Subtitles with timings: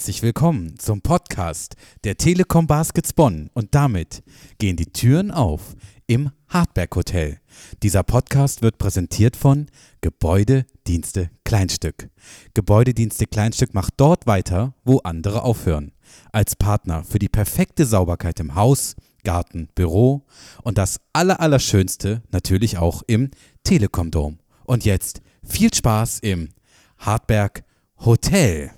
[0.00, 4.22] Herzlich willkommen zum Podcast der Telekom Baskets Bonn und damit
[4.56, 5.76] gehen die Türen auf
[6.06, 7.38] im Hartberg Hotel.
[7.82, 9.66] Dieser Podcast wird präsentiert von
[10.00, 12.08] Gebäudedienste Kleinstück.
[12.54, 15.92] Gebäudedienste Kleinstück macht dort weiter, wo andere aufhören.
[16.32, 20.24] Als Partner für die perfekte Sauberkeit im Haus, Garten, Büro
[20.62, 23.32] und das Allerallerschönste natürlich auch im
[23.64, 24.38] Telekom Dom.
[24.64, 26.48] Und jetzt viel Spaß im
[26.96, 27.64] Hartberg
[27.98, 28.70] Hotel.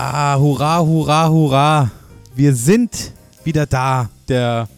[0.00, 1.90] Ah, hurra, hurra, hurra.
[2.36, 3.12] Wir sind
[3.42, 4.08] wieder da.
[4.28, 4.68] Der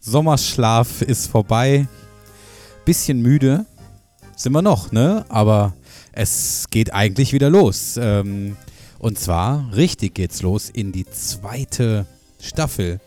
[0.00, 1.86] Sommerschlaf ist vorbei.
[2.86, 3.66] Bisschen müde
[4.36, 5.26] sind wir noch, ne?
[5.28, 5.74] Aber
[6.12, 7.98] es geht eigentlich wieder los.
[8.00, 8.56] Ähm,
[8.98, 12.06] und zwar richtig geht's los in die zweite
[12.40, 13.00] Staffel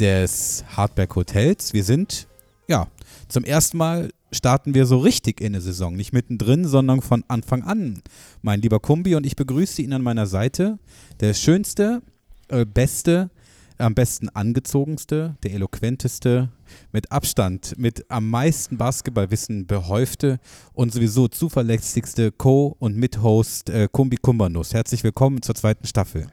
[0.00, 1.72] des Hardberg Hotels.
[1.72, 2.26] Wir sind,
[2.66, 2.88] ja,
[3.28, 5.94] zum ersten Mal starten wir so richtig in der Saison.
[5.94, 8.02] Nicht mittendrin, sondern von Anfang an.
[8.42, 10.78] Mein lieber Kumbi und ich begrüße ihn an meiner Seite.
[11.20, 12.02] Der schönste,
[12.48, 13.30] äh, beste,
[13.78, 16.48] am besten angezogenste, der eloquenteste,
[16.92, 20.38] mit Abstand, mit am meisten Basketballwissen behäufte
[20.72, 24.74] und sowieso zuverlässigste Co- und Mithost äh, Kumbi Kumbanus.
[24.74, 26.26] Herzlich willkommen zur zweiten Staffel.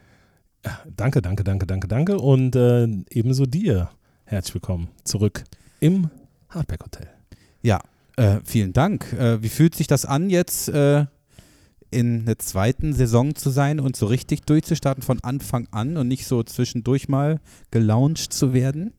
[0.96, 2.18] Danke, danke, danke, danke, danke.
[2.18, 3.90] Und äh, ebenso dir
[4.24, 5.44] herzlich willkommen zurück
[5.82, 6.10] im
[6.50, 7.13] Hardback Hotel.
[7.64, 7.80] Ja,
[8.18, 9.12] äh, vielen Dank.
[9.14, 11.06] Äh, wie fühlt sich das an, jetzt äh,
[11.90, 16.26] in der zweiten Saison zu sein und so richtig durchzustarten von Anfang an und nicht
[16.26, 17.40] so zwischendurch mal
[17.72, 18.94] gelauncht zu werden?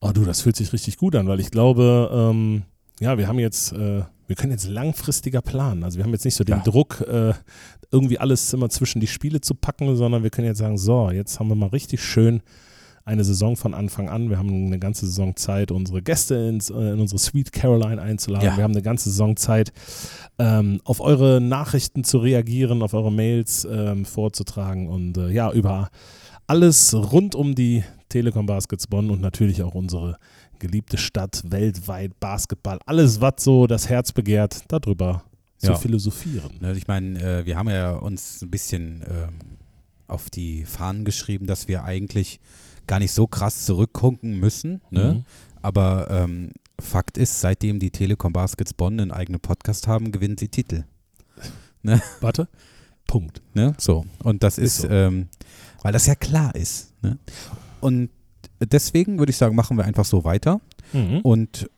[0.00, 2.62] Oh du, das fühlt sich richtig gut an, weil ich glaube, ähm,
[3.00, 5.84] ja, wir haben jetzt, äh, wir können jetzt langfristiger planen.
[5.84, 6.62] Also wir haben jetzt nicht so den Ja.
[6.62, 7.34] Druck, äh,
[7.90, 11.38] irgendwie alles immer zwischen die Spiele zu packen, sondern wir können jetzt sagen, so, jetzt
[11.38, 12.42] haben wir mal richtig schön
[13.04, 14.30] eine Saison von Anfang an.
[14.30, 18.46] Wir haben eine ganze Saison Zeit, unsere Gäste ins, äh, in unsere Sweet Caroline einzuladen.
[18.46, 18.56] Ja.
[18.56, 19.72] Wir haben eine ganze Saison Zeit,
[20.38, 25.90] ähm, auf eure Nachrichten zu reagieren, auf eure Mails ähm, vorzutragen und äh, ja, über
[26.46, 30.16] alles rund um die Telekom Baskets Bonn und natürlich auch unsere
[30.58, 35.24] geliebte Stadt, weltweit, Basketball, alles, was so das Herz begehrt, darüber
[35.60, 35.74] Ja.
[35.74, 36.50] zu philosophieren.
[36.60, 39.56] Ne, ich meine, äh, wir haben ja uns ein bisschen ähm,
[40.08, 42.38] auf die Fahnen geschrieben, dass wir eigentlich
[42.92, 44.82] gar nicht so krass zurückgucken müssen.
[44.90, 45.14] Ne?
[45.14, 45.24] Mhm.
[45.62, 50.48] Aber ähm, Fakt ist, seitdem die Telekom Baskets Bonn einen eigenen Podcast haben, gewinnen sie
[50.48, 50.84] Titel.
[52.20, 52.48] Warte.
[53.06, 53.40] Punkt.
[53.54, 53.72] Ne?
[53.78, 54.04] So.
[54.22, 54.88] Und das ist, Ist so.
[54.90, 55.28] ähm,
[55.80, 56.92] weil das ja klar ist.
[57.00, 57.16] Ne?
[57.80, 58.10] Und
[58.60, 60.60] deswegen würde ich sagen, machen wir einfach so weiter.
[60.92, 61.20] Mhm.
[61.20, 61.70] Und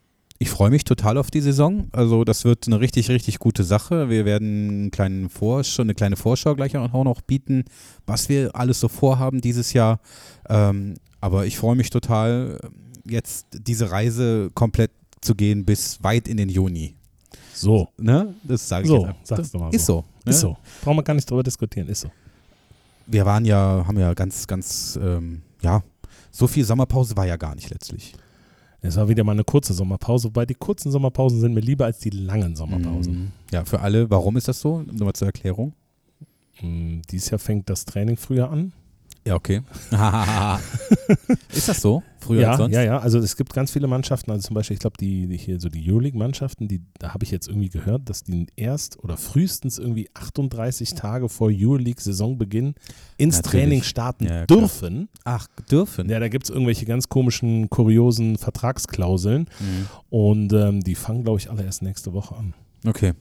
[0.45, 1.89] ich freue mich total auf die Saison.
[1.93, 4.11] Also das wird eine richtig, richtig gute Sache.
[4.11, 7.65] Wir werden einen kleinen Vorschau, eine kleine Vorschau gleich auch noch bieten,
[8.05, 10.01] was wir alles so vorhaben dieses Jahr.
[10.51, 12.61] Ähm, aber ich freue mich total,
[13.07, 14.91] jetzt diese Reise komplett
[15.23, 16.95] zu gehen bis weit in den Juni.
[17.55, 17.89] So.
[17.97, 18.35] Ne?
[18.43, 20.05] Das sage ich So, jetzt sag's doch mal Ist so.
[20.27, 20.31] Ne?
[20.31, 20.59] Ist so.
[20.83, 21.89] Brauchen wir gar nicht drüber diskutieren.
[21.89, 22.11] Ist so.
[23.07, 25.83] Wir waren ja, haben ja ganz, ganz, ähm, ja,
[26.31, 28.15] so viel Sommerpause war ja gar nicht letztlich.
[28.87, 32.01] Es war wieder mal eine kurze Sommerpause, wobei die kurzen Sommerpausen sind mir lieber als
[32.01, 33.15] die langen Sommerpausen.
[33.15, 33.33] Mhm.
[33.51, 34.83] Ja, für alle, warum ist das so?
[34.83, 35.73] Nur mal zur Erklärung.
[36.61, 37.01] Mhm.
[37.11, 38.75] Dieses Jahr fängt das Training früher an.
[39.27, 39.63] Ja, okay.
[41.53, 42.03] ist das so?
[42.21, 42.75] Früher ja, als sonst?
[42.75, 42.99] ja, ja.
[42.99, 45.69] Also es gibt ganz viele Mannschaften, also zum Beispiel, ich glaube, die, die hier so
[45.69, 50.09] die Euroleague-Mannschaften, die, da habe ich jetzt irgendwie gehört, dass die erst oder frühestens irgendwie
[50.15, 52.75] 38 Tage vor Euroleague-Saisonbeginn
[53.17, 53.51] ins Natürlich.
[53.65, 55.09] Training starten Ja, ja, dürfen.
[55.25, 56.09] Ach, dürfen.
[56.09, 59.87] Ja, da gibt es irgendwelche ganz komischen, kuriosen Vertragsklauseln Mhm.
[60.11, 62.55] und ähm, die fangen, glaube ich, alle erst nächste Woche an.
[62.87, 63.13] Okay.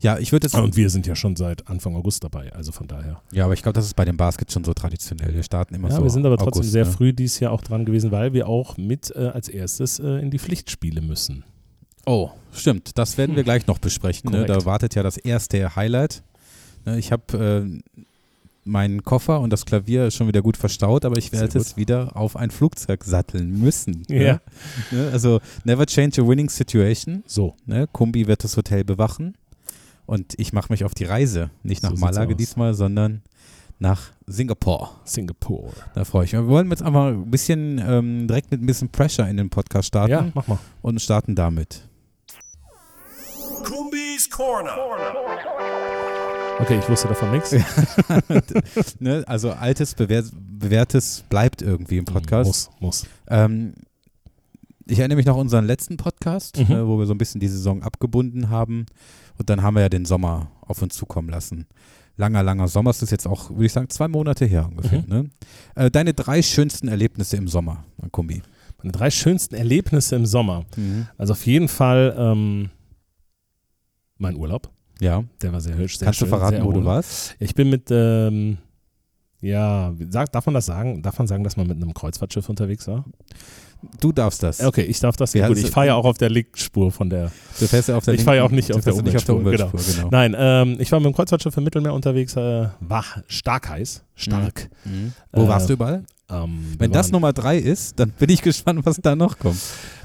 [0.00, 0.54] Ja, ich würde es.
[0.54, 3.20] Und wir sind ja schon seit Anfang August dabei, also von daher.
[3.32, 5.34] Ja, aber ich glaube, das ist bei dem Basket schon so traditionell.
[5.34, 6.02] Wir starten immer Ja, so.
[6.04, 6.90] wir sind aber trotzdem August, sehr ne?
[6.90, 10.30] früh dieses Jahr auch dran gewesen, weil wir auch mit äh, als erstes äh, in
[10.30, 11.44] die Pflichtspiele müssen.
[12.06, 12.96] Oh, stimmt.
[12.96, 14.30] Das werden wir gleich noch besprechen.
[14.30, 14.46] Ne?
[14.46, 16.22] Da wartet ja das erste Highlight.
[16.86, 18.02] Ne, Ich habe äh,
[18.64, 22.36] meinen Koffer und das Klavier schon wieder gut verstaut, aber ich werde es wieder auf
[22.36, 24.04] ein Flugzeug satteln müssen.
[24.08, 24.18] Ja.
[24.18, 24.40] Ne?
[24.92, 25.10] Ne?
[25.12, 27.22] Also, never change a winning situation.
[27.26, 27.86] So, Ne?
[27.92, 29.34] Kumbi wird das Hotel bewachen
[30.08, 31.50] und ich mache mich auf die Reise.
[31.62, 33.20] Nicht nach So Malaga diesmal, sondern
[33.78, 34.90] nach Singapur.
[35.04, 35.70] Singapur.
[35.94, 36.40] Da freue ich mich.
[36.42, 39.88] Wir wollen jetzt einfach ein bisschen ähm, direkt mit ein bisschen Pressure in den Podcast
[39.88, 40.58] starten Ja, mach mal.
[40.82, 41.82] und starten damit.
[43.64, 44.74] Kumbi's Corner.
[46.60, 47.52] Okay, ich wusste davon nichts.
[48.98, 49.22] ne?
[49.26, 52.46] Also altes, bewähr bewährtes bleibt irgendwie im Podcast.
[52.48, 53.06] Muss, muss.
[53.28, 53.74] Ähm,
[54.86, 56.72] ich erinnere mich noch an unseren letzten Podcast, Mhm.
[56.74, 58.86] äh, wo wir so ein bisschen die Saison abgebunden haben.
[59.38, 61.66] Und dann haben wir ja den Sommer auf uns zukommen lassen.
[62.18, 62.90] langer, langer Sommer.
[62.90, 65.02] Es ist jetzt auch, würde ich sagen, zwei Monate her ungefähr.
[65.02, 65.08] Mhm.
[65.08, 65.30] Ne?
[65.76, 68.42] Äh, deine drei schönsten Erlebnisse im Sommer, Kumbi.
[68.82, 70.64] Meine drei schönsten Erlebnisse im Sommer.
[71.16, 72.70] Also auf jeden Fall ähm,
[74.18, 74.70] mein Urlaub.
[75.00, 75.24] Ja.
[75.42, 75.98] Der war sehr hübsch.
[75.98, 77.36] Sehr Kannst schön, du verraten, wo du warst?
[77.38, 78.58] Ich bin mit, ähm,
[79.40, 81.02] ja, sag, darf man das sagen?
[81.02, 83.04] Darf man sagen, dass man mit einem Kreuzfahrtschiff unterwegs war?
[84.00, 84.60] Du darfst das.
[84.60, 85.34] Okay, ich darf das.
[85.34, 87.30] Ja, Gut, ich fahre ja auch auf der Linkspur von der.
[87.60, 89.34] Du fährst ja auf der Ich fahr ja auch nicht auf der nicht auf der
[89.36, 90.08] Umweltspur, Umweltspur, genau.
[90.10, 92.34] Nein, ähm, ich war mit dem Kreuzfahrtschiff im Mittelmeer unterwegs.
[92.36, 94.02] Äh, war stark heiß.
[94.16, 94.68] Stark.
[94.84, 95.12] Mhm.
[95.32, 96.04] Wo Äh, warst du überall?
[96.30, 99.60] Ähm, Wenn das Nummer drei ist, dann bin ich gespannt, was da noch kommt.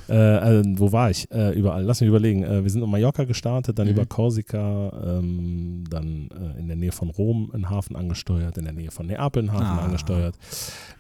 [0.09, 1.29] Äh, äh, wo war ich?
[1.31, 1.83] Äh, überall.
[1.83, 2.44] Lass mich überlegen.
[2.44, 3.94] Äh, wir sind in Mallorca gestartet, dann Mhm.
[3.94, 8.73] über Korsika, ähm, dann äh, in der Nähe von Rom einen Hafen angesteuert, in der
[8.73, 9.85] Nähe von Neapel einen Hafen Ah.
[9.85, 10.35] angesteuert,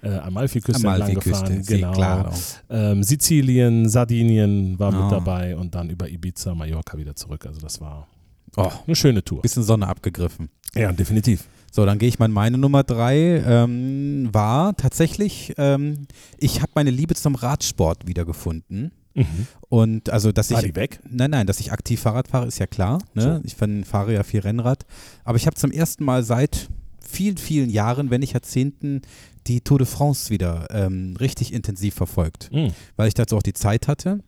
[0.01, 1.91] äh, Amalfiküste entlang Amalfiküste, gefahren, genau.
[1.91, 2.33] klar.
[2.69, 5.01] Ähm, Sizilien, Sardinien war Ah.
[5.03, 7.45] mit dabei und dann über Ibiza, Mallorca wieder zurück.
[7.45, 8.07] Also das war
[8.55, 9.41] Oh, eine schöne Tour.
[9.41, 10.49] bisschen Sonne abgegriffen.
[10.75, 11.45] Ja, definitiv.
[11.75, 13.43] So, dann gehe ich mal in meine Nummer drei.
[13.43, 16.05] Ähm, war tatsächlich, ähm,
[16.37, 18.91] ich habe meine Liebe zum Radsport wiedergefunden.
[19.15, 19.47] Mhm.
[19.69, 20.75] Und also, dass War ich.
[20.75, 20.99] weg?
[21.09, 22.99] Nein, nein, dass ich aktiv Fahrrad fahre, ist ja klar.
[23.15, 23.41] Ne?
[23.41, 23.41] So.
[23.43, 23.55] Ich
[23.87, 24.85] fahre ja viel Rennrad.
[25.23, 26.69] Aber ich habe zum ersten Mal seit
[27.03, 29.01] vielen, vielen Jahren, wenn nicht Jahrzehnten,
[29.47, 32.51] die Tour de France wieder ähm, richtig intensiv verfolgt.
[32.53, 32.71] Mhm.
[32.97, 34.19] weil ich dazu auch die Zeit hatte.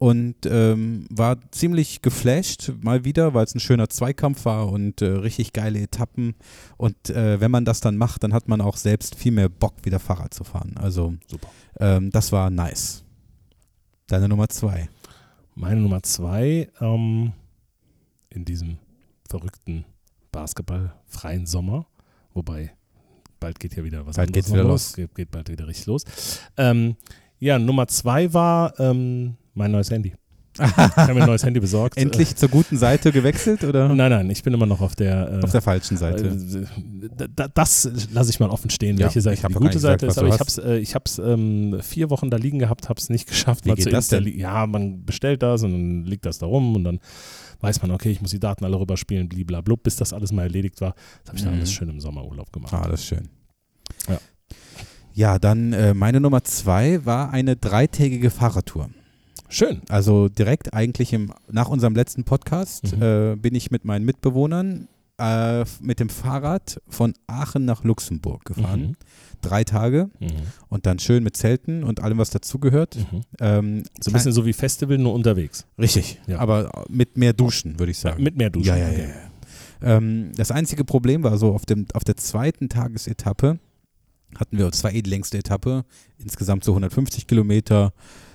[0.00, 5.08] Und ähm, war ziemlich geflasht, mal wieder, weil es ein schöner Zweikampf war und äh,
[5.08, 6.36] richtig geile Etappen.
[6.78, 9.74] Und äh, wenn man das dann macht, dann hat man auch selbst viel mehr Bock,
[9.82, 10.72] wieder Fahrrad zu fahren.
[10.78, 11.12] Also
[11.78, 13.04] ähm, das war nice.
[14.06, 14.88] Deine Nummer zwei.
[15.54, 17.32] Meine Nummer zwei ähm,
[18.30, 18.78] in diesem
[19.28, 19.84] verrückten
[20.32, 21.86] basketballfreien Sommer,
[22.32, 22.72] wobei
[23.38, 24.88] bald geht ja wieder was Bald anderes geht's wieder los.
[24.88, 24.96] los.
[24.96, 26.04] Geht, geht bald wieder richtig los.
[26.56, 26.96] Ähm,
[27.38, 30.14] ja, Nummer zwei war ähm, mein neues Handy.
[30.58, 31.96] Ich habe mir ein neues Handy besorgt.
[31.96, 35.38] Endlich zur guten Seite gewechselt oder nein, nein, ich bin immer noch auf der.
[35.38, 36.26] Äh, auf der falschen Seite?
[36.26, 40.12] äh, da- das lasse ich mal offen stehen, Ja, welche Seite die gute Seite gesagt,
[40.12, 40.18] ist.
[40.18, 43.08] Aber ich habe es äh, ich hab's, ähm, vier Wochen da liegen gehabt, habe es
[43.10, 44.26] nicht geschafft, Wie geht das denn?
[44.26, 46.98] Ja, man bestellt das und dann liegt das da rum und dann
[47.60, 50.80] weiß man, okay, ich muss die Daten alle rüberspielen, bliblablub, bis das alles mal erledigt
[50.80, 50.94] war.
[51.22, 51.58] Das habe ich dann Mhm.
[51.60, 52.74] alles schön im Sommerurlaub gemacht.
[52.74, 53.28] Ah, das ist schön.
[54.08, 54.18] Ja.
[55.14, 58.90] Ja, dann äh, meine Nummer zwei war eine dreitägige Fahrradtour.
[59.50, 59.82] Schön.
[59.88, 63.02] Also direkt eigentlich im, nach unserem letzten Podcast Mhm.
[63.02, 64.88] äh, bin ich mit meinen Mitbewohnern
[65.18, 68.80] äh, mit dem Fahrrad von Aachen nach Luxemburg gefahren.
[68.80, 68.96] Mhm.
[69.42, 70.28] Drei Tage Mhm.
[70.68, 72.96] und dann schön mit Zelten und allem, was dazugehört.
[72.96, 73.20] Mhm.
[73.40, 75.66] Ähm, So ein bisschen so wie Festival, nur unterwegs.
[75.78, 76.38] richtig, Ja.
[76.38, 78.22] aber mit mehr Duschen, würde ich sagen.
[78.22, 78.68] Mit mehr Duschen.
[78.68, 78.98] Ja, ja, ja.
[79.08, 79.96] Ja.
[79.96, 83.58] Ähm, das einzige Problem war so, auf, dem, auf der zweiten Tagesetappe
[84.38, 85.84] hatten wir, das war eh die längste Etappe,
[86.18, 87.92] insgesamt so 150 Kilometer,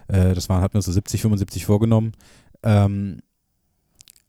[0.07, 2.13] äh, das waren, hatten wir so 70, 75 vorgenommen,
[2.63, 3.19] ähm,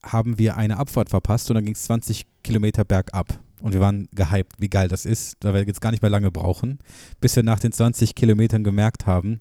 [0.03, 3.41] haben wir eine Abfahrt verpasst und dann ging es 20 Kilometer bergab.
[3.61, 6.31] Und wir waren gehypt, wie geil das ist, da wir jetzt gar nicht mehr lange
[6.31, 6.79] brauchen,
[7.21, 9.41] bis wir nach den 20 Kilometern gemerkt haben,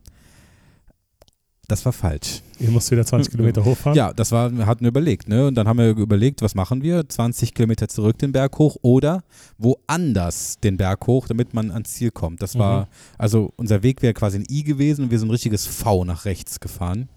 [1.67, 2.41] das war falsch.
[2.59, 3.95] Ihr müsst wieder 20 Kilometer hochfahren?
[3.97, 5.47] Ja, das war, wir hatten überlegt, ne?
[5.47, 7.07] Und dann haben wir überlegt, was machen wir?
[7.07, 9.23] 20 Kilometer zurück den Berg hoch oder
[9.57, 12.41] woanders den Berg hoch, damit man ans Ziel kommt.
[12.41, 12.85] Das war, Mhm.
[13.17, 16.25] also unser Weg wäre quasi ein I gewesen und wir sind ein richtiges V nach
[16.25, 17.09] rechts gefahren.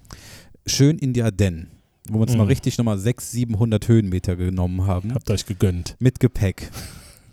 [0.66, 1.68] Schön in die Ardennen,
[2.08, 2.38] wo wir uns Mhm.
[2.38, 5.14] mal richtig nochmal 600, 700 Höhenmeter genommen haben.
[5.14, 5.96] Habt euch gegönnt.
[5.98, 6.70] Mit Gepäck.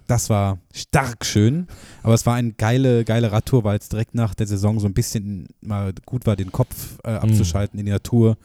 [0.07, 1.67] Das war stark schön,
[2.03, 4.93] aber es war eine geile, geile Radtour, weil es direkt nach der Saison so ein
[4.93, 8.37] bisschen mal gut war, den Kopf äh, abzuschalten in die Natur.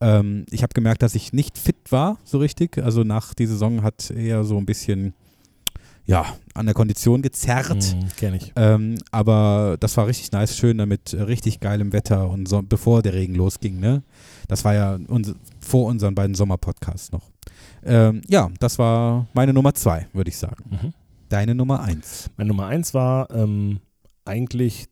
[0.00, 2.78] Ähm, ich habe gemerkt, dass ich nicht fit war, so richtig.
[2.78, 5.12] Also nach die Saison hat eher so ein bisschen,
[6.06, 7.94] ja, an der Kondition gezerrt.
[7.94, 8.52] Mhm, Kenn ich.
[8.56, 13.02] Ähm, aber das war richtig nice, schön mit äh, richtig geilem Wetter und so, bevor
[13.02, 14.02] der Regen losging, ne?
[14.48, 17.28] Das war ja uns, vor unseren beiden Sommerpodcasts noch.
[17.84, 20.64] Ähm, ja, das war meine Nummer zwei, würde ich sagen.
[20.70, 20.92] Mhm.
[21.30, 22.28] Deine Nummer eins.
[22.36, 23.80] Meine Nummer eins war ähm,
[24.26, 24.86] eigentlich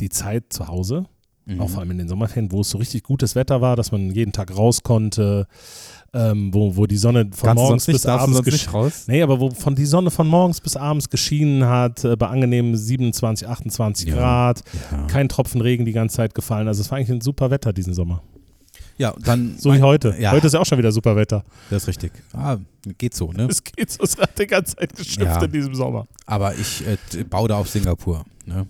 [0.00, 1.04] die Zeit zu Hause.
[1.44, 1.60] Mhm.
[1.60, 4.10] Auch vor allem in den Sommerferien, wo es so richtig gutes Wetter war, dass man
[4.10, 5.46] jeden Tag raus konnte,
[6.12, 9.04] ähm, wo, wo die Sonne von Kannst morgens bis abends sonst gesch- nicht raus?
[9.06, 12.76] Nee, aber wo von die Sonne von morgens bis abends geschienen hat, äh, bei angenehmen
[12.76, 14.14] 27, 28 Ja.
[14.16, 15.06] Grad, Ja.
[15.06, 16.66] kein Tropfen Regen die ganze Zeit gefallen.
[16.68, 18.22] Also es war eigentlich ein super Wetter diesen Sommer.
[18.98, 19.56] Ja, dann.
[19.58, 20.14] So wie heute.
[20.18, 20.32] Ja.
[20.32, 21.44] Heute ist ja auch schon wieder super Wetter.
[21.70, 22.12] Das ist richtig.
[22.32, 22.56] Ah,
[22.98, 23.46] geht so, ne?
[23.50, 25.42] Es geht so, es hat die ganze Zeit geschimpft Ja.
[25.44, 26.06] in diesem Sommer.
[26.26, 28.66] Aber ich äh, baue da auf Singapur, ne?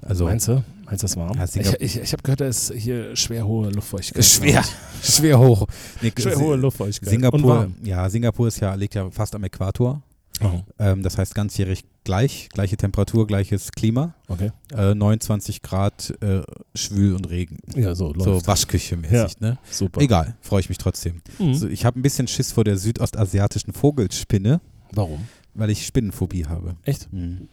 [0.00, 0.24] Also.
[0.24, 0.64] Meinst du?
[0.84, 1.36] Meinst du das warm?
[1.38, 4.24] Ja, ich Singapur- ich, ich habe gehört, da ist hier schwer hohe Luftfeuchtigkeit.
[4.26, 4.64] Schwer,
[5.02, 5.66] schwer hoch.
[6.02, 7.08] Nee, Schwer hohe Luftfeuchtigkeit.
[7.08, 7.74] Und Singapur, warm.
[7.82, 10.02] ja, Singapur ist ja, liegt ja fast am Äquator.
[10.40, 14.14] Oh, Ähm, das heißt ganzjährig gleich, gleiche Temperatur, gleiches Klima.
[14.28, 14.50] okay.
[14.72, 16.42] Äh, 29 Grad äh,
[16.74, 17.58] schwül und Regen.
[17.76, 18.24] Ja, so läuft.
[18.24, 19.58] So Waschküche-mäßig, ne?
[19.70, 20.00] Super.
[20.00, 21.20] Egal, freue ich mich trotzdem.
[21.38, 21.54] Mhm.
[21.54, 24.60] So, ich habe ein bisschen Schiss vor der südostasiatischen Vogelspinne,
[24.92, 25.20] Warum?
[25.54, 26.76] weil ich Spinnenphobie habe.
[26.84, 27.12] Echt?
[27.12, 27.48] Mhm.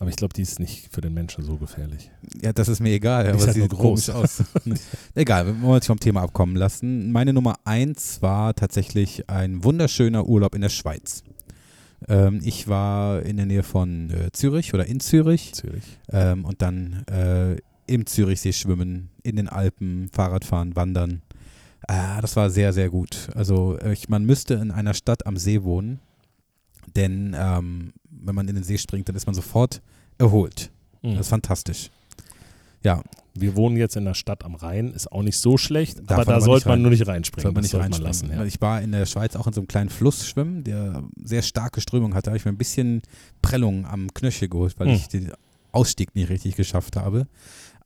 [0.00, 2.10] Aber ich glaube, die ist nicht für den Menschen so gefährlich.
[2.42, 4.06] Ja, das ist mir egal, aber halt sie sieht groß.
[4.06, 4.42] komisch aus.
[5.14, 7.10] egal, wir wollen uns vom Thema abkommen lassen.
[7.10, 11.22] Meine Nummer eins war tatsächlich ein wunderschöner Urlaub in der Schweiz.
[12.08, 15.98] Ähm, ich war in der Nähe von äh, Zürich oder in Zürich Zürich.
[16.10, 17.56] ähm, und dann äh,
[17.86, 21.22] im Zürichsee schwimmen, in den Alpen, Fahrradfahren, wandern.
[21.88, 23.28] Ah, das war sehr, sehr gut.
[23.34, 26.00] Also äh, ich, man müsste in einer Stadt am See wohnen,
[26.94, 29.82] denn ähm, wenn man in den See springt, dann ist man sofort
[30.18, 30.70] erholt.
[31.02, 31.12] Mhm.
[31.12, 31.90] Das ist fantastisch.
[32.84, 33.02] Ja,
[33.34, 36.24] Wir wohnen jetzt in der Stadt am Rhein, ist auch nicht so schlecht, Darf aber
[36.24, 37.42] da aber sollte man nur nicht reinspringen.
[37.42, 38.36] Sollte man nicht sollte man reinspringen.
[38.36, 38.40] lassen.
[38.42, 38.46] Ja.
[38.46, 41.80] Ich war in der Schweiz auch in so einem kleinen Fluss schwimmen, der sehr starke
[41.80, 42.24] Strömung hatte.
[42.26, 43.00] Da habe ich mir ein bisschen
[43.40, 44.94] Prellung am Knöchel geholt, weil Hm.
[44.94, 45.32] ich den
[45.72, 47.26] Ausstieg nicht richtig geschafft habe.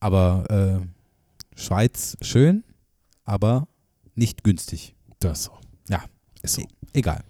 [0.00, 2.64] Aber äh, Schweiz schön,
[3.24, 3.68] aber
[4.14, 4.94] nicht günstig.
[5.20, 5.52] Das so.
[5.88, 6.02] Ja.
[6.42, 6.62] Ist so.
[6.96, 7.20] Egal.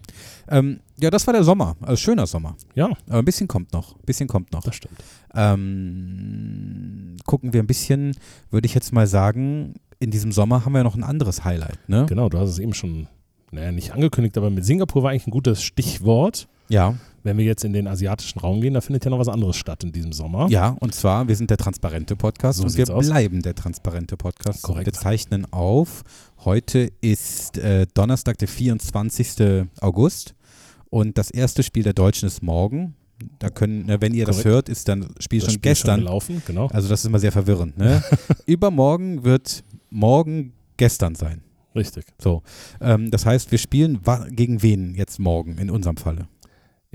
[0.49, 1.76] Ähm, ja, das war der Sommer.
[1.80, 2.56] Also schöner Sommer.
[2.76, 3.96] Ja, Aber ein bisschen kommt noch.
[3.96, 4.62] Ein bisschen kommt noch.
[4.62, 4.94] das stimmt.
[5.35, 8.16] Ähm, gucken wir ein bisschen,
[8.50, 11.78] würde ich jetzt mal sagen, in diesem Sommer haben wir noch ein anderes Highlight.
[11.88, 12.06] Ne?
[12.08, 13.08] Genau, du hast es eben schon,
[13.50, 16.46] naja, nicht angekündigt, aber mit Singapur war eigentlich ein gutes Stichwort.
[16.68, 16.94] Ja.
[17.23, 19.82] Wenn wir jetzt in den asiatischen Raum gehen, da findet ja noch was anderes statt
[19.82, 20.46] in diesem Sommer.
[20.49, 23.06] Ja, und zwar, wir sind der transparente Podcast So und wir aus.
[23.06, 24.62] bleiben der transparente Podcast.
[24.62, 24.87] Korrekt.
[24.87, 26.04] Wir zeichnen auf.
[26.44, 29.66] Heute ist äh, Donnerstag, der 24.
[29.80, 30.35] August
[30.88, 32.94] und das erste Spiel der Deutschen ist morgen.
[33.38, 34.49] Da können, ne, wenn ihr das Korrekt.
[34.54, 36.00] hört, ist dann das Spiel das schon Spiel gestern.
[36.00, 36.68] gelaufen, genau.
[36.68, 37.76] also das ist immer sehr verwirrend.
[37.76, 38.04] Ne?
[38.46, 41.40] Übermorgen wird morgen gestern sein.
[41.75, 42.06] Richtig.
[42.18, 42.42] So,
[42.80, 46.28] ähm, das heißt, wir spielen gegen wen jetzt morgen in unserem Falle?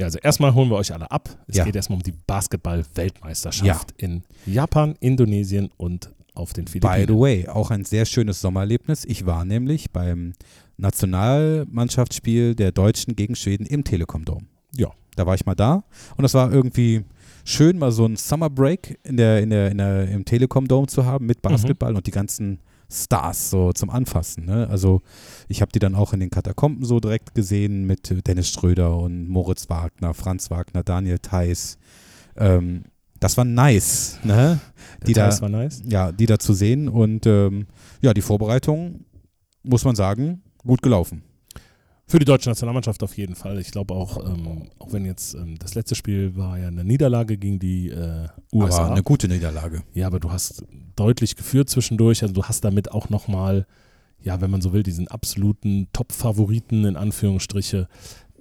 [0.01, 1.29] Ja, also erstmal holen wir euch alle ab.
[1.47, 1.63] Es Ja.
[1.63, 7.07] geht erstmal um die Basketball-Weltmeisterschaft in Japan, Indonesien und auf den By Philippinen.
[7.07, 9.05] the way, auch ein sehr schönes Sommererlebnis.
[9.05, 10.33] Ich war nämlich beim
[10.77, 14.47] Nationalmannschaftsspiel der Deutschen gegen Schweden im Telekom Dome.
[14.75, 14.87] Ja.
[15.15, 15.83] Da war ich mal da
[16.17, 17.03] und das war irgendwie
[17.43, 20.87] schön, mal so ein Summer Break in der, in der, in der, im Telekom Dome
[20.87, 22.59] zu haben mit Basketball und die ganzen
[22.91, 24.45] Stars so zum Anfassen.
[24.45, 24.67] Ne?
[24.69, 25.01] Also
[25.47, 29.27] ich habe die dann auch in den Katakomben so direkt gesehen mit Dennis Schröder und
[29.29, 31.77] Moritz Wagner, Franz Wagner, Daniel Theiss.
[32.35, 32.83] Ähm,
[33.19, 34.59] das war nice, ne?
[35.05, 35.83] die da- war nice.
[35.87, 36.89] ja, die da zu sehen.
[36.89, 37.67] Und ähm,
[38.01, 39.05] ja, die Vorbereitung,
[39.63, 41.23] muss man sagen, gut gelaufen.
[42.11, 43.57] Für die deutsche Nationalmannschaft auf jeden Fall.
[43.59, 47.37] Ich glaube auch, ähm, auch wenn jetzt ähm, das letzte Spiel war ja eine Niederlage
[47.37, 48.83] gegen die äh, USA.
[48.83, 49.83] Aber eine gute Niederlage.
[49.93, 50.65] Ja, aber du hast
[50.97, 52.21] deutlich geführt zwischendurch.
[52.21, 53.65] Also du hast damit auch nochmal,
[54.21, 57.87] ja, wenn man so will, diesen absoluten Top-Favoriten in Anführungsstriche,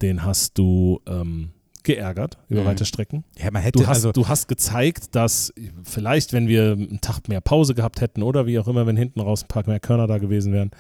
[0.03, 1.51] den hast du ähm,
[1.85, 2.67] geärgert über Mhm.
[2.67, 3.23] weite Strecken.
[3.39, 7.29] Ja, man hätte Du hast, also du hast gezeigt, dass vielleicht, wenn wir einen Tag
[7.29, 10.09] mehr Pause gehabt hätten oder wie auch immer, wenn hinten raus ein paar mehr Körner
[10.09, 10.73] da gewesen wären,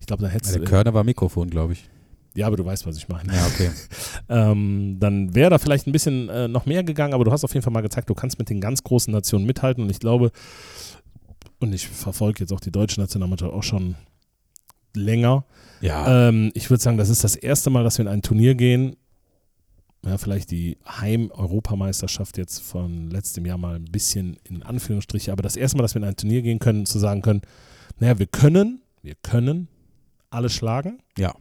[0.00, 0.68] ich glaube, dann hättest der du.
[0.68, 1.88] Körner war Mikrofon, glaube ich.
[2.34, 3.34] Ja, aber du weißt, was ich meine.
[3.34, 3.70] Ja, okay.
[4.28, 7.52] Ähm, dann wäre da vielleicht ein bisschen äh, noch mehr gegangen, aber du hast auf
[7.52, 10.30] jeden Fall mal gezeigt, du kannst mit den ganz großen Nationen mithalten und ich glaube,
[11.60, 13.96] und ich verfolge jetzt auch die deutsche Nationalmannschaft auch schon
[14.94, 15.44] länger.
[15.80, 18.54] Ja, Ähm, ich würde sagen, das ist das erste Mal, dass wir in ein Turnier
[18.54, 18.96] gehen.
[20.04, 25.56] Ja, vielleicht die Heim-Europameisterschaft jetzt von letztem Jahr mal ein bisschen in Anführungsstriche, aber das
[25.56, 27.42] erste Mal, dass wir in ein Turnier gehen können, zu sagen können,
[27.98, 29.68] naja, wir können, wir können
[30.30, 31.00] alle schlagen.
[31.18, 31.34] ja.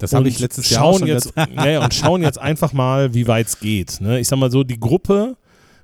[0.00, 3.14] Das habe ich letztes Jahr auch schauen schon jetzt, ja, und schauen jetzt einfach mal,
[3.14, 4.00] wie weit es geht.
[4.00, 4.18] Ne?
[4.18, 5.36] Ich sag mal so, die Gruppe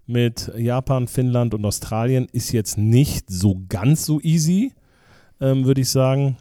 [0.07, 4.73] mit Japan, Finnland und Australien ist jetzt nicht so ganz so easy,
[5.41, 6.37] ähm, würde ich sagen.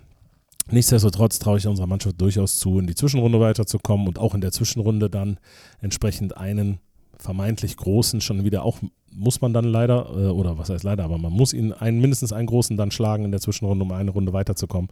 [0.71, 4.51] Nichtsdestotrotz traue ich unserer Mannschaft durchaus zu, in die Zwischenrunde weiterzukommen und auch in der
[4.51, 5.37] Zwischenrunde dann
[5.81, 6.79] entsprechend einen
[7.17, 8.79] vermeintlich großen schon wieder auch
[9.15, 12.33] muss man dann leider, äh, oder was heißt leider, aber man muss ihn einen, mindestens
[12.33, 14.89] einen großen dann schlagen in der Zwischenrunde, um eine Runde weiterzukommen.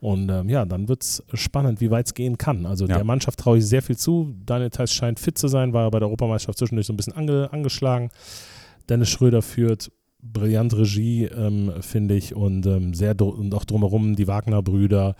[0.00, 2.66] Und ähm, ja, dann wird es spannend, wie weit es gehen kann.
[2.66, 2.96] Also Ja.
[2.96, 4.34] der Mannschaft traue ich sehr viel zu.
[4.44, 7.48] Daniel Theiss scheint fit zu sein, war bei der Europameisterschaft zwischendurch so ein bisschen ange,
[7.52, 8.10] angeschlagen.
[8.88, 9.90] Dennis Schröder führt
[10.22, 15.14] brillant Regie, ähm, finde ich, und ähm, sehr und auch drumherum die Wagner-Brüder.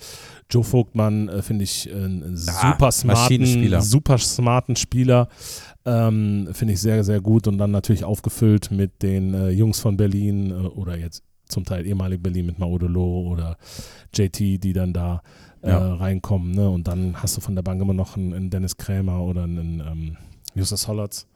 [0.51, 5.29] Joe Vogtmann äh, finde ich äh, einen Ah, super smarten, super smarten Spieler.
[5.85, 9.97] Ähm, finde ich sehr, sehr gut und dann natürlich aufgefüllt mit den äh, Jungs von
[9.97, 13.57] Berlin äh, oder jetzt zum Teil ehemalig Berlin mit Maudolo oder
[14.15, 15.23] JT, die dann da
[15.63, 15.95] äh, Ja.
[15.95, 16.53] reinkommen.
[16.53, 16.69] Ne?
[16.69, 19.81] Und dann hast du von der Bank immer noch einen, einen Dennis Krämer oder einen
[19.81, 20.17] ähm,
[20.55, 21.27] Justus Hollatz.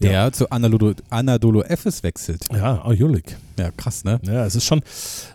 [0.00, 2.44] Der zu Anadolu, Anadolu Efes wechselt.
[2.52, 3.36] Ja, oh, Julik.
[3.58, 4.20] Ja, krass, ne?
[4.22, 4.82] Ja, es ist schon,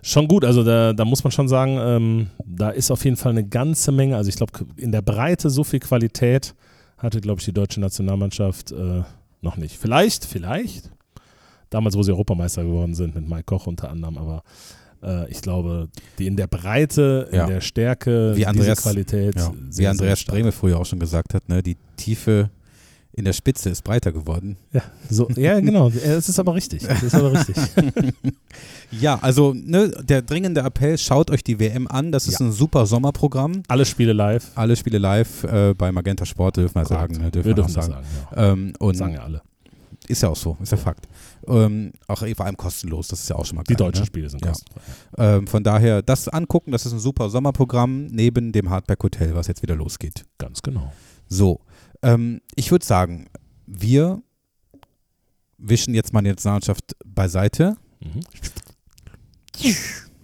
[0.01, 0.45] schon gut.
[0.45, 3.91] Also da, da muss man schon sagen, ähm, da ist auf jeden Fall eine ganze
[3.91, 4.15] Menge.
[4.15, 6.55] Also ich glaube, in der Breite so viel Qualität
[6.97, 9.01] hatte, glaube ich, die deutsche Nationalmannschaft äh,
[9.41, 9.77] noch nicht.
[9.77, 10.89] Vielleicht, vielleicht.
[11.69, 14.43] Damals, wo sie Europameister geworden sind, mit Mike Koch unter anderem, aber
[15.03, 17.47] äh, ich glaube, die in der Breite, in Ja.
[17.47, 19.35] der Stärke, Wie Andreas- diese Qualität.
[19.35, 19.51] Ja.
[19.75, 20.19] Wie Andreas.
[20.19, 21.61] Streme früher auch schon gesagt hat, ne?
[21.63, 22.49] Die Tiefe
[23.11, 24.55] in der Spitze ist breiter geworden.
[24.71, 25.89] Ja, so, ja genau.
[25.89, 26.83] Es ist aber richtig.
[26.87, 27.55] Es ist aber richtig.
[28.91, 32.11] Ja, also ne, der dringende Appell, schaut euch die WM an.
[32.11, 32.47] Das ist Ja.
[32.47, 33.61] ein super Sommerprogramm.
[33.67, 34.51] Alle Spiele live.
[34.55, 37.17] Alle Spiele live äh, bei Magenta Sport, dürfen wir sagen.
[37.17, 38.03] Ne, dürfen Wir wir dürfen das sagen.
[38.03, 38.07] sagen.
[38.35, 38.51] Ja.
[38.53, 39.41] Ähm, und Sagen ja alle.
[40.09, 41.07] Ist ja auch so, ist ja Fakt.
[41.47, 44.05] Ähm, auch vor allem kostenlos, das ist ja auch schon mal Die geil, deutschen ne?
[44.07, 44.51] Spiele sind Ja.
[44.51, 44.81] kostenfrei.
[45.17, 49.47] Ähm, von daher, das angucken, das ist ein super Sommerprogramm neben dem Hardback Hotel, was
[49.47, 50.25] jetzt wieder losgeht.
[50.37, 50.91] Ganz genau.
[51.27, 51.61] So,
[52.01, 53.27] ähm, ich würde sagen,
[53.65, 54.21] wir
[55.57, 58.21] wischen jetzt mal die Nationalmannschaft beiseite Mhm.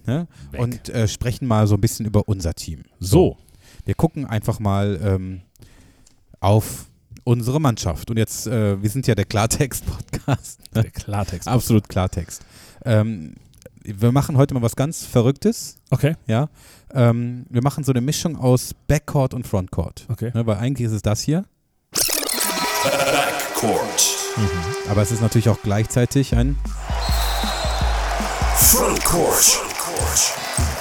[0.06, 0.28] ne?
[0.58, 2.84] Und äh, sprechen mal so ein bisschen über unser Team.
[3.00, 3.38] so.
[3.84, 5.42] Wir gucken einfach mal ähm,
[6.40, 6.90] auf
[7.26, 8.10] unsere Mannschaft.
[8.10, 10.60] Und jetzt, äh, wir sind ja der Klartext-Podcast.
[10.74, 10.84] Ne?
[10.84, 11.48] Der Klartext.
[11.50, 12.46] Absolut Klartext.
[12.86, 13.36] Ähm,
[13.84, 15.78] wir machen heute mal was ganz Verrücktes.
[15.90, 16.16] Okay.
[16.28, 16.50] Ja,
[16.94, 20.06] ähm, wir machen so eine Mischung aus Backcourt und Frontcourt.
[20.10, 20.32] Okay.
[20.34, 21.46] Ne, weil eigentlich ist es das hier,
[22.84, 24.16] Backcourt.
[24.90, 26.58] aber es ist natürlich auch gleichzeitig ein.
[28.56, 29.62] Frontcourt.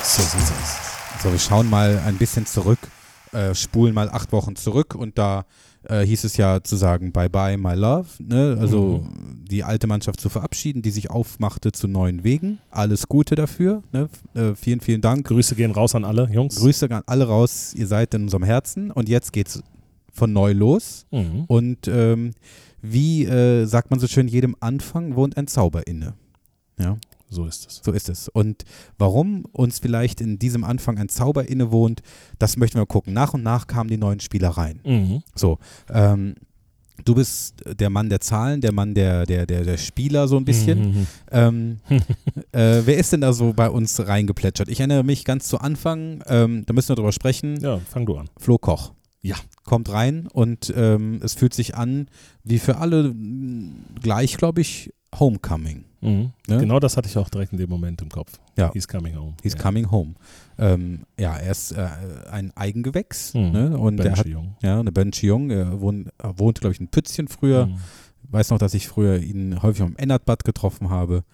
[0.02, 1.22] So sieht's aus.
[1.22, 2.78] So, wir schauen mal ein bisschen zurück,
[3.32, 5.44] äh, spulen mal acht Wochen zurück und da
[5.88, 8.56] äh, hieß es ja zu sagen Bye bye my love, ne?
[8.60, 9.06] also
[9.50, 12.58] die alte Mannschaft zu verabschieden, die sich aufmachte zu neuen Wegen.
[12.70, 13.82] Alles Gute dafür.
[13.92, 14.08] Ne?
[14.34, 15.26] Äh, vielen, vielen Dank.
[15.26, 16.56] Grüße gehen raus an alle Jungs.
[16.56, 19.62] Grüße an alle raus, ihr seid in unserem Herzen und jetzt geht's
[20.12, 21.06] von neu los.
[21.10, 21.44] Mhm.
[21.46, 22.32] Und ähm,
[22.82, 26.14] wie äh, sagt man so schön, jedem Anfang wohnt ein Zauber inne.
[26.78, 26.96] Ja,
[27.28, 27.80] So ist es.
[27.84, 28.28] so ist es.
[28.28, 28.64] Und
[28.98, 32.02] warum uns vielleicht in diesem Anfang ein Zauber inne wohnt,
[32.38, 33.12] das möchten wir gucken.
[33.12, 34.80] Nach und nach kamen die neuen Spieler rein.
[34.84, 35.22] Mhm.
[35.34, 35.58] So,
[35.90, 36.34] ähm,
[37.04, 40.44] du bist der Mann der Zahlen, der Mann der, der, der, der Spieler so ein
[40.44, 40.78] bisschen.
[40.78, 41.06] Mhm.
[41.30, 41.78] Ähm,
[42.52, 44.68] äh, wer ist denn da so bei uns reingeplätschert?
[44.68, 48.16] Ich erinnere mich ganz zu Anfang, ähm, da müssen wir drüber sprechen, Ja, fang du
[48.16, 48.28] an.
[48.36, 48.92] Flo Koch.
[49.22, 49.36] Ja.
[49.64, 52.08] Kommt rein und ähm, es fühlt sich an,
[52.42, 53.14] wie für alle
[54.02, 55.84] gleich, glaube ich, Homecoming.
[56.04, 56.30] Mhm.
[56.46, 56.58] Ne?
[56.58, 58.32] Genau das hatte ich auch direkt in dem Moment im Kopf.
[58.56, 58.72] Ja.
[58.72, 59.34] He's coming home.
[59.42, 59.60] He's ja.
[59.60, 60.14] coming home.
[60.58, 61.86] Ähm, ja, er ist äh,
[62.30, 63.50] ein Eigengewächs Mhm.
[63.52, 63.78] ne?
[63.78, 64.26] und er hat
[64.62, 65.50] ja, eine Benji Jung.
[65.50, 67.66] Er wohnt, er wohnte, glaube ich, in Pützchen früher.
[67.66, 67.76] Mhm.
[68.30, 71.24] weiß noch, dass ich früher ihn häufig am Ennertbad getroffen habe.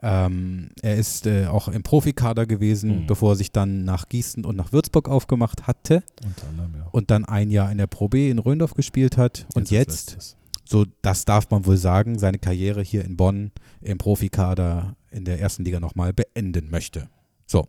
[0.00, 3.06] Ähm, er ist äh, auch im Profikader gewesen, Mhm.
[3.08, 6.86] bevor er sich dann nach Gießen und nach Würzburg aufgemacht hatte Unter anderem, ja.
[6.92, 9.46] und dann ein Jahr in der Pro B in Röndorf gespielt hat.
[9.54, 10.36] Und als jetzt.
[10.68, 15.40] So das darf man wohl sagen, seine Karriere hier in Bonn im Profikader in der
[15.40, 17.08] ersten Liga nochmal beenden möchte.
[17.46, 17.68] So,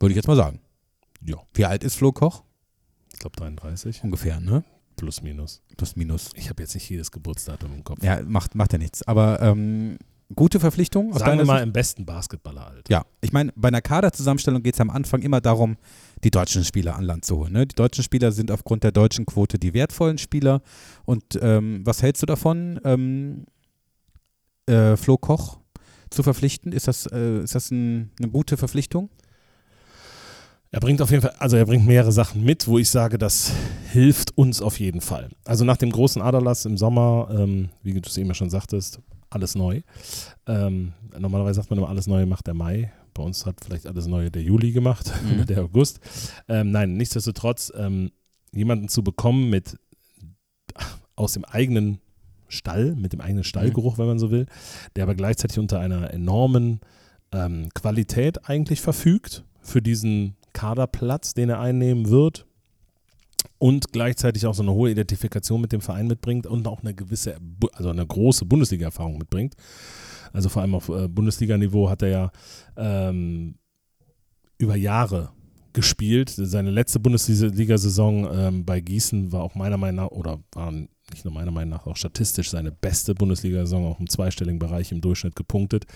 [0.00, 0.60] würde ich jetzt mal sagen.
[1.24, 2.42] Ja, Wie alt ist Flo Koch?
[3.12, 4.02] ich glaube 33.
[4.02, 4.64] Ungefähr, ne?
[4.96, 5.62] Plus, minus.
[5.76, 6.30] Plus, minus.
[6.34, 8.02] Ich habe jetzt nicht jedes Geburtsdatum im Kopf.
[8.02, 9.02] Ja, macht, macht ja nichts.
[9.06, 9.98] Aber ähm,
[10.34, 11.66] gute Verpflichtung Sagen wir mal Sicht?
[11.66, 12.90] im besten Basketballeralter.
[12.90, 15.76] Ja, ich meine, bei einer Kaderzusammenstellung geht es am Anfang immer darum,
[16.24, 17.52] die deutschen Spieler an Land zu holen.
[17.52, 17.66] Ne?
[17.66, 20.62] Die deutschen Spieler sind aufgrund der deutschen Quote die wertvollen Spieler.
[21.04, 23.46] Und ähm, was hältst du davon, ähm,
[24.66, 25.58] äh, Flo Koch
[26.10, 26.72] zu verpflichten?
[26.72, 29.10] Ist das, äh, ist das ein, eine gute Verpflichtung?
[30.72, 33.52] Er bringt auf jeden Fall, also er bringt mehrere Sachen mit, wo ich sage, das
[33.90, 35.30] hilft uns auf jeden Fall.
[35.44, 39.56] Also nach dem großen Aderlass im Sommer, ähm, wie du es eben schon sagtest, alles
[39.56, 39.80] neu.
[40.46, 42.92] Ähm, normalerweise sagt man immer, alles Neue macht der Mai.
[43.14, 45.34] Bei uns hat vielleicht alles Neue der Juli gemacht Mhm.
[45.34, 46.00] oder der August.
[46.48, 48.10] Ähm, nein, nichtsdestotrotz, ähm,
[48.52, 49.78] jemanden zu bekommen mit
[51.16, 52.00] aus dem eigenen
[52.48, 54.46] Stall, mit dem eigenen Stallgeruch, wenn man so will,
[54.96, 56.80] der aber gleichzeitig unter einer enormen
[57.32, 62.46] ähm, Qualität eigentlich verfügt für diesen Kaderplatz, den er einnehmen wird
[63.58, 67.36] und gleichzeitig auch so eine hohe Identifikation mit dem Verein mitbringt und auch eine gewisse,
[67.74, 69.54] also eine große Bundesliga-Erfahrung mitbringt.
[70.32, 72.30] Also vor allem auf äh, Bundesliga-Niveau hat er ja
[72.76, 73.56] ähm,
[74.58, 75.30] über Jahre
[75.72, 76.30] gespielt.
[76.30, 81.34] Seine letzte Bundesliga-Saison ähm, bei Gießen war auch meiner Meinung nach, oder war nicht nur
[81.34, 85.86] meiner Meinung nach, auch statistisch seine beste Bundesliga-Saison, auch im zweistelligen Bereich im Durchschnitt gepunktet.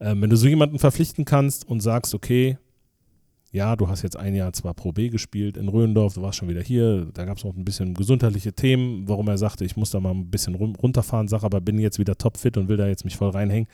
[0.00, 2.58] Ähm, wenn du so jemanden verpflichten kannst und sagst, okay,
[3.56, 6.48] ja, du hast jetzt ein Jahr zwar Pro B gespielt in Röhendorf, du warst schon
[6.48, 9.90] wieder hier, da gab es noch ein bisschen gesundheitliche Themen, warum er sagte, ich muss
[9.90, 13.06] da mal ein bisschen runterfahren, sag aber bin jetzt wieder topfit und will da jetzt
[13.06, 13.66] mich voll reinhängen,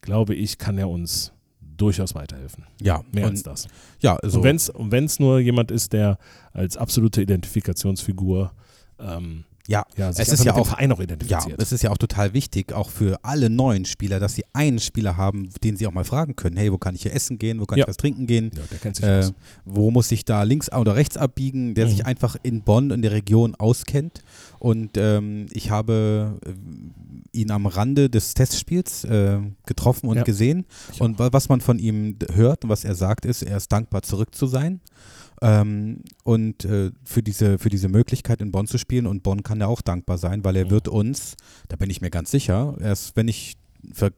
[0.00, 2.64] glaube ich, kann er uns durchaus weiterhelfen.
[2.80, 3.68] Ja, Mehr und, als das.
[4.00, 6.18] ja, also, Und wenn es nur jemand ist, der
[6.52, 8.52] als absolute Identifikationsfigur
[8.98, 11.62] ähm, ja, ja, es ist ja auch Verein auch Ja, identifiziert.
[11.62, 15.16] es ist ja auch total wichtig, auch für alle neuen Spieler, dass sie einen Spieler
[15.16, 17.66] haben, den sie auch mal fragen können, hey, wo kann ich hier essen gehen, wo
[17.66, 17.84] kann Ja.
[17.84, 19.32] ich was trinken gehen, ja, der kennt sich äh, aus.
[19.64, 21.90] wo muss ich da links oder rechts abbiegen, der Mhm.
[21.90, 24.22] sich einfach in Bonn, in der Region auskennt.
[24.58, 30.22] Und ähm, ich habe äh, ihn am Rande des Testspiels äh, getroffen und Ja.
[30.24, 30.64] gesehen.
[30.98, 34.02] Und wa- was man von ihm hört und was er sagt, ist, er ist dankbar
[34.02, 34.80] zurück zu sein.
[35.42, 39.60] Ähm, und äh, für, diese, für diese Möglichkeit in Bonn zu spielen und Bonn kann
[39.60, 40.70] ja auch dankbar sein, weil er Mhm.
[40.70, 41.36] wird uns,
[41.68, 43.56] da bin ich mir ganz sicher, erst wenn ich,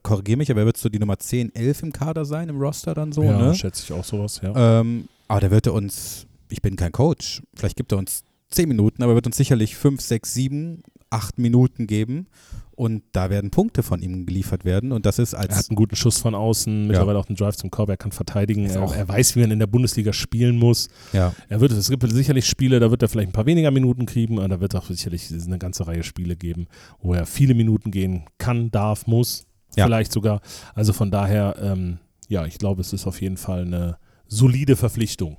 [0.03, 2.93] korrigiere mich, aber er wird so die Nummer 10, 11 im Kader sein, im Roster
[2.93, 3.55] dann so, ja, ne?
[3.55, 4.79] schätze ich auch sowas, ja.
[4.81, 8.67] Ähm, aber da wird er uns, ich bin kein Coach, vielleicht gibt er uns 10
[8.67, 12.27] Minuten, aber er wird uns sicherlich 5, 6, 7, 8 Minuten geben
[12.75, 15.75] und da werden Punkte von ihm geliefert werden und das ist Er hat als, einen
[15.75, 18.95] guten Schuss von außen, mittlerweile auch einen Drive zum Korb, er kann verteidigen, er, auch-
[18.95, 20.89] er weiß, wie man in der Bundesliga spielen muss.
[21.13, 24.05] ja, Er wird, es gibt sicherlich Spiele, da wird er vielleicht ein paar weniger Minuten
[24.05, 26.67] kriegen, aber da wird auch sicherlich eine ganze Reihe Spiele geben,
[26.99, 29.85] wo er viele Minuten gehen kann, darf, muss, Ja.
[29.85, 30.41] vielleicht sogar.
[30.75, 35.37] Also von daher, ähm, ja, ich glaube, es ist auf jeden Fall eine solide Verpflichtung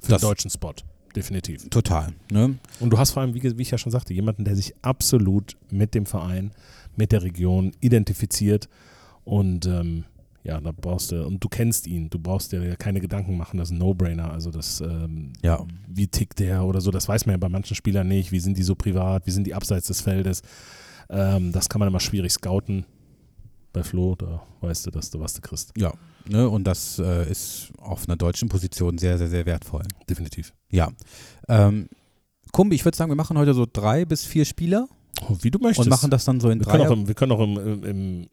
[0.00, 0.74] für Das- den deutschen Spot.
[1.14, 1.68] Definitiv.
[1.70, 2.56] total, ne?
[2.80, 5.56] Und du hast vor allem, wie, wie ich ja schon sagte, jemanden, der sich absolut
[5.70, 6.50] mit dem Verein,
[6.96, 8.68] mit der Region identifiziert.
[9.24, 10.04] Und ähm,
[10.42, 13.56] ja, da brauchst du, und du kennst ihn, du brauchst dir ja keine Gedanken machen,
[13.58, 14.30] das ist ein No-Brainer.
[14.30, 15.64] Also das, ähm, Ja.
[15.88, 18.30] wie tickt der oder so, das weiß man ja bei manchen Spielern nicht.
[18.32, 20.42] Wie sind die so privat, wie sind die abseits des Feldes?
[21.08, 22.84] Ähm, das kann man immer schwierig scouten.
[23.72, 25.72] Bei Flo, da weißt du, dass du was du kriegst.
[25.76, 25.92] Ja,
[26.28, 26.48] ne?
[26.48, 29.82] und das äh, ist auf einer deutschen Position sehr, sehr, sehr wertvoll.
[30.08, 30.52] Definitiv.
[30.70, 30.90] Ja.
[31.48, 31.88] Ähm,
[32.52, 34.88] Kumbi, ich würde sagen, wir machen heute so drei bis vier Spieler
[35.28, 35.86] Oh, wie du möchtest.
[35.86, 36.88] und machen das dann so in wir, können drei.
[36.88, 38.28] auch im, wir können auch im, im, im,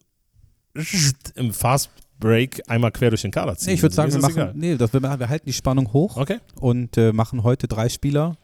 [1.36, 3.70] im Fast Break einmal quer durch den Kader ziehen.
[3.70, 6.38] Nee, ich würde sagen, wir machen, nee, das, wir, wir halten die Spannung hoch Okay.
[6.60, 8.38] und äh, machen heute drei Spieler.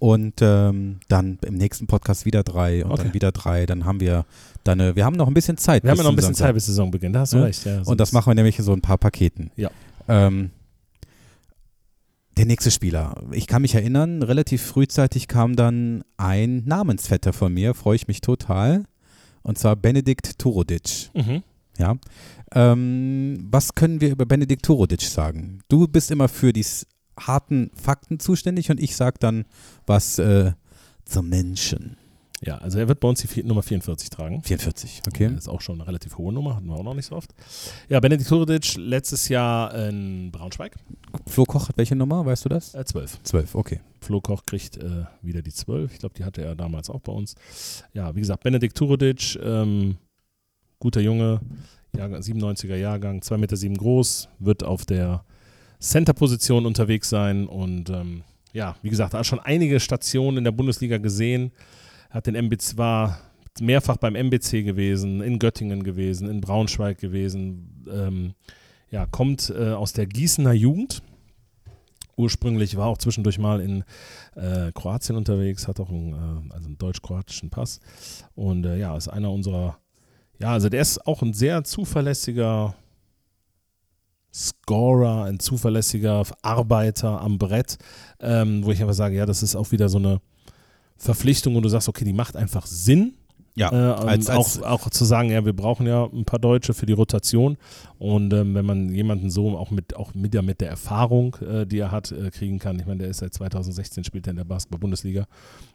[0.00, 3.02] Und ähm, dann im nächsten Podcast wieder drei und Okay.
[3.04, 3.66] dann wieder drei.
[3.66, 4.24] Dann haben wir
[4.64, 5.84] dann, äh, wir haben noch ein bisschen Zeit.
[5.84, 6.46] Wir haben noch ein bisschen Samstag.
[6.46, 7.44] Zeit bis Saisonbeginn, da hast du Ja.
[7.44, 7.64] recht.
[7.66, 9.50] Ja, Und das machen wir nämlich in so ein paar Paketen.
[9.56, 9.70] Ja.
[10.08, 10.50] Ähm,
[12.36, 13.22] der nächste Spieler.
[13.32, 18.20] Ich kann mich erinnern, relativ frühzeitig kam dann ein Namensvetter von mir, freue ich mich
[18.22, 18.84] total.
[19.42, 21.10] Und zwar Benedikt Turodic.
[21.14, 21.42] Mhm.
[21.78, 21.96] Ja.
[22.54, 25.60] Ähm, was können wir über Benedikt Turodic sagen?
[25.68, 26.86] Du bist immer für die s-
[27.18, 29.44] harten Fakten zuständig und ich sag dann
[29.86, 30.52] was äh,
[31.04, 31.96] zum Menschen.
[32.42, 34.42] Ja, also er wird bei uns die vier, Nummer 44 tragen.
[34.42, 35.28] 44, okay.
[35.28, 37.34] Das ist auch schon eine relativ hohe Nummer, hatten wir auch noch nicht so oft.
[37.88, 40.74] Ja, Benedikt Turdic letztes Jahr in Braunschweig,
[41.26, 42.74] Flo Koch hat welche Nummer, weißt du das?
[42.74, 43.22] äh, 12.
[43.24, 43.80] 12, okay.
[44.00, 45.92] Flo Koch kriegt äh, wieder die 12.
[45.92, 47.34] Ich glaube, die hatte er damals auch bei uns.
[47.92, 49.98] Ja, wie gesagt, Benedikt Turodic, ähm,
[50.78, 51.40] guter Junge,
[51.94, 55.24] Jahrgang, 97er Jahrgang, 2,7 Meter sieben groß, wird auf der
[55.80, 60.98] Center-Position unterwegs sein und ähm, ja, wie gesagt, hat schon einige Stationen in der Bundesliga
[60.98, 61.52] gesehen,
[62.10, 63.18] hat den MBC, war
[63.60, 68.34] mehrfach beim MBC gewesen, in Göttingen gewesen, in Braunschweig gewesen, ähm,
[68.90, 71.02] ja, kommt äh, aus der Gießener Jugend.
[72.16, 73.84] Ursprünglich war auch zwischendurch mal in
[74.34, 77.80] äh, Kroatien unterwegs, hat auch einen, äh, also einen deutsch-kroatischen Pass.
[78.34, 79.78] Und äh, ja, ist einer unserer,
[80.38, 82.74] ja, also der ist auch ein sehr zuverlässiger
[84.32, 87.78] Scorer, ein zuverlässiger Arbeiter am Brett,
[88.20, 90.20] ähm, wo ich einfach sage, ja, das ist auch wieder so eine
[90.96, 93.14] Verpflichtung, wo du sagst, okay, die macht einfach Sinn.
[93.56, 96.72] Ja, Äh, als- als- auch, auch zu sagen, ja, wir brauchen ja ein paar Deutsche
[96.72, 97.56] für die Rotation.
[97.98, 101.66] Und ähm, wenn man jemanden so auch mit, auch mit, ja, mit der Erfahrung, äh,
[101.66, 102.78] die er hat, äh, kriegen kann.
[102.78, 105.26] Ich meine, der ist seit 2016 spielt er in der Basketball-Bundesliga.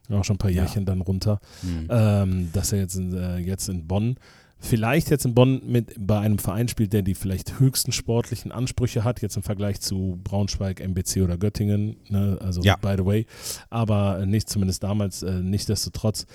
[0.09, 0.61] Auch schon ein paar Ja.
[0.63, 1.39] Jährchen dann runter.
[1.61, 1.87] Hm.
[1.89, 4.15] Ähm, dass er jetzt in, äh, jetzt in Bonn,
[4.59, 9.03] vielleicht jetzt in Bonn mit bei einem Verein spielt, der die vielleicht höchsten sportlichen Ansprüche
[9.03, 11.97] hat, jetzt im Vergleich zu Braunschweig, MBC oder Göttingen.
[12.09, 12.37] Ne?
[12.41, 12.75] Also Ja.
[12.77, 13.25] by the way.
[13.69, 16.25] Aber äh, nicht zumindest damals, äh, nichtsdestotrotz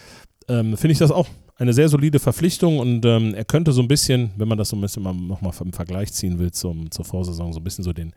[0.48, 3.88] ähm, finde ich das auch eine sehr solide Verpflichtung und ähm, er könnte so ein
[3.88, 7.04] bisschen, wenn man das so ein bisschen mal nochmal im Vergleich ziehen will zum, zur
[7.04, 8.14] Vorsaison, so ein bisschen so den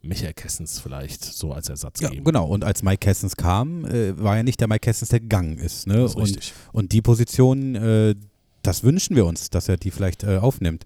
[0.00, 2.24] Michael Kessens vielleicht so als Ersatz Ja, geben.
[2.24, 2.46] genau.
[2.46, 5.86] Und als Mike Kessens kam, äh, war ja nicht der Mike Kessens, der gegangen ist.
[5.88, 6.04] Ne?
[6.04, 6.52] Ist und, richtig.
[6.72, 8.14] und die Position, äh,
[8.62, 10.84] das wünschen wir uns, dass er die vielleicht äh, aufnimmt.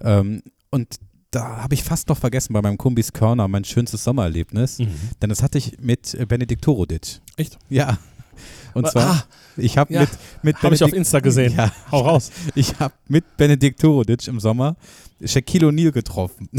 [0.00, 0.96] Ähm, und
[1.30, 4.78] da habe ich fast noch vergessen bei meinem Kumbis Körner mein schönstes Sommererlebnis.
[4.80, 4.88] Mhm.
[5.22, 7.20] Denn das hatte ich mit äh, Benedikt Torodic.
[7.36, 7.58] Echt?
[7.68, 7.98] Ja.
[8.74, 9.24] Und Ah, zwar,
[9.56, 10.00] ich habe ja.
[10.00, 10.10] mit,
[10.42, 11.54] mit Habe ich auf Benedikt- Insta gesehen.
[11.56, 12.30] Ja, Hau raus.
[12.54, 14.76] ich habe mit Benedikt Torodic im Sommer
[15.24, 16.48] Shaquille O'Neal getroffen.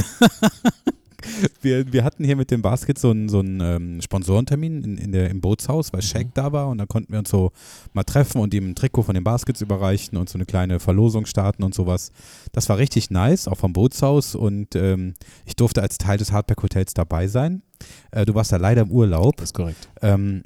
[1.61, 5.11] wir, wir hatten hier mit dem Basket so einen, so einen ähm, Sponsorentermin in, in
[5.11, 6.31] der, im Bootshaus, weil Shaq Mhm.
[6.33, 7.51] da war und dann konnten wir uns so
[7.93, 11.25] mal treffen und ihm ein Trikot von den Baskets überreichen und so eine kleine Verlosung
[11.25, 12.11] starten und sowas.
[12.51, 15.13] Das war richtig nice, auch vom Bootshaus und ähm,
[15.45, 17.61] ich durfte als Teil des Hardback Hotels dabei sein.
[18.11, 19.37] Äh, du warst da leider im Urlaub.
[19.37, 19.89] Das ist korrekt.
[20.01, 20.43] Ähm,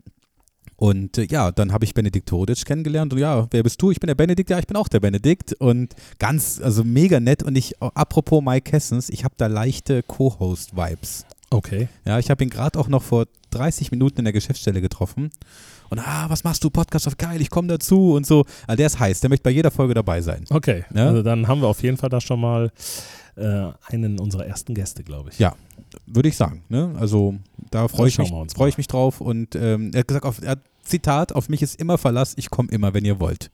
[0.78, 3.92] und äh, ja, dann habe ich Benedikt Torodic kennengelernt und ja, wer bist du?
[3.92, 7.44] Ich bin der Benedikt, ja, ich bin auch der Benedikt und ganz, also mega nett
[7.44, 11.26] und ich, apropos Mike Kessens, ich habe da leichte Co-Host-Vibes.
[11.50, 11.88] Okay.
[12.06, 15.30] Ja, ich habe ihn gerade auch noch vor 30 Minuten in der Geschäftsstelle getroffen
[15.90, 18.46] und ah, was machst du, Podcast auf geil, ich komme dazu und so.
[18.68, 20.46] Also der ist heiß, der möchte bei jeder Folge dabei sein.
[20.50, 20.84] Okay.
[20.94, 21.08] Ja.
[21.08, 22.72] Also dann haben wir auf jeden Fall da schon mal
[23.36, 25.40] äh, einen unserer ersten Gäste, glaube ich.
[25.40, 25.56] Ja.
[26.08, 26.64] Würde ich sagen.
[26.70, 26.94] Ne?
[27.00, 27.36] Also
[27.72, 29.22] da freue ich, mich, freu ich mich drauf.
[29.22, 32.50] Und ähm, er hat gesagt, auf, er hat, Zitat, auf mich ist immer Verlass, ich
[32.50, 33.50] komme immer, wenn ihr wollt.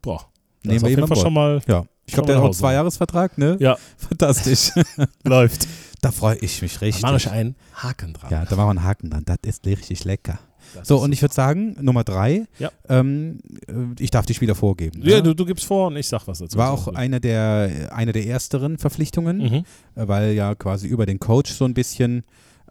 [0.00, 0.26] Boah.
[0.62, 1.60] Nehmen wir an schon mal.
[1.66, 2.54] Ja, ich glaube, der hat auch einen.
[2.54, 3.56] Zweijahresvertrag, ne?
[3.60, 4.72] Ja, Fantastisch.
[5.24, 5.66] läuft.
[6.00, 7.02] da freue ich mich richtig.
[7.02, 8.30] Da mache ich einen Haken dran.
[8.30, 9.24] Ja, da machen wir einen Haken dran.
[9.24, 10.38] Das ist richtig lecker.
[10.74, 12.70] Das So, und ich würde sagen, Nummer drei, Ja.
[12.88, 15.00] ähm, äh, ich darf die Spieler vorgeben.
[15.02, 15.22] Ja, ne?
[15.22, 16.58] du, du gibst vor und ich sag was dazu.
[16.58, 19.54] War auch eine der, eine der ersteren Verpflichtungen, Mhm.
[19.94, 22.24] äh, weil ja quasi über den Coach so ein bisschen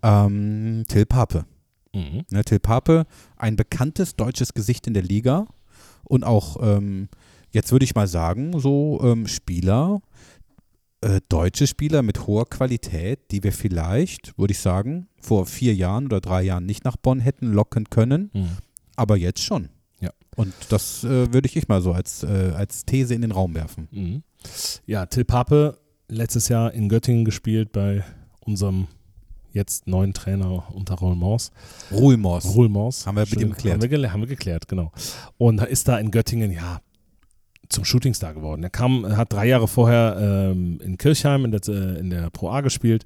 [0.03, 1.45] ähm, Till Pape.
[1.93, 2.23] Mhm.
[2.29, 3.05] Ne, Till Pape,
[3.38, 5.47] ein bekanntes deutsches Gesicht in der Liga
[6.03, 7.08] und auch, ähm,
[7.51, 10.01] jetzt würde ich mal sagen, so ähm, Spieler,
[11.05, 16.05] äh, deutsche Spieler mit hoher Qualität, die wir vielleicht, würde ich sagen, vor vier Jahren
[16.05, 18.49] oder drei Jahren nicht nach Bonn hätten locken können, Mhm.
[18.95, 19.69] aber jetzt schon.
[20.01, 20.09] Ja.
[20.35, 23.87] Und das äh, würde ich mal so als, äh, als These in den Raum werfen.
[23.91, 24.23] Mhm.
[24.85, 28.03] Ja, Till Pape, letztes Jahr in Göttingen gespielt bei
[28.41, 28.87] unserem
[29.51, 31.51] jetzt neuen Trainer unter Rollmors.
[31.91, 32.53] Ruhlmors.
[32.55, 33.05] Rollmors.
[33.07, 33.81] Haben wir mit ihm geklärt.
[33.81, 34.91] Haben wir, haben wir geklärt, genau.
[35.37, 36.81] Und ist da in Göttingen, ja,
[37.69, 38.63] zum Shootingstar geworden.
[38.63, 40.17] Er kam, hat drei Jahre vorher
[40.51, 43.06] ähm, in Kirchheim in der, äh, in der Pro A gespielt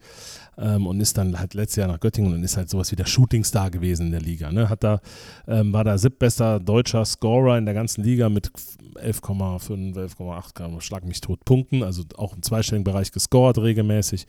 [0.57, 3.05] ähm, und ist dann halt letztes Jahr nach Göttingen und ist halt sowas wie der
[3.05, 4.51] Shootingstar gewesen in der Liga.
[4.51, 4.69] Ne?
[4.69, 5.01] Hat da,
[5.47, 8.51] ähm, war da siebtbester deutscher Scorer in der ganzen Liga mit
[8.95, 14.25] 11,5, 11,8, kann- schlag mich tot Punkten, also auch im zweistelligen Bereich gescored regelmäßig.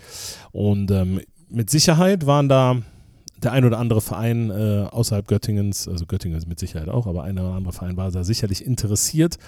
[0.52, 2.76] Und ähm, mit Sicherheit waren da
[3.42, 7.22] der ein oder andere Verein äh, außerhalb Göttingens, also Göttingen ist mit Sicherheit auch, aber
[7.22, 9.38] ein oder andere Verein war da sicherlich interessiert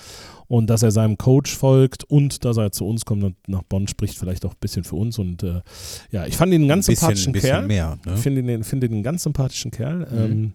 [0.53, 3.89] und dass er seinem Coach folgt und dass er zu uns kommt und nach Bonn
[3.89, 5.63] spricht, vielleicht auch ein bisschen für uns und äh,
[6.11, 7.67] ja, ich fand ihn einen ganz ein bisschen, sympathischen bisschen Kerl.
[7.67, 7.99] mehr.
[8.05, 8.13] Ne?
[8.17, 10.07] Ich finde ihn, finde ihn einen ganz sympathischen Kerl.
[10.11, 10.19] Mhm.
[10.19, 10.53] Ähm,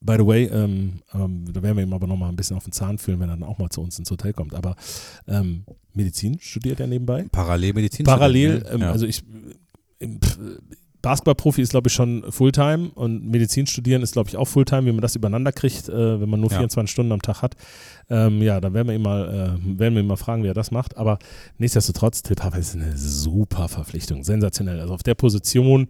[0.00, 2.72] by the way, ähm, ähm, da werden wir ihm aber nochmal ein bisschen auf den
[2.72, 4.54] Zahn fühlen, wenn er dann auch mal zu uns ins Hotel kommt.
[4.54, 4.76] Aber
[5.26, 7.26] ähm, Medizin studiert er nebenbei.
[7.32, 8.06] Parallelmedizin.
[8.06, 8.70] Parallel, ne?
[8.74, 8.92] ähm, ja.
[8.92, 9.24] also ich,
[9.98, 10.38] im, pf,
[11.04, 14.92] Basketballprofi ist, glaube ich, schon Fulltime und Medizin studieren ist, glaube ich, auch Fulltime, wie
[14.92, 16.58] man das übereinander kriegt, äh, wenn man nur Ja.
[16.58, 17.54] 24 Stunden am Tag hat.
[18.10, 20.54] Ähm, ja, da werden wir ihn mal, äh, werden wir ihn mal fragen, wie er
[20.54, 20.96] das macht.
[20.96, 21.18] Aber
[21.58, 24.80] nichtsdestotrotz, Till Papa ist eine super Verpflichtung, sensationell.
[24.80, 25.88] Also auf der Position,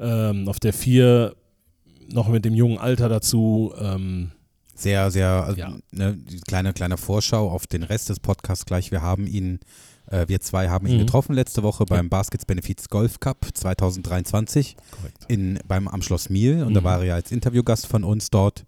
[0.00, 1.34] ähm, auf der vier,
[2.10, 4.32] noch mit dem jungen Alter dazu, ähm,
[4.74, 5.72] sehr, sehr, also, Ja.
[5.92, 8.90] ne, die kleine, kleine Vorschau auf den Rest des Podcasts gleich.
[8.90, 9.60] Wir haben ihn,
[10.10, 11.00] äh, wir zwei haben ihn Mhm.
[11.00, 15.18] getroffen letzte Woche beim Baskets Benefits Golf Cup 2023 korrekt.
[15.28, 16.84] in, beim am Schloss Miel und da Mhm.
[16.84, 18.64] war er ja als Interviewgast von uns dort.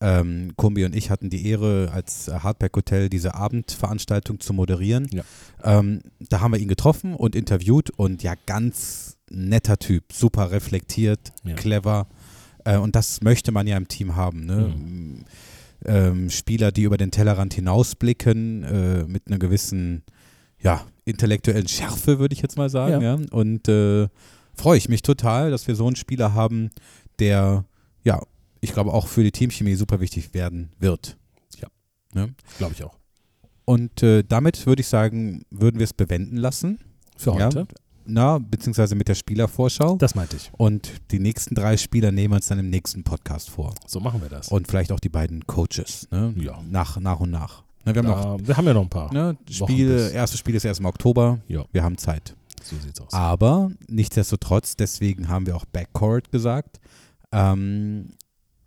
[0.00, 5.06] Ähm, Kumbi und ich hatten die Ehre, als äh, Hardback Hotel diese Abendveranstaltung zu moderieren.
[5.12, 5.22] Ja.
[5.62, 11.32] Ähm, da haben wir ihn getroffen und interviewt und ja, ganz netter Typ, super reflektiert,
[11.44, 11.54] Ja.
[11.54, 12.08] clever.
[12.64, 14.44] Äh, und das möchte man ja im Team haben.
[14.44, 14.74] Ne?
[14.76, 15.24] Mhm.
[15.84, 20.02] Ähm, Spieler, die über den Tellerrand hinausblicken, äh, mit einer gewissen,
[20.62, 23.02] ja, intellektuellen Schärfe, würde ich jetzt mal sagen.
[23.02, 23.16] Ja.
[23.16, 23.26] Ja.
[23.30, 24.08] Und äh,
[24.54, 26.70] freue ich mich total, dass wir so einen Spieler haben,
[27.18, 27.64] der,
[28.04, 28.20] ja,
[28.60, 31.16] ich glaube auch für die Teamchemie super wichtig werden wird.
[31.60, 31.68] Ja.
[32.14, 32.34] Ne?
[32.58, 32.96] Glaube ich auch.
[33.64, 36.78] Und äh, damit würde ich sagen, würden wir es bewenden lassen.
[37.16, 37.46] Für Ja.
[37.46, 37.66] heute.
[38.04, 39.96] Na, beziehungsweise mit der Spielervorschau.
[39.96, 40.50] Das meinte ich.
[40.56, 43.74] Und die nächsten drei Spieler nehmen wir uns dann im nächsten Podcast vor.
[43.86, 44.48] So machen wir das.
[44.48, 46.34] Und vielleicht auch die beiden Coaches, ne?
[46.36, 46.60] Ja.
[46.68, 47.61] Nach, nach und nach.
[47.84, 49.12] Ne, wir haben noch, Da, wir haben ja noch ein paar.
[49.12, 51.40] ne, Wochen Spiel, bis- erstes Spiel ist erst im Oktober.
[51.48, 51.64] Ja.
[51.72, 52.34] Wir haben Zeit.
[52.62, 53.12] So sieht's aus.
[53.12, 56.80] Aber nichtsdestotrotz, deswegen haben wir auch Backcourt gesagt,
[57.32, 58.10] ähm,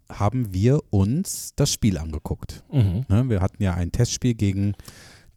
[0.09, 2.63] haben wir uns das Spiel angeguckt.
[2.71, 3.05] Mhm.
[3.07, 3.29] Ne?
[3.29, 4.73] Wir hatten ja ein Testspiel gegen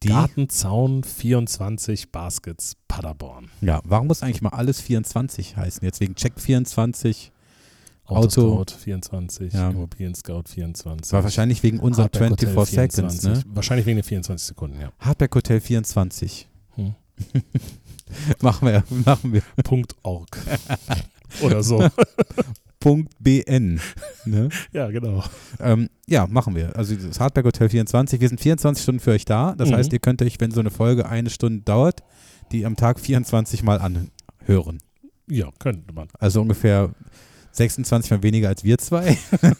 [0.02, 0.08] die.
[0.08, 3.48] Gartenzaun 24 Baskets Paderborn.
[3.60, 5.84] Ja, warum muss eigentlich mal alles 24 heißen?
[5.84, 7.32] Jetzt wegen Check 24.
[8.08, 8.52] Auto.
[8.58, 9.70] Autoscout 24, Ja.
[9.70, 11.12] Immobilien Scout 24.
[11.12, 13.54] War wahrscheinlich wegen unserer Hardback Hotel 24 Seconds, ne?
[13.54, 14.92] Wahrscheinlich wegen den 24 Sekunden, ja.
[14.98, 16.48] Hardback Hotel 24.
[16.76, 16.94] Hm.
[18.42, 19.42] machen wir, machen wir.
[19.64, 20.38] Punkt .org.
[21.42, 21.86] Oder so.
[22.80, 23.80] Punkt BN.
[24.24, 24.48] Ne?
[24.72, 25.24] ja, genau.
[25.58, 26.76] Ähm, ja, machen wir.
[26.76, 28.20] Also das Hardback Hotel 24.
[28.20, 29.54] Wir sind 24 Stunden für euch da.
[29.56, 29.74] Das Mhm.
[29.74, 32.02] heißt, ihr könnt euch, wenn so eine Folge eine Stunde dauert,
[32.52, 34.78] die am Tag 24 Mal anhören.
[35.28, 36.08] Ja, könnte man.
[36.20, 36.94] Also ungefähr
[37.58, 39.18] 26 Mal weniger als wir zwei.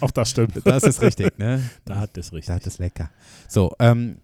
[0.00, 0.60] Auch das stimmt.
[0.64, 1.62] Das ist richtig, ne?
[1.84, 2.56] Da hat es richtig.
[2.56, 3.10] Das ist lecker.
[3.48, 4.16] So, ähm,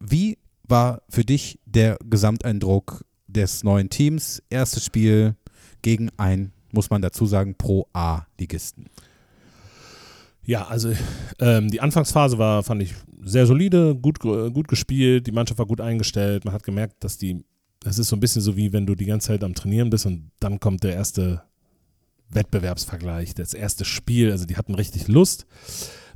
[0.00, 4.42] wie war für dich der Gesamteindruck des neuen Teams?
[4.50, 5.36] Erstes Spiel
[5.82, 8.86] gegen ein, muss man dazu sagen, Pro-A-Ligisten.
[10.44, 10.92] Ja, also
[11.38, 15.80] ähm, die Anfangsphase war, fand ich, sehr solide, gut, gut gespielt, die Mannschaft war gut
[15.80, 16.44] eingestellt.
[16.44, 17.44] Man hat gemerkt, dass die,
[17.84, 20.06] das ist so ein bisschen so wie wenn du die ganze Zeit am Trainieren bist
[20.06, 21.42] und dann kommt der erste
[22.30, 24.30] Wettbewerbsvergleich, das erste Spiel.
[24.30, 25.46] Also die hatten richtig Lust.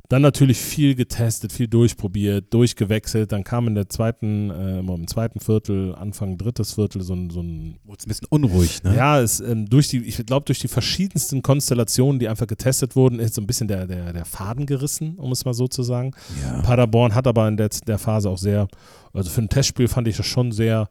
[0.09, 3.33] Dann natürlich viel getestet, viel durchprobiert, durchgewechselt.
[3.33, 7.41] Dann kam in der zweiten, äh, im zweiten Viertel, Anfang drittes Viertel so ein, so
[7.41, 8.95] ein Wurde ein bisschen unruhig, ne?
[8.95, 13.19] ja, es, ähm, durch die, ich glaube, durch die verschiedensten Konstellationen, die einfach getestet wurden,
[13.19, 16.11] ist so ein bisschen der, der, der Faden gerissen, um es mal so zu sagen.
[16.41, 16.61] Ja.
[16.61, 18.69] Paderborn hat aber in der, der Phase auch sehr,
[19.11, 20.87] also für ein Testspiel fand ich das schon sehr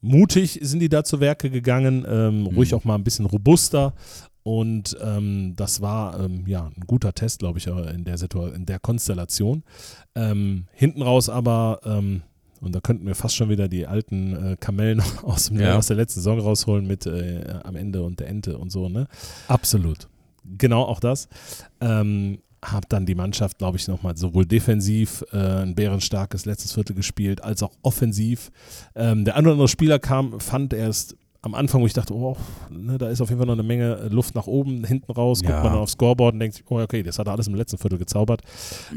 [0.00, 3.94] mutig, sind die da zu Werke gegangen, ähm, ruhig auch mal ein bisschen robuster.
[4.44, 8.64] Und ähm, das war ähm, ja ein guter Test, glaube ich, in der Situation, in
[8.66, 9.62] der Konstellation.
[10.14, 12.22] Ähm, hinten raus aber, ähm,
[12.60, 15.76] und da könnten wir fast schon wieder die alten äh, Kamellen aus, dem, Ja.
[15.76, 19.06] aus der letzten Saison rausholen mit äh, am Ende und der Ente und so, ne?
[19.48, 20.08] Absolut.
[20.56, 21.28] Genau, auch das.
[21.80, 26.94] Ähm, hab dann die Mannschaft, glaube ich, nochmal sowohl defensiv äh, ein bärenstarkes letztes Viertel
[26.96, 28.50] gespielt, als auch offensiv.
[28.94, 32.36] Ähm, der ein oder andere Spieler kam, fand erst am Anfang, wo ich dachte, oh,
[32.68, 35.40] ne, da ist auf jeden Fall noch eine Menge äh, Luft nach oben, hinten raus,
[35.40, 35.62] guckt Ja.
[35.62, 37.78] man dann aufs Scoreboard und denkt sich, oh, okay, das hat er alles im letzten
[37.78, 38.42] Viertel gezaubert.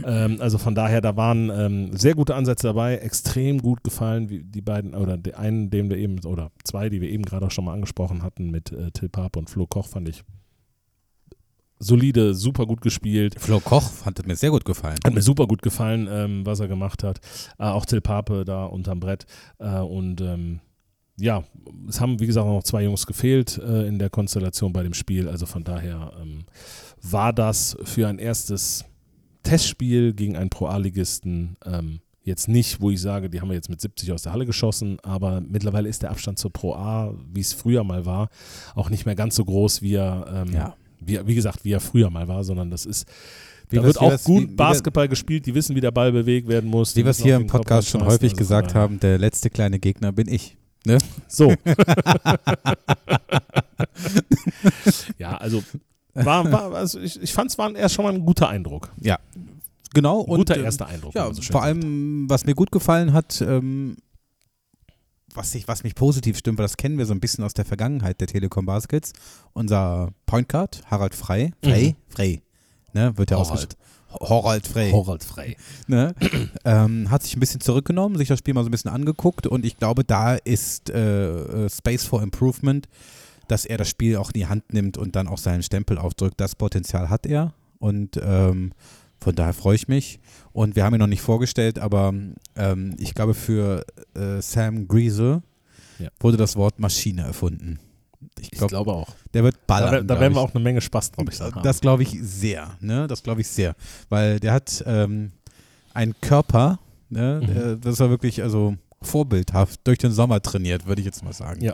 [0.04, 4.44] Ähm, also von daher, da waren ähm, sehr gute Ansätze dabei, extrem gut gefallen, wie
[4.44, 7.52] die beiden, oder der einen, den wir eben, oder zwei, die wir eben gerade auch
[7.52, 10.24] schon mal angesprochen hatten, mit äh, Till Pape und Flo Koch, fand ich
[11.82, 13.36] solide, super gut gespielt.
[13.40, 14.98] Flo Koch hat mir sehr gut gefallen.
[15.04, 17.20] Hat mir super gut gefallen, ähm, was er gemacht hat.
[17.58, 19.26] Äh, auch Till Pape da unterm Brett.
[19.60, 20.60] Äh, und ähm,
[21.18, 21.44] ja,
[21.88, 24.94] es haben, wie gesagt, auch noch zwei Jungs gefehlt äh, in der Konstellation bei dem
[24.94, 25.28] Spiel.
[25.28, 26.46] Also von daher ähm,
[27.02, 28.86] war das für ein erstes
[29.44, 33.82] Testspiel gegen einen Pro-A-Ligisten ähm, jetzt nicht, wo ich sage, die haben wir jetzt mit
[33.82, 37.54] 70 aus der Halle geschossen, aber mittlerweile ist der Abstand zur Pro A, wie es
[37.54, 38.30] früher mal war,
[38.76, 40.76] auch nicht mehr ganz so groß, wie er, ähm, Ja.
[41.02, 43.08] Wie, wie gesagt, wie er früher mal war, sondern das ist
[43.70, 45.92] Wie da wird wie auch wir's- gut wie- wie Basketball gespielt, die wissen, wie der
[45.92, 46.96] Ball bewegt werden muss.
[46.96, 49.80] Wie wir es hier im wie Podcast schon häufig Also gesagt haben, der letzte kleine
[49.80, 50.58] Gegner bin ich.
[51.28, 51.54] So.
[55.18, 55.64] ja, also,
[56.14, 58.92] war, war, also ich, ich fand es war erst schon mal ein guter Eindruck.
[59.94, 60.22] Genau.
[60.26, 61.14] Ein guter ähm, erster Eindruck.
[61.14, 63.98] wie Ja, so vor allem, was mir gut gefallen hat, ähm,
[65.36, 67.66] was, ich, was mich positiv stimmt, weil das kennen wir so ein bisschen aus der
[67.66, 69.14] Vergangenheit der Telekom Baskets.
[69.54, 72.42] Unser Point Guard, Harald Frey, Frey, Frey,
[72.94, 73.52] ne, wird ja Horald.
[73.52, 73.92] ausgesprochen.
[74.20, 74.92] Horald Frey.
[74.92, 75.56] Horald Frey.
[75.88, 76.14] ne,
[76.66, 79.66] ähm, hat sich ein bisschen zurückgenommen, sich das Spiel mal so ein bisschen angeguckt und
[79.66, 82.88] ich glaube, da ist äh, äh, Space for Improvement,
[83.48, 86.40] dass er das Spiel auch in die Hand nimmt und dann auch seinen Stempel aufdrückt.
[86.40, 88.74] Das Potenzial hat er und ähm,
[89.20, 90.20] von daher freue ich mich.
[90.54, 92.14] Und wir haben ihn noch nicht vorgestellt, aber
[92.56, 93.86] ähm, ich glaube, für
[94.16, 95.42] äh, Sam Griesel
[96.00, 96.10] Ja.
[96.20, 97.80] wurde das Wort Maschine erfunden.
[98.40, 99.08] Ich Ich glaube, auch.
[99.34, 99.92] der wird Da, ballern.
[100.08, 101.64] da glaub werden wir auch eine Menge Spaß drauf haben.
[101.64, 103.08] Das glaube ich sehr, ne?
[103.08, 103.76] Das glaube ich sehr.
[104.10, 105.32] Weil der hat ähm,
[105.94, 107.42] einen Körper, ne?
[107.42, 107.48] Mhm.
[107.54, 111.62] der, das war wirklich also vorbildhaft durch den Sommer trainiert, würde ich jetzt mal sagen.
[111.64, 111.74] Ja.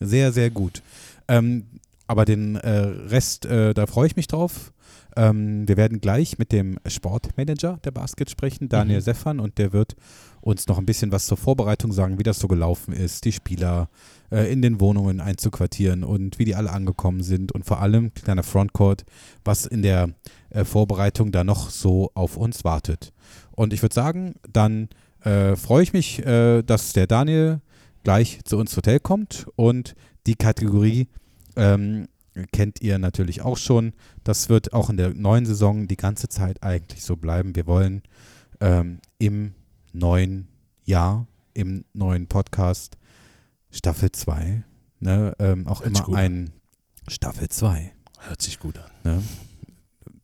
[0.00, 0.82] Sehr, sehr gut.
[1.28, 1.66] Ähm,
[2.06, 4.72] aber den äh, Rest, äh, da freue ich mich drauf.
[5.16, 9.02] Ähm, wir werden gleich mit dem Sportmanager der Basket sprechen, Daniel Mhm.
[9.02, 9.96] Seffern, und der wird
[10.40, 13.88] uns noch ein bisschen was zur Vorbereitung sagen, wie das so gelaufen ist, die Spieler
[14.30, 18.42] äh, in den Wohnungen einzuquartieren und wie die alle angekommen sind und vor allem, kleiner
[18.42, 19.04] Frontcourt,
[19.44, 20.10] was in der
[20.50, 23.12] äh, Vorbereitung da noch so auf uns wartet.
[23.52, 24.88] Und ich würde sagen, dann
[25.22, 27.60] äh, freue ich mich, äh, dass der Daniel
[28.02, 29.94] gleich zu uns ins Hotel kommt und
[30.26, 31.08] die Kategorie
[31.56, 32.06] ähm,
[32.52, 33.92] kennt ihr natürlich auch schon.
[34.24, 37.54] Das wird auch in der neuen Saison die ganze Zeit eigentlich so bleiben.
[37.56, 38.02] Wir wollen
[38.60, 39.54] ähm, im
[39.92, 40.48] neuen
[40.84, 42.96] Jahr, im neuen Podcast
[43.70, 44.62] Staffel 2,
[45.00, 46.50] ne, ähm, auch Hört immer ein
[47.08, 47.92] Staffel 2.
[48.20, 48.90] Hört sich gut an.
[49.04, 49.22] Ne?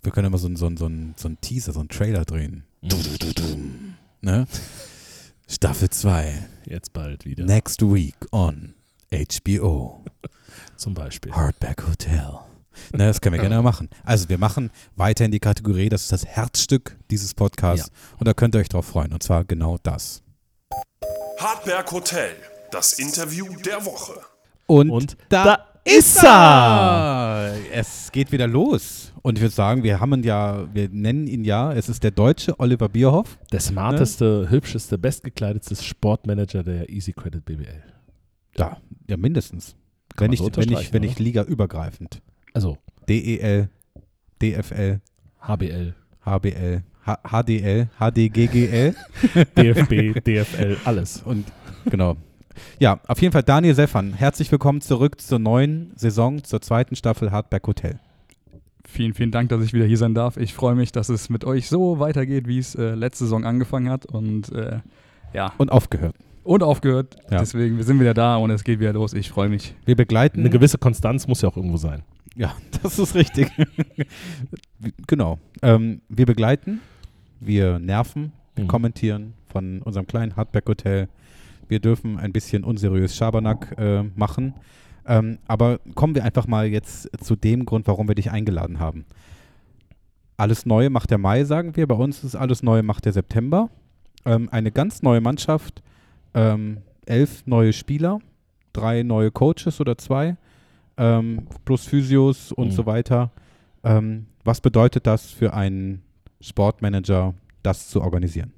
[0.02, 2.24] Wir können immer so, ein- so, ein- so, ein- so einen Teaser, so einen Trailer
[2.24, 2.64] drehen.
[4.22, 4.46] Ne?
[5.48, 6.46] Staffel 2.
[6.66, 7.44] Jetzt bald wieder.
[7.44, 8.74] Next week on
[9.12, 10.04] HBO.
[10.76, 11.32] Zum Beispiel.
[11.32, 12.38] Hardback Hotel.
[12.92, 13.88] Ne, das können wir gerne machen.
[14.04, 17.90] Also wir machen weiterhin die Kategorie, das ist das Herzstück dieses Podcasts.
[18.18, 19.12] Und da könnt ihr euch drauf freuen.
[19.12, 20.22] Und zwar genau das.
[21.38, 22.30] Hartberg Hotel,
[22.70, 24.20] das Interview der Woche.
[24.66, 27.54] Und, Und da, da ist er!
[27.72, 29.12] Es geht wieder los.
[29.22, 32.10] Und ich würde sagen, wir haben ihn ja, wir nennen ihn ja, es ist der
[32.10, 33.38] deutsche Oliver Bierhoff.
[33.52, 37.82] Der smarteste, hübscheste, bestgekleidetste Sportmanager der Easy Credit BBL.
[38.56, 38.76] Ja,
[39.08, 39.76] ja mindestens.
[40.16, 41.08] Kann Wenn nicht, so wenn unterstreichen, wenn oder?
[41.08, 42.22] nicht ligaübergreifend.
[42.52, 43.68] Also DEL,
[44.42, 45.00] DFL,
[45.40, 45.94] HBL,
[46.24, 48.94] HBL, H HDL, HDGGL
[49.56, 51.22] DFB, DFL, alles.
[51.22, 51.46] und
[51.86, 52.16] genau.
[52.78, 54.12] Ja, auf jeden Fall Daniel Seffern.
[54.12, 58.00] Herzlich willkommen zurück zur neuen Saison, zur zweiten Staffel Hardback Hotel.
[58.84, 60.36] Vielen, vielen Dank, dass ich wieder hier sein darf.
[60.36, 63.88] Ich freue mich, dass es mit euch so weitergeht, wie es äh, letzte Saison angefangen
[63.88, 64.80] hat und äh,
[65.32, 66.16] ja, Und aufgehört.
[66.50, 67.16] Und aufgehört.
[67.30, 67.38] Ja.
[67.38, 69.12] Deswegen, wir sind wieder da und es geht wieder los.
[69.12, 69.74] Ich freue mich.
[69.84, 70.40] Wir begleiten.
[70.40, 72.02] Eine gewisse Konstanz muss ja auch irgendwo sein.
[72.34, 73.48] Ja, das ist richtig.
[75.06, 75.38] genau.
[75.62, 76.80] Ähm, wir begleiten,
[77.38, 78.68] wir nerven, wir Mhm.
[78.68, 81.08] kommentieren von unserem kleinen Hardback-Hotel.
[81.68, 84.54] Wir dürfen ein bisschen unseriös Schabernack äh, machen.
[85.06, 89.04] Ähm, aber kommen wir einfach mal jetzt zu dem Grund, warum wir dich eingeladen haben.
[90.36, 91.86] Alles Neue macht der Mai, sagen wir.
[91.86, 93.70] Bei uns ist alles Neue macht der September.
[94.24, 95.80] Ähm, eine ganz neue Mannschaft,
[96.34, 98.20] ähm, elf neue Spieler,
[98.72, 100.36] drei neue Coaches oder zwei,
[100.96, 102.72] ähm, plus Physios und Mhm.
[102.72, 103.30] so weiter.
[103.82, 106.02] Ähm, was bedeutet das für einen
[106.40, 108.52] Sportmanager, das zu organisieren?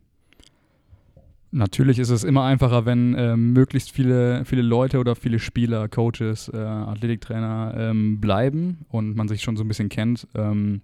[1.54, 6.48] Natürlich ist es immer einfacher, wenn ähm, möglichst viele, viele Leute oder viele Spieler, Coaches,
[6.48, 10.26] äh, Athletiktrainer ähm, bleiben und man sich schon so ein bisschen kennt.
[10.34, 10.80] Ähm,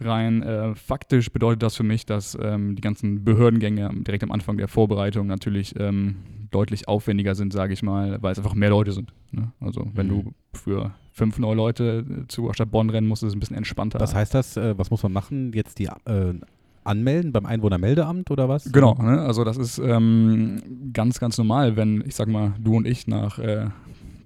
[0.00, 4.56] rein äh, faktisch bedeutet das für mich, dass ähm, die ganzen Behördengänge direkt am Anfang
[4.56, 6.16] der Vorbereitung natürlich ähm,
[6.50, 9.12] deutlich aufwendiger sind, sage ich mal, weil es einfach mehr Leute sind.
[9.30, 9.52] Ne?
[9.60, 10.10] Also wenn Mhm.
[10.10, 13.56] du für fünf neue Leute äh, zur Stadt Bonn rennen musst, ist es ein bisschen
[13.56, 14.00] entspannter.
[14.00, 14.56] Was heißt das?
[14.56, 15.52] Äh, was muss man machen?
[15.54, 16.34] Jetzt die äh,
[16.82, 18.72] anmelden beim Einwohnermeldeamt oder was?
[18.72, 19.20] Genau, ne?
[19.20, 23.38] also das ist ähm, ganz, ganz normal, wenn, ich sag mal, du und ich nach
[23.38, 23.66] äh,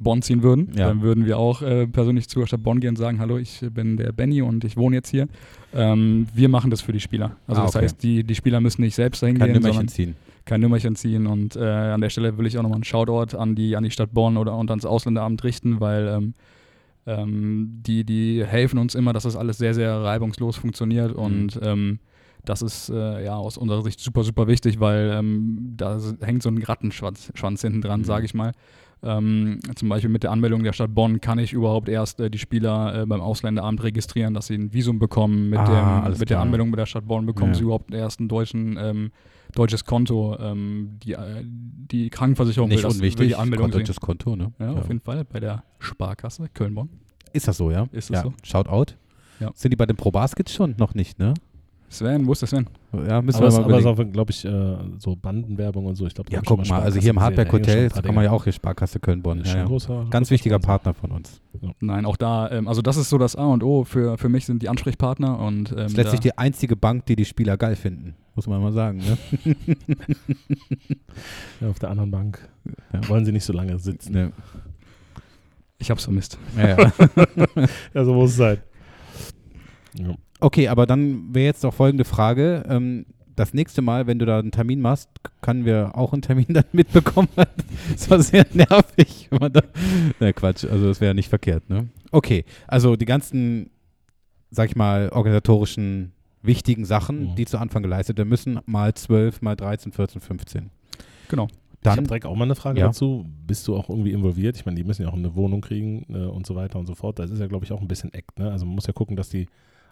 [0.01, 0.88] Bonn ziehen würden, Ja.
[0.88, 3.97] dann würden wir auch äh, persönlich zur Stadt Bonn gehen und sagen, hallo, ich bin
[3.97, 5.28] der Benny und ich wohne jetzt hier.
[5.74, 7.36] Ähm, wir machen das für die Spieler.
[7.47, 7.84] Also Ah, das okay.
[7.84, 10.16] heißt, die, die Spieler müssen nicht selbst dahin Kein gehen, Nummerchen sondern ziehen.
[10.45, 11.26] kein Nummerchen ziehen.
[11.26, 13.90] Und äh, an der Stelle will ich auch nochmal einen Shoutout an die, an die
[13.90, 16.34] Stadt Bonn oder und ans Ausländeramt richten, weil ähm,
[17.07, 21.99] ähm, die, die helfen uns immer, dass das alles sehr, sehr reibungslos funktioniert und ähm,
[22.45, 26.49] das ist äh, ja aus unserer Sicht super, super wichtig, weil ähm, da hängt so
[26.49, 28.05] ein Rattenschwanz Schwanz hinten dran, Mhm.
[28.05, 28.53] sage ich mal.
[29.03, 32.38] Ähm, zum Beispiel mit der Anmeldung der Stadt Bonn kann ich überhaupt erst äh, die
[32.38, 35.51] Spieler äh, beim Ausländeramt registrieren, dass sie ein Visum bekommen.
[35.51, 36.40] Mit, Ah, dem, mit der.
[36.40, 37.59] Anmeldung bei der Stadt Bonn bekommen Ja.
[37.59, 39.11] sie überhaupt erst ein deutschen, ähm,
[39.55, 40.38] deutsches Konto.
[40.40, 43.28] Ähm, die, äh, die Krankenversicherung Nicht will, das, will unwichtig.
[43.28, 43.80] die Anmeldung sehen.
[43.80, 44.53] Deutsches Konto, ne?
[44.59, 46.88] Ja, auf jeden Fall bei der Sparkasse Köln-Bonn.
[47.34, 47.82] Ist das so, ja?
[47.92, 48.22] Ist es ja.
[48.22, 48.32] so?
[48.42, 48.95] Shoutout.
[49.38, 49.51] Ja.
[49.55, 50.76] Sind die bei den Pro-Baskets schon?
[50.78, 51.34] Noch nicht, ne?
[51.89, 52.66] Sven, wo ist der Sven?
[52.93, 55.95] Ja, müssen Aber es, wir mal aber es ist glaube ich, äh, so Bandenwerbung und
[55.97, 56.07] so.
[56.07, 57.53] Ich glaub, da Ja, guck mal, also hier im gesehen.
[57.53, 59.43] Hotel, Ja, da kann man ja auch hier Sparkasse Köln-Bonn.
[59.45, 59.64] Ja, ja.
[59.66, 60.59] großer- Ganz wichtiger.
[60.59, 61.41] Partner von uns.
[61.80, 64.45] Nein, auch da, ähm, also das ist so das A und O für, für mich
[64.47, 67.76] sind die Ansprechpartner und ähm, Das ist letztlich die einzige Bank, die die Spieler geil
[67.76, 68.14] finden.
[68.35, 69.16] Muss man mal sagen, ne?
[71.61, 72.49] Ja, auf der anderen Bank
[72.93, 73.09] Ja.
[73.09, 74.12] wollen sie nicht so lange sitzen.
[74.12, 74.32] ne.
[75.78, 76.39] ich hab's vermisst.
[76.57, 76.93] Ja, ja.
[77.95, 78.59] Ja, so muss es sein.
[79.95, 80.14] Ja.
[80.45, 82.64] Okay, aber dann wäre jetzt noch folgende Frage.
[82.68, 85.09] Ähm, das nächste Mal, wenn du da einen Termin machst,
[85.40, 87.28] können wir auch einen Termin dann mitbekommen.
[87.90, 89.30] Das war sehr nervig.
[89.53, 89.62] da
[90.20, 91.88] ne, Quatsch, also das wäre nicht verkehrt, ne?
[92.12, 93.70] Okay, also die ganzen,
[94.51, 97.34] sag ich mal, organisatorischen wichtigen Sachen, Mhm.
[97.36, 100.70] die zu Anfang geleistet werden müssen, mal 12, mal 13, 14, 15.
[101.30, 101.47] Genau.
[101.47, 102.88] ich habe Dann, direkt auch mal eine Frage Ja.
[102.88, 103.24] dazu.
[103.47, 104.57] Bist du auch irgendwie involviert?
[104.57, 106.95] Ich meine, die müssen ja auch eine Wohnung kriegen äh, und so weiter und so
[106.95, 107.18] fort.
[107.18, 108.38] Das ist ja, glaube ich, auch ein bisschen Act.
[108.38, 108.51] Ne?
[108.51, 109.47] Also man muss ja gucken, dass die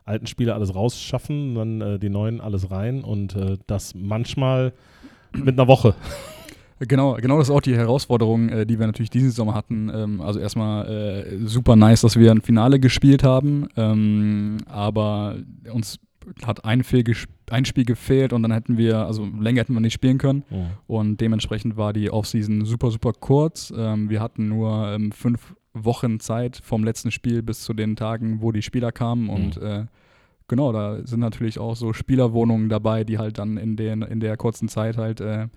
[0.05, 4.72] alten Spieler alles rausschaffen, dann äh, die neuen alles rein und äh, das manchmal
[5.32, 5.94] mit einer Woche.
[6.88, 9.90] Genau, genau das ist auch die Herausforderung, äh, die wir natürlich diesen Sommer hatten.
[9.94, 15.36] Ähm, also erstmal äh, super nice, dass wir ein Finale gespielt haben, ähm, aber
[15.72, 16.00] uns
[16.44, 16.84] hat ein,
[17.50, 20.44] ein Spiel gefehlt und dann hätten wir, also länger hätten wir nicht spielen können
[20.86, 23.72] und dementsprechend war die Offseason super, super kurz.
[23.76, 28.43] Ähm, wir hatten nur ähm, fünf Wochen Zeit vom letzten Spiel bis zu den Tagen,
[28.43, 29.66] wo die Spieler kamen und Mhm.
[29.66, 29.85] äh,
[30.49, 34.37] genau, da sind natürlich auch so Spielerwohnungen dabei, die halt dann in, den, in der
[34.37, 35.49] kurzen Zeit halt äh,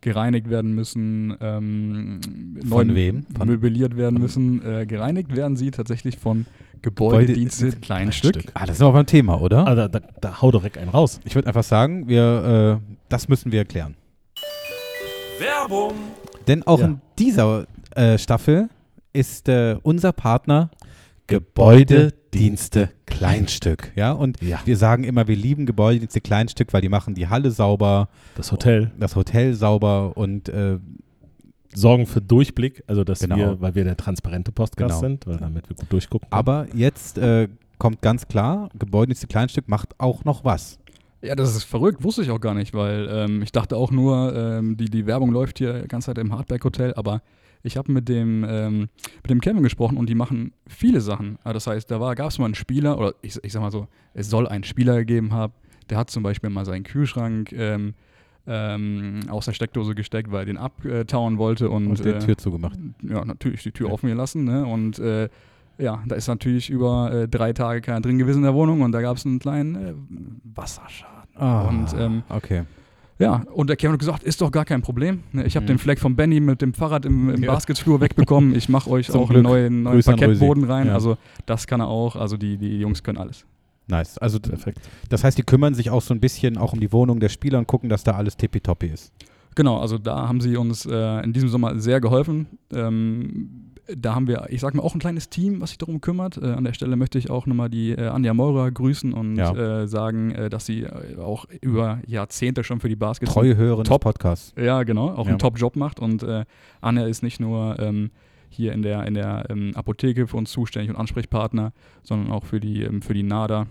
[0.00, 2.20] gereinigt werden müssen, ähm,
[2.68, 3.26] Von wem?
[3.36, 4.64] Von- möbliert werden müssen.
[4.64, 6.46] Äh, gereinigt werden sie tatsächlich von
[6.82, 8.44] Gebäudedienste Kleinstück.
[8.54, 9.66] ah, das ist aber ein Thema, oder?
[9.66, 11.18] Ah, da, da, da hau direkt einen raus.
[11.24, 13.96] Ich würde einfach sagen, wir, äh, das müssen wir erklären.
[15.38, 15.92] Werbung.
[16.46, 16.86] Denn auch Ja.
[16.86, 17.66] in dieser
[17.96, 18.68] äh, Staffel
[19.18, 20.70] ist äh, unser Partner
[21.26, 23.92] Gebäudedienste Kleinstück.
[23.96, 24.60] Ja, und Ja.
[24.64, 28.90] wir sagen immer, wir lieben Gebäudedienste Kleinstück, weil die machen die Halle sauber, Das Hotel.
[28.98, 30.78] das Hotel sauber und äh,
[31.74, 33.36] Sorgen für Durchblick, also dass Genau.
[33.36, 35.00] wir, weil wir der transparente Podcast Genau.
[35.00, 36.28] sind, weil damit wir gut durchgucken.
[36.30, 37.48] aber jetzt äh,
[37.78, 40.78] kommt ganz klar, Gebäudedienste Kleinstück macht auch noch was.
[41.22, 44.34] Ja, das ist verrückt, wusste ich auch gar nicht, weil ähm, ich dachte auch nur,
[44.36, 47.22] ähm, die, die Werbung läuft hier die ganze Zeit im Hardback Hotel, aber
[47.64, 48.88] ich habe mit dem ähm,
[49.22, 51.38] mit dem Kevin gesprochen und die machen viele Sachen.
[51.42, 53.88] Also das heißt, da gab es mal einen Spieler, oder ich, ich sag mal so,
[54.14, 55.52] es soll einen Spieler gegeben haben,
[55.90, 57.94] der hat zum Beispiel mal seinen Kühlschrank ähm,
[58.46, 62.38] ähm, aus der Steckdose gesteckt, weil er den abtauen wollte und, Und die äh, Tür
[62.38, 62.78] zugemacht.
[63.02, 63.92] ja, natürlich die Tür Ja.
[63.92, 64.44] offen gelassen.
[64.44, 64.64] Ne?
[64.64, 65.28] Und äh,
[65.78, 68.92] ja, da ist natürlich über äh, drei Tage keiner drin gewesen in der Wohnung und
[68.92, 69.94] da gab es einen kleinen äh,
[70.54, 71.28] Wasserschaden.
[71.36, 72.62] Ah, Und ähm, okay.
[73.20, 75.24] Ja, und der Kevin hat gesagt, ist doch gar kein Problem.
[75.32, 75.68] Ne, Ich habe Mhm.
[75.68, 77.52] den Fleck von Benny mit dem Fahrrad im, im Ja.
[77.52, 78.54] Basketflur wegbekommen.
[78.54, 79.38] Ich mache euch Zum auch Glück.
[79.38, 80.86] einen neuen, neuen Parkettboden rein.
[80.86, 80.94] Ja.
[80.94, 81.16] Also
[81.46, 82.14] das kann er auch.
[82.14, 83.44] Also die, die Jungs können alles.
[83.88, 84.18] Nice.
[84.18, 84.78] Also Perfekt.
[85.08, 87.58] das heißt, die kümmern sich auch so ein bisschen auch um die Wohnung der Spieler
[87.58, 89.12] und gucken, dass da alles tippitoppi ist.
[89.56, 92.46] Genau, also da haben sie uns äh, in diesem Sommer sehr geholfen.
[92.72, 96.36] Ähm, da haben wir, ich sag mal, auch ein kleines Team, was sich darum kümmert.
[96.36, 99.54] Äh, an der Stelle möchte ich auch nochmal die äh, Anja Maurer grüßen und Ja.
[99.82, 103.84] äh, sagen, äh, dass sie äh, auch über Jahrzehnte schon für die Baskets Treue Hörerin
[103.84, 104.02] Top.
[104.02, 104.52] Podcasts.
[104.56, 105.30] Ja, genau, auch Ja.
[105.30, 106.00] einen Top-Job macht.
[106.00, 106.44] Und äh,
[106.80, 108.10] Anja ist nicht nur ähm,
[108.50, 111.72] hier in der, in der ähm, Apotheke für uns zuständig und Ansprechpartner,
[112.02, 113.66] sondern auch für die, ähm, für die NADA.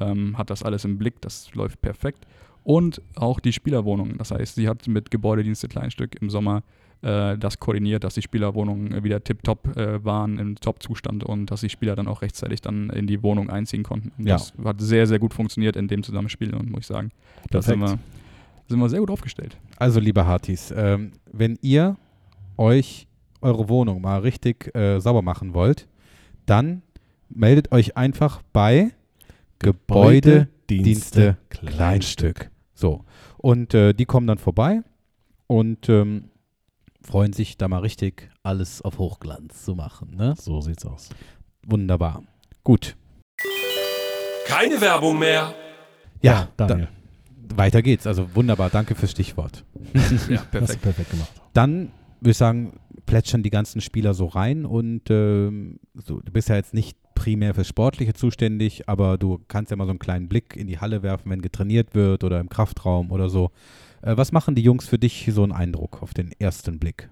[0.00, 2.26] Ähm, hat das alles im Blick, das läuft perfekt.
[2.62, 4.18] Und auch die Spielerwohnungen.
[4.18, 6.62] Das heißt, sie hat mit Gebäudedienste Kleinstück im Sommer
[7.02, 11.70] äh, das koordiniert, dass die Spielerwohnungen wieder tipptopp äh, waren, im Top-Zustand und dass die
[11.70, 14.12] Spieler dann auch rechtzeitig dann in die Wohnung einziehen konnten.
[14.18, 14.34] Ja.
[14.36, 17.10] Das hat sehr, sehr gut funktioniert in dem Zusammenspiel und muss ich sagen,
[17.50, 17.98] da sind wir,
[18.68, 19.56] sind wir sehr gut aufgestellt.
[19.76, 21.96] Also, liebe Hartis, ähm, wenn ihr
[22.56, 23.06] euch
[23.40, 25.88] eure Wohnung mal richtig äh, sauber machen wollt,
[26.46, 26.82] dann
[27.28, 28.90] meldet euch einfach bei
[29.58, 32.50] Gebäudedienste Kleinstück.
[32.74, 33.04] So.
[33.38, 34.82] Und äh, die kommen dann vorbei
[35.46, 36.29] und ähm,
[37.02, 40.16] freuen sich, da mal richtig alles auf Hochglanz zu machen.
[40.16, 40.34] Ne?
[40.38, 41.10] So sieht's aus.
[41.66, 42.22] Wunderbar.
[42.64, 42.96] Gut.
[44.46, 45.54] Keine Werbung mehr.
[46.22, 46.88] Ja, Daniel.
[47.48, 48.06] da, weiter geht's.
[48.06, 48.70] Also wunderbar.
[48.70, 49.64] Danke fürs Stichwort.
[50.28, 51.30] Ja, Hast du perfekt gemacht.
[51.52, 56.48] Dann würde ich sagen, plätschern die ganzen Spieler so rein und ähm, so, du bist
[56.48, 60.28] ja jetzt nicht primär für Sportliche zuständig, aber du kannst ja mal so einen kleinen
[60.28, 63.50] Blick in die Halle werfen, wenn getrainiert wird oder im Kraftraum oder so.
[64.02, 67.10] Äh, was machen die Jungs für dich so einen Eindruck auf den ersten Blick?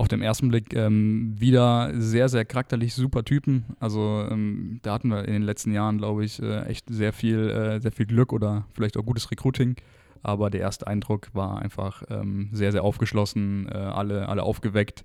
[0.00, 3.64] auf den ersten Blick ähm, wieder sehr, sehr charakterlich super Typen.
[3.80, 7.50] Also ähm, da hatten wir in den letzten Jahren, glaube ich, äh, echt sehr viel,
[7.50, 9.76] äh, sehr viel Glück oder vielleicht auch gutes Recruiting.
[10.22, 15.04] Aber der erste Eindruck war einfach ähm, sehr, sehr aufgeschlossen, äh, alle, alle aufgeweckt.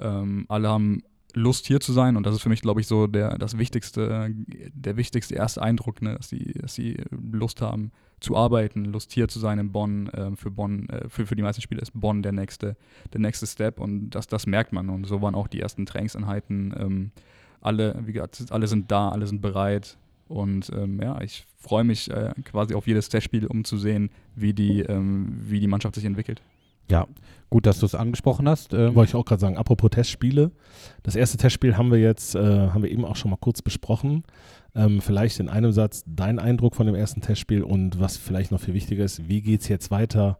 [0.00, 1.02] Ähm, alle haben
[1.34, 4.28] Lust hier zu sein und das ist für mich, glaube ich, so der, das wichtigste,
[4.74, 6.16] der wichtigste erste Eindruck, ne?
[6.16, 7.92] dass, sie, dass sie Lust haben
[8.22, 10.10] zu arbeiten, Lust hier zu sein in Bonn.
[10.14, 12.76] Ähm, für Bonn, äh, für, für die meisten Spieler ist Bonn der nächste,
[13.12, 14.88] der nächste Step und das, das merkt man.
[14.88, 16.74] Und so waren auch die ersten Trainingseinheiten.
[16.78, 17.10] Ähm,
[17.60, 19.96] alle, wie gesagt, alle sind da, alle sind bereit.
[20.28, 24.54] Und ähm, ja, ich freue mich äh, quasi auf jedes Testspiel, um zu sehen, wie
[24.54, 26.42] die, ähm, wie die Mannschaft sich entwickelt.
[26.90, 27.06] Ja,
[27.50, 28.72] gut, dass du es angesprochen hast.
[28.72, 30.50] Ähm, Wollte ich auch gerade sagen, apropos Testspiele.
[31.02, 34.24] Das erste Testspiel haben wir jetzt, äh, haben wir eben auch schon mal kurz besprochen.
[34.74, 38.60] Ähm, vielleicht in einem Satz dein Eindruck von dem ersten Testspiel und was vielleicht noch
[38.60, 40.38] viel wichtiger ist, wie geht es jetzt weiter,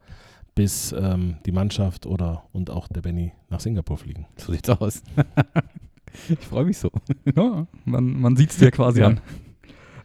[0.54, 4.26] bis ähm, die Mannschaft oder und auch der Benny nach Singapur fliegen?
[4.36, 5.02] so sieht's aus.
[6.28, 6.90] ich freue mich so.
[7.36, 9.08] Ja, man, man sieht es dir quasi Ja.
[9.08, 9.20] an.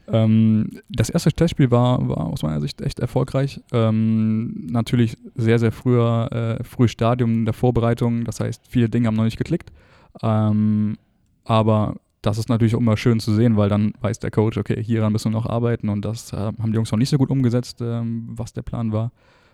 [0.10, 3.60] Ähm, das erste Testspiel war, war aus meiner Sicht echt erfolgreich.
[3.74, 8.24] Ähm, natürlich sehr, sehr früher, äh, frühes Stadium der Vorbereitung.
[8.24, 9.72] Das heißt, viele Dinge haben noch nicht geklickt.
[10.24, 10.98] Ähm,
[11.44, 15.12] aber das ist natürlich immer schön zu sehen, weil dann weiß der Coach, okay, hieran
[15.12, 17.80] müssen wir noch arbeiten und das äh, haben die Jungs noch nicht so gut umgesetzt,
[17.82, 19.12] ähm, was der Plan war.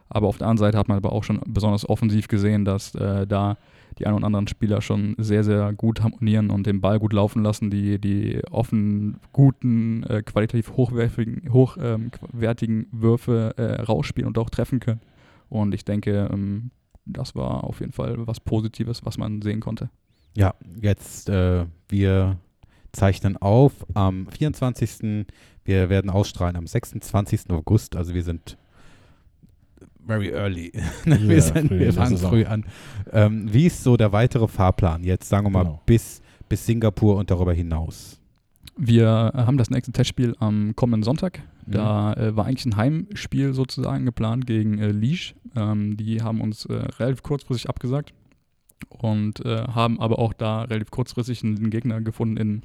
[0.10, 3.26] Aber auf der anderen Seite hat man aber auch schon besonders offensiv gesehen, dass äh,
[3.26, 3.58] da
[3.98, 7.44] die ein oder anderen Spieler schon sehr, sehr gut harmonieren und den Ball gut laufen
[7.44, 14.80] lassen, die, die offen guten, äh, qualitativ hochwertigen, hochwertigen Würfe äh, rausspielen und auch treffen
[14.80, 15.02] können.
[15.50, 16.72] Und ich denke, ähm,
[17.06, 19.90] das war auf jeden Fall was Positives, was man sehen konnte.
[20.36, 22.38] Ja, jetzt äh, wir
[22.94, 25.26] zeichnen auf am 24.
[25.66, 27.50] Wir werden ausstrahlen am 26.
[27.50, 27.96] August.
[27.96, 28.58] Also wir sind
[30.06, 30.72] very early.
[31.06, 32.66] wir Ja, sind, früh wir fangen früh an.
[33.12, 35.82] Ähm, wie ist so der weitere Fahrplan jetzt, sagen wir mal, Genau.
[35.86, 38.20] bis, bis Singapur und darüber hinaus?
[38.76, 41.40] Wir haben das nächste Testspiel am kommenden Sonntag.
[41.68, 41.72] Mhm.
[41.72, 45.34] Da äh, war eigentlich ein Heimspiel sozusagen geplant gegen äh, Liege.
[45.56, 48.14] Ähm, die haben uns äh, relativ kurzfristig abgesagt
[48.90, 52.64] und äh, haben aber auch da relativ kurzfristig einen Gegner gefunden in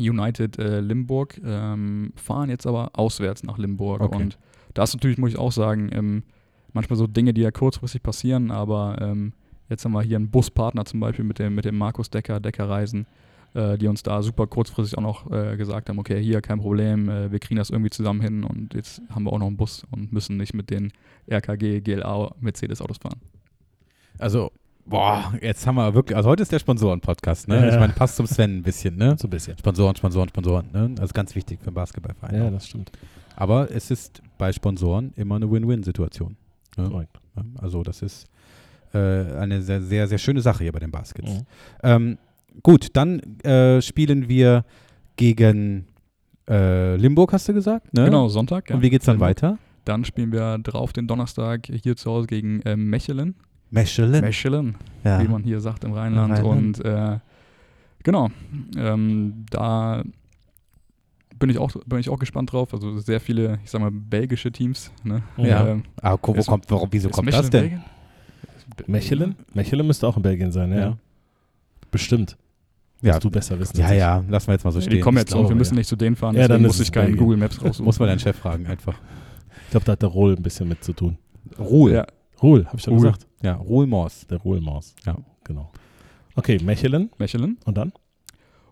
[0.00, 4.00] United äh, Limburg, ähm, fahren jetzt aber auswärts nach Limburg.
[4.00, 4.16] Okay.
[4.16, 4.38] Und
[4.74, 6.22] da ist natürlich, muss ich auch sagen, ähm,
[6.72, 9.32] manchmal so Dinge, die ja kurzfristig passieren, aber ähm,
[9.68, 12.68] jetzt haben wir hier einen Buspartner zum Beispiel mit dem, mit dem Markus Decker, Decker
[12.68, 13.06] Reisen,
[13.54, 17.08] äh, die uns da super kurzfristig auch noch äh, gesagt haben, okay, hier kein Problem,
[17.08, 19.86] äh, wir kriegen das irgendwie zusammen hin und jetzt haben wir auch noch einen Bus
[19.90, 20.92] und müssen nicht mit den
[21.30, 23.20] RKG, GLA, Mercedes-Autos fahren.
[24.18, 24.52] Also,
[24.86, 27.60] boah, jetzt haben wir wirklich, also heute ist der Sponsoren-Podcast, ne?
[27.66, 29.16] Ja, Ich meine, passt zum Sven ein bisschen, ne?
[29.18, 29.56] So ein bisschen.
[29.58, 30.94] Sponsoren, Sponsoren, Sponsoren, ne?
[31.02, 32.34] Ist ganz wichtig für einen Basketballverein.
[32.34, 32.52] Ja, auch.
[32.52, 32.90] das stimmt.
[33.36, 36.36] Aber es ist bei Sponsoren immer eine Win-Win-Situation.
[36.76, 36.88] Ja.
[36.88, 37.18] Korrekt.
[37.58, 38.26] Also das ist
[38.92, 41.30] äh, eine sehr, sehr, sehr schöne Sache hier bei den Baskets.
[41.30, 41.46] Mhm.
[41.82, 42.18] Ähm,
[42.62, 44.64] gut, dann äh, spielen wir
[45.16, 45.86] gegen
[46.48, 47.94] äh, Limburg, hast du gesagt?
[47.94, 48.06] Ne?
[48.06, 48.68] Genau, Sonntag.
[48.68, 48.76] Ja.
[48.76, 49.58] Und wie geht's dann weiter?
[49.84, 53.36] Dann spielen wir drauf den Donnerstag hier zu Hause gegen äh, Mechelen.
[53.70, 54.20] Mechelen.
[54.20, 55.22] Mechelen, ja.
[55.22, 56.32] wie man hier sagt im Rheinland.
[56.32, 56.78] Rheinland.
[56.80, 57.18] Und äh,
[58.02, 58.28] genau,
[58.76, 60.02] ähm, da
[61.38, 62.74] bin ich, auch, bin ich auch gespannt drauf.
[62.74, 64.90] Also sehr viele, ich sag mal, belgische Teams.
[65.04, 65.22] Ne?
[65.36, 65.68] Ja.
[65.68, 67.60] Ähm, Ah, wo Ist- kommt, warum, wieso kommt Mechelen das denn?
[67.62, 67.84] Belgien?
[68.86, 69.36] Mechelen?
[69.54, 70.78] Mechelen müsste auch in Belgien sein, ja.
[70.78, 70.96] Ja.
[71.90, 72.36] Bestimmt.
[73.02, 73.78] Ja, du besser wissen.
[73.78, 75.00] ja, ja, lassen wir jetzt mal so Die stehen.
[75.00, 75.78] kommen ich jetzt glaube, wir müssen ja.
[75.78, 77.16] nicht zu denen fahren, Ja, dann muss ich keinen.
[77.16, 77.86] Google Maps raussuchen.
[77.86, 78.94] Muss man deinen Chef fragen einfach.
[79.64, 81.16] Ich glaube, da hat der Rohl ein bisschen mit zu tun.
[81.58, 81.92] Ruhl.
[81.92, 82.06] Ja,
[82.42, 83.26] Rohl, habe ich schon gesagt.
[83.42, 84.26] Ja, Ruhlmors.
[84.28, 84.94] Der Rohlmaus.
[85.06, 85.16] Ja.
[85.44, 85.70] Genau.
[86.36, 87.10] Okay, Mechelen.
[87.18, 87.58] Mechelen.
[87.64, 87.92] Und dann?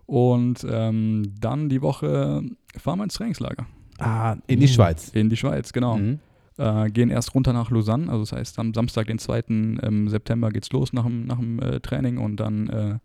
[0.05, 2.41] Und ähm, dann die Woche
[2.77, 3.65] fahren wir ins Trainingslager
[3.99, 4.71] Ah, in die Mhm.
[4.71, 5.09] Schweiz.
[5.09, 5.97] in die Schweiz, genau.
[5.97, 6.19] Mhm.
[6.57, 9.43] Äh, gehen erst runter nach Lausanne, also das heißt am Samstag, den 2.
[9.49, 12.99] ähm, September geht's los nach dem, nach dem äh, Training und dann äh,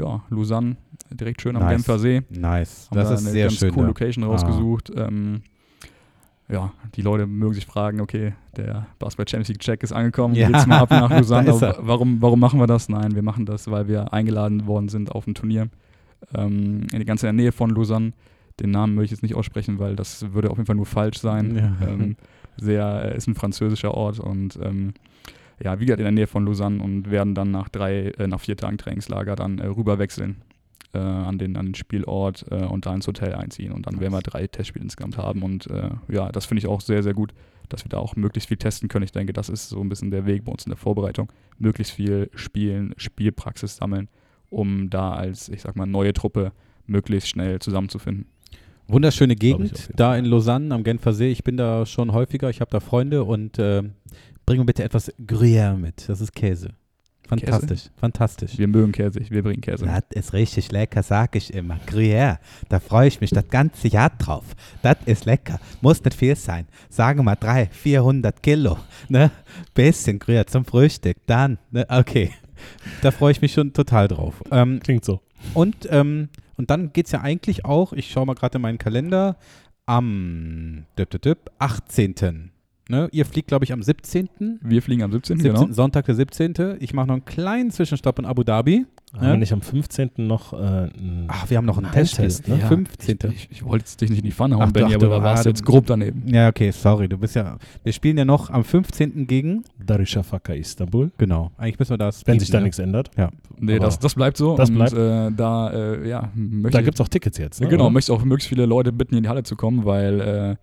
[0.00, 0.76] ja, Lausanne,
[1.10, 1.72] direkt schön am Nice.
[1.72, 2.22] Genfer See.
[2.30, 2.88] Nice.
[2.90, 3.72] Haben Das da ist eine sehr ganz schön.
[3.72, 3.86] coole.
[3.88, 4.28] Location Ah.
[4.28, 4.92] rausgesucht.
[4.94, 5.42] Ähm,
[6.48, 10.48] ja, die Leute mögen sich fragen, okay, der Basketball Champions League Check ist angekommen, Ja.
[10.48, 11.76] geht's mal ab nach Lausanne.
[11.80, 12.88] Warum, warum machen wir das?
[12.88, 15.68] Nein, wir machen das, weil wir eingeladen worden sind auf ein Turnier
[16.34, 18.12] ähm, in die ganze Nähe von Lausanne.
[18.60, 21.18] Den Namen möchte ich jetzt nicht aussprechen, weil das würde auf jeden Fall nur falsch
[21.18, 21.56] sein.
[21.80, 21.86] Ja.
[21.88, 22.16] Ähm,
[22.56, 24.94] sehr, äh, ist ein französischer Ort und ähm,
[25.62, 28.40] ja, wie gesagt, in der Nähe von Lausanne und werden dann nach drei, äh, nach
[28.40, 30.36] vier Tagen Trainingslager dann äh, rüberwechseln
[30.96, 33.72] äh, an, den, an den Spielort äh, und da ins Hotel einziehen.
[33.72, 35.42] Und dann werden wir drei Testspiele insgesamt haben.
[35.42, 37.34] Und äh, ja, das finde ich auch sehr, sehr gut,
[37.68, 39.04] dass wir da auch möglichst viel testen können.
[39.04, 41.30] Ich denke, das ist so ein bisschen der Weg bei uns in der Vorbereitung.
[41.58, 44.08] Möglichst viel spielen, Spielpraxis sammeln,
[44.50, 46.52] um da als, ich sag mal, neue Truppe
[46.86, 48.26] möglichst schnell zusammenzufinden.
[48.88, 51.30] Wunderschöne Gegend da in Lausanne am Genfer See.
[51.30, 52.50] Ich bin da schon häufiger.
[52.50, 53.82] Ich habe da Freunde und äh,
[54.46, 56.08] bring mir bitte etwas Gruyère mit.
[56.08, 56.70] Das ist Käse.
[57.28, 58.58] Fantastisch, fantastisch.
[58.58, 59.84] Wir mögen Käse, wir bringen Käse.
[59.84, 61.78] Das ist richtig lecker, sag ich immer.
[61.86, 64.44] Gruyère, da freue ich mich das ganze Jahr drauf.
[64.82, 65.58] Das ist lecker.
[65.80, 66.66] Muss nicht viel sein.
[66.88, 68.78] Sagen wir mal 300, 400 Kilo.
[69.08, 69.30] Ne?
[69.74, 71.16] Bisschen Gruyère zum Frühstück.
[71.26, 71.86] Dann, ne?
[71.88, 72.30] okay.
[73.02, 74.42] Da freue ich mich schon total drauf.
[74.50, 75.20] Ähm, Klingt so.
[75.54, 78.78] und, ähm, und dann geht es ja eigentlich auch, ich schaue mal gerade in meinen
[78.78, 79.36] Kalender,
[79.84, 82.50] am dip, dip, dip, 18.
[82.88, 83.08] Ne?
[83.10, 84.28] Ihr fliegt, glaube ich, am 17.
[84.62, 85.38] Wir fliegen am 17.
[85.40, 85.54] 17.
[85.60, 85.72] genau.
[85.72, 86.54] Sonntag der 17.
[86.78, 88.86] Ich mache noch einen kleinen Zwischenstopp in Abu Dhabi.
[89.14, 89.30] Haben Ja.
[89.32, 90.10] wir nicht am 15.
[90.18, 92.28] noch äh, einen Ach, wir haben noch einen Testspiel.
[92.46, 92.56] ne?
[92.62, 92.66] Ne?
[92.68, 93.18] 15.
[93.24, 95.10] Ich, ich, ich wollte jetzt dich nicht in die Pfanne hauen, Ach Benny, aber du-
[95.10, 96.22] da warst du jetzt grob daneben.
[96.26, 97.56] Ja, okay, sorry, du bist ja.
[97.82, 99.26] Wir spielen ja noch am 15.
[99.26, 99.64] gegen.
[99.84, 101.10] Darüşşafaka Istanbul.
[101.18, 101.50] Genau.
[101.56, 102.24] Eigentlich müssen wir das.
[102.26, 102.64] Wenn sich da ne?
[102.64, 103.10] nichts ändert.
[103.58, 104.56] Nee, Aber das, das bleibt so.
[104.56, 104.92] das und bleibt.
[104.92, 106.30] Äh, da, äh, ja,
[106.70, 107.60] Da gibt es auch Tickets jetzt.
[107.60, 107.68] Ne?
[107.68, 107.92] Genau, oder?
[107.92, 110.56] möchte auch möglichst viele Leute bitten, in die Halle zu kommen, weil äh,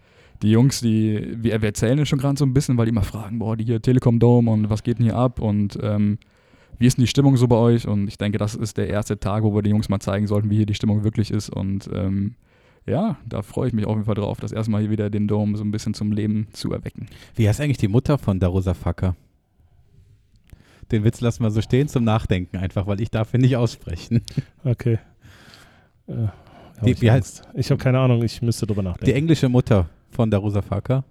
[0.44, 3.02] die Jungs, die, wir, wir erzählen es schon gerade so ein bisschen, weil die immer
[3.04, 6.20] fragen, boah, die hier Telekom Dome und was geht denn hier ab und ähm,
[6.78, 7.88] wie ist denn die Stimmung so bei euch?
[7.88, 10.50] Und ich denke, das ist der erste Tag, wo wir den Jungs mal zeigen sollten,
[10.50, 11.50] wie hier die Stimmung wirklich ist.
[11.50, 12.34] Und ähm,
[12.86, 15.28] ja, da freue ich mich auf jeden Fall drauf, das erste Mal hier wieder den
[15.28, 17.06] Dome so ein bisschen zum Leben zu erwecken.
[17.36, 19.16] Wie heißt eigentlich die Mutter von Darusa Facker?
[20.92, 24.22] Den Witz lassen wir so stehen zum Nachdenken einfach, weil ich darf ihn nicht aussprechen.
[24.66, 25.00] Okay.
[26.08, 27.44] Äh, hab Die- ich wie Angst.
[27.54, 29.06] Ich habe keine Ahnung, ich müsste drüber nachdenken.
[29.06, 31.04] Die englische Mutter von Darusa Facker.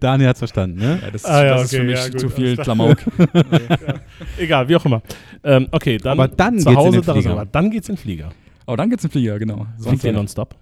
[0.00, 0.98] Daniel hat's verstanden, ne?
[1.02, 2.56] Ja, das, Ah ja, das ist okay, für mich ja, gut, zu viel.
[2.58, 2.98] Klamauk.
[4.38, 5.02] Egal, wie auch immer.
[5.44, 7.22] Ähm, okay, dann, Aber dann zu geht's in Hause den Darüber.
[7.22, 7.46] Flieger.
[7.46, 8.30] Dann geht's in den Flieger.
[8.66, 9.66] Aber dann geht's in den Flieger, genau.
[9.80, 10.54] Fliegt ihr nonstop?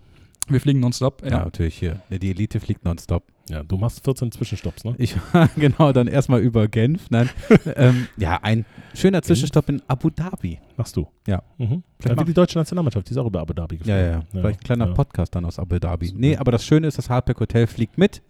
[0.49, 1.22] Wir fliegen nonstop.
[1.22, 1.44] Ja, Ja.
[1.44, 2.01] natürlich hier.
[2.11, 3.24] Die Elite fliegt nonstop.
[3.49, 4.94] Ja, du machst 14 Zwischenstopps, ne?
[4.99, 5.16] Ich
[5.57, 7.09] genau, dann erstmal über Genf.
[7.11, 7.30] Nein.
[7.76, 10.59] ähm, ja, ein schöner Zwischenstopp in Abu Dhabi.
[10.76, 11.09] Machst du.
[11.26, 11.42] Ja.
[11.57, 11.82] Mhm.
[11.99, 14.05] Vielleicht Ja, wie die deutsche Nationalmannschaft, die ist auch über Abu Dhabi Ja, geflogen.
[14.05, 14.22] ja, ja.
[14.30, 14.92] Vielleicht ein kleiner ja.
[14.94, 16.07] Podcast dann aus Abu Dhabi.
[16.09, 16.20] Super.
[16.20, 18.22] Nee, aber das Schöne ist, das Hardback Hotel fliegt mit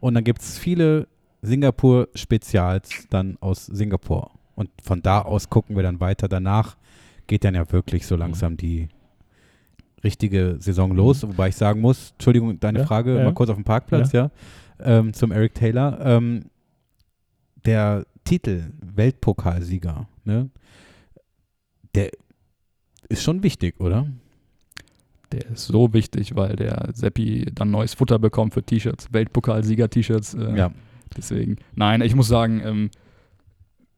[0.00, 1.06] und dann gibt es viele
[1.42, 4.30] Singapur-Spezials dann aus Singapur.
[4.54, 6.28] Und von da aus gucken wir dann weiter.
[6.28, 6.76] Danach
[7.26, 8.88] geht dann ja wirklich so langsam die
[10.04, 11.22] richtige Saison los.
[11.22, 13.24] Wobei ich sagen muss, Entschuldigung, deine Ja, Frage, ja.
[13.24, 14.30] mal kurz auf dem Parkplatz, ja,
[14.80, 15.98] ähm, zum Eric Taylor.
[16.04, 16.44] Ähm,
[17.64, 20.50] der Titel Weltpokalsieger, ne,
[21.94, 22.10] der
[23.08, 24.06] ist schon wichtig, oder?
[25.32, 30.34] Der ist so wichtig, weil der Seppi dann neues Futter bekommt für T-Shirts, Weltpokalsieger-T-Shirts.
[30.34, 30.70] Äh, Ja.
[31.16, 31.56] Deswegen.
[31.76, 32.90] Nein, ich muss sagen, ähm,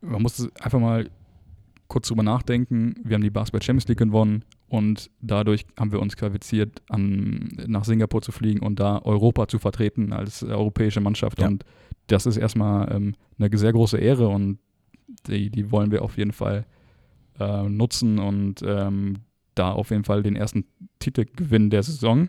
[0.02, 1.09] man muss einfach mal
[1.88, 2.94] kurz drüber nachdenken.
[3.04, 4.44] Wir haben die Basketball Champions League gewonnen
[4.76, 9.58] und dadurch haben wir uns qualifiziert, an, nach Singapur zu fliegen und da Europa zu
[9.58, 11.40] vertreten als europäische Mannschaft.
[11.40, 11.48] Ja.
[11.48, 11.64] Und
[12.08, 14.58] das ist erstmal ähm, eine sehr große Ehre und
[15.26, 16.66] die, die wollen wir auf jeden Fall
[17.38, 19.20] äh, nutzen und ähm,
[19.54, 20.66] da auf jeden Fall den ersten
[20.98, 22.28] Titel gewinnen der Saison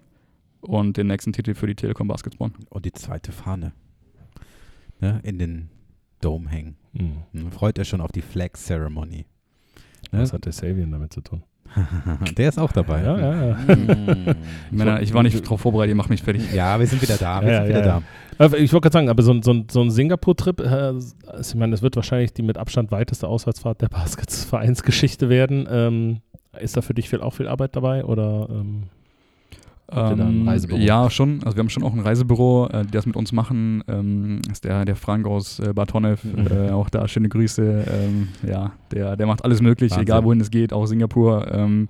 [0.62, 2.52] und den nächsten Titel für die Telekom Basketball.
[2.70, 3.74] Und die zweite Fahne
[5.02, 5.70] ne, in den
[6.22, 6.78] Dome hängen.
[6.94, 7.24] Mhm.
[7.34, 9.26] Hm, Freut er schon auf die Flag Ceremony.
[10.12, 10.22] Ne?
[10.22, 11.44] Was hat der Savian damit zu tun?
[12.38, 13.04] Der ist auch dabei.
[13.04, 13.58] Ja, ja, ja.
[14.72, 16.52] Männer, ich war nicht darauf vorbereitet, ihr macht mich fertig.
[16.54, 17.42] Ja, wir sind wieder da.
[17.42, 18.02] Wir sind wieder.
[18.40, 21.14] Aber Ich wollte gerade sagen, aber so, ein- so, ein- so ein Singapur-Trip, äh, also
[21.42, 25.68] ich meine, das wird wahrscheinlich die mit Abstand weiteste Auswärtsfahrt der Basketvereinsgeschichte werden.
[25.70, 26.18] Ähm,
[26.60, 29.77] ist da für dich viel, auch viel Arbeit dabei oder ähm, Habt ihr da ein
[29.90, 31.42] Ähm, ja, schon.
[31.44, 33.84] Also wir haben schon auch ein Reisebüro, äh, die das mit uns machen.
[33.88, 36.24] Ähm, ist der, der Frank aus äh, Bartonev.
[36.24, 36.48] Mhm.
[36.48, 37.86] Äh, auch da schöne Grüße.
[37.90, 40.04] Ähm, ja, der, der macht alles möglich, Wahnsinn.
[40.04, 41.50] egal wohin es geht, auch Singapur.
[41.52, 41.88] Ähm,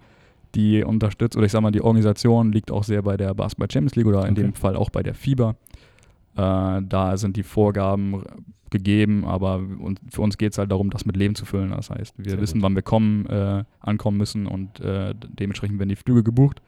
[0.55, 3.95] die unterstützt, oder ich sag mal, die Organisation liegt auch sehr bei der Basketball Champions
[3.95, 4.41] League oder in Okay.
[4.43, 5.55] dem Fall auch bei der FIBA.
[6.35, 8.23] Äh, da sind die Vorgaben
[8.69, 9.61] gegeben, aber
[10.11, 11.71] für uns geht es halt darum, das mit Leben zu füllen.
[11.71, 12.63] Das heißt, wir Sehr wissen, gut.
[12.63, 16.61] wann wir kommen, äh, ankommen müssen und äh, dementsprechend werden die Flüge gebucht.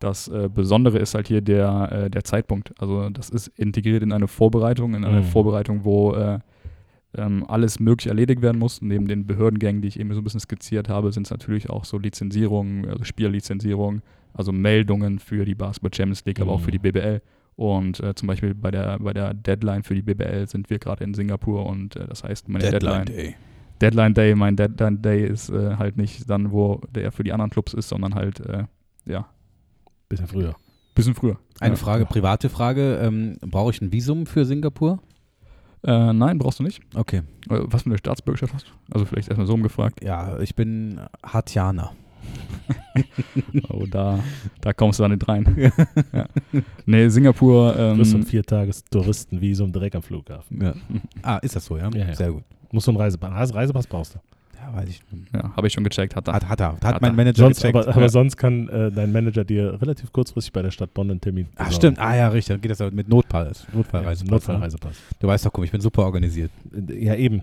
[0.00, 2.72] Das äh, Besondere ist halt hier der, äh, der Zeitpunkt.
[2.80, 5.24] Also das ist integriert in eine Vorbereitung, in eine Mhm.
[5.24, 6.38] Vorbereitung, wo äh,
[7.16, 8.80] ähm, alles möglich erledigt werden muss.
[8.82, 11.84] Neben den Behördengängen, die ich eben so ein bisschen skizziert habe, sind es natürlich auch
[11.84, 16.64] so Lizenzierungen, also Spiellizenzierungen, also Meldungen für die Basketball Champions League, aber auch Mhm.
[16.64, 17.20] für die BBL.
[17.56, 21.04] Und äh, zum Beispiel bei der, bei der Deadline für die BBL sind wir gerade
[21.04, 23.34] in Singapur und äh, das heißt, meine Deadline, Day.
[23.82, 27.50] Deadline Day, mein Deadline Day ist äh, halt nicht dann, wo der für die anderen
[27.50, 28.64] Clubs ist, sondern halt, äh,
[29.04, 29.26] ja,
[30.10, 30.54] bisschen früher?
[30.94, 31.38] bisschen früher.
[31.60, 31.76] Eine ja.
[31.80, 32.96] Frage, private Frage.
[32.96, 34.98] Ähm, Brauche ich ein Visum für Singapur?
[35.82, 36.82] Äh, nein, brauchst du nicht.
[36.94, 37.22] Okay.
[37.48, 38.70] Äh, Was für eine Staatsbürgerschaft hast du?
[38.92, 40.04] Also vielleicht erstmal so umgefragt.
[40.04, 41.92] Ja, ich bin Hartianer.
[43.70, 44.22] Oh, da,
[44.60, 45.72] da kommst du dann nicht rein.
[46.12, 46.26] ja.
[46.86, 50.60] Nee, Singapur, Du bist so ein ähm, Viertages-Touristenvisum direkt am Flughafen.
[50.62, 50.74] Ja.
[51.22, 51.88] Ah, ist das so, ja?
[51.94, 52.14] Ja, ja.
[52.14, 52.42] Sehr gut.
[52.72, 54.18] Musst du einen Reisepass, Reise- Reisepass brauchst du.
[54.72, 55.02] Ja, weiß ich.
[55.34, 56.34] ja, habe ich schon gecheckt, hat er.
[56.34, 56.72] Hat, hat er.
[56.72, 57.16] Hat, Hat mein er.
[57.16, 57.76] Manager Sonst, gecheckt.
[57.76, 58.08] aber, aber ja.
[58.08, 61.72] sonst kann äh, dein Manager dir relativ kurzfristig bei der Stadt Bonn einen Termin Ach,
[61.72, 61.98] stimmt.
[61.98, 62.54] Ah, ja, richtig.
[62.54, 63.46] Dann geht das aber mit Notfall.
[63.46, 64.26] Ja, Notfallreise.
[64.26, 64.96] Notfallreisepass.
[65.18, 66.50] Du weißt doch, guck, ich bin super organisiert.
[66.88, 67.42] Ja, eben.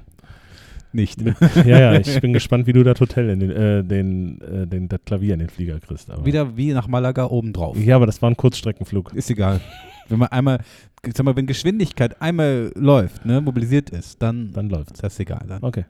[0.93, 1.19] Nicht.
[1.65, 4.87] Ja, ja, ich bin gespannt, wie du das Hotel in den, äh, den, äh, den,
[4.87, 6.09] das Klavier in den Flieger kriegst.
[6.09, 6.25] Aber.
[6.25, 7.77] Wieder wie nach Malaga obendrauf.
[7.77, 9.13] Ja, aber das war ein Kurzstreckenflug.
[9.13, 9.59] Ist egal.
[10.07, 10.59] Wenn man einmal,
[11.03, 15.01] sag mal, wenn Geschwindigkeit einmal läuft, ne, mobilisiert ist, dann, Dann läuft's.
[15.01, 15.43] das ist egal.
[15.47, 15.61] Dann.
[15.61, 15.83] Okay,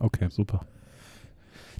[0.00, 0.28] Okay.
[0.30, 0.60] super.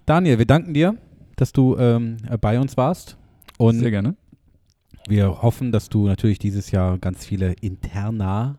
[0.06, 0.96] Daniel, wir danken dir,
[1.36, 3.16] dass du ähm, bei uns warst.
[3.58, 4.14] Und Sehr gerne.
[5.08, 8.58] wir hoffen, dass du natürlich dieses Jahr ganz viele Interna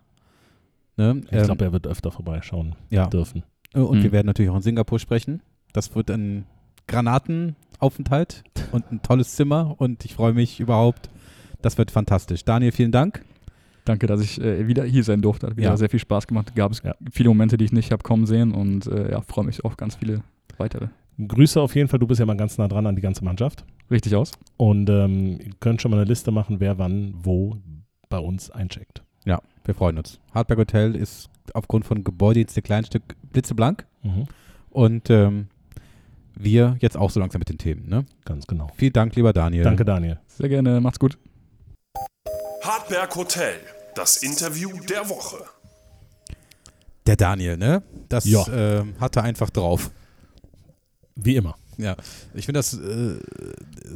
[0.97, 3.07] ne, Ich ähm, glaube, er wird öfter vorbeischauen ja.
[3.07, 3.43] dürfen.
[3.73, 4.11] Und wir Mhm.
[4.11, 5.41] werden natürlich auch in Singapur sprechen.
[5.73, 6.45] Das wird ein
[6.87, 11.09] Granatenaufenthalt und ein tolles Zimmer und ich freue mich überhaupt.
[11.61, 12.43] Das wird fantastisch.
[12.45, 13.23] Daniel, vielen Dank.
[13.89, 15.47] Danke, dass ich äh, wieder hier sein durfte.
[15.47, 15.77] Hat wieder Ja.
[15.77, 16.55] sehr viel Spaß gemacht.
[16.55, 16.93] Gab es Ja.
[17.11, 19.95] viele Momente, die ich nicht habe kommen sehen und äh, ja, freue mich auf ganz
[19.95, 20.21] viele
[20.59, 20.89] weitere.
[21.27, 23.65] Grüße auf jeden Fall, du bist ja mal ganz nah dran an die ganze Mannschaft.
[23.89, 24.31] Richtig aus?
[24.57, 27.57] Und ähm, ihr könnt schon mal eine Liste machen, wer wann wo
[28.09, 29.01] bei uns eincheckt.
[29.25, 30.19] Ja, wir freuen uns.
[30.35, 33.01] Hardberg Hotel ist aufgrund von Gebäudedienst ein kleines Stück
[33.33, 33.85] blitzeblank
[34.69, 35.47] und ähm,
[36.35, 37.89] wir jetzt auch so langsam mit den Themen.
[37.89, 38.05] Ne?
[38.23, 38.67] Ganz genau.
[38.75, 39.63] Vielen Dank, lieber Daniel.
[39.63, 40.19] Danke, Daniel.
[40.27, 41.17] Sehr gerne, macht's gut.
[42.63, 43.55] Hartberg Hotel,
[43.95, 45.37] das Interview der Woche.
[47.05, 47.81] Der Daniel, ne?
[48.07, 48.45] Das Ja.
[48.51, 49.89] ähm, hat er einfach drauf.
[51.15, 51.55] Wie immer.
[51.77, 51.95] Ja,
[52.33, 53.19] ich finde das äh,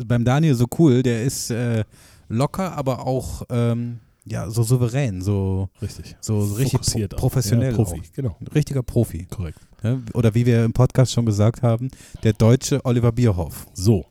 [0.06, 1.04] beim Daniel so cool.
[1.04, 1.84] Der ist äh,
[2.30, 6.16] locker, aber auch ähm, ja, so souverän, so, Richtig.
[6.22, 7.72] so richtig Fokussiert pro professionell.
[7.72, 8.14] Ja, Profi, Auch.
[8.14, 8.38] genau.
[8.40, 9.26] Ein richtiger Profi.
[9.30, 9.60] Korrekt.
[9.84, 10.02] Ne?
[10.14, 11.92] Oder wie wir im Podcast schon gesagt haben,
[12.24, 13.68] der deutsche Oliver Bierhoff.
[13.74, 14.06] So,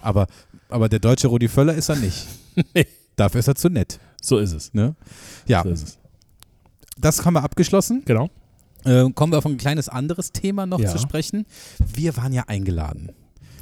[0.00, 0.28] Aber,
[0.68, 2.26] aber der deutsche Rudi Völler ist er nicht.
[2.74, 2.86] Nee.
[3.16, 3.98] Dafür ist er zu nett.
[4.22, 4.74] so ist es.
[4.74, 4.94] Ne?
[5.46, 5.98] Ja, So ist es.
[6.98, 8.02] das haben wir abgeschlossen.
[8.04, 8.28] Genau.
[8.84, 10.90] Äh, kommen wir auf ein kleines anderes Thema noch Ja.
[10.90, 11.46] zu sprechen.
[11.78, 13.10] Wir waren ja eingeladen,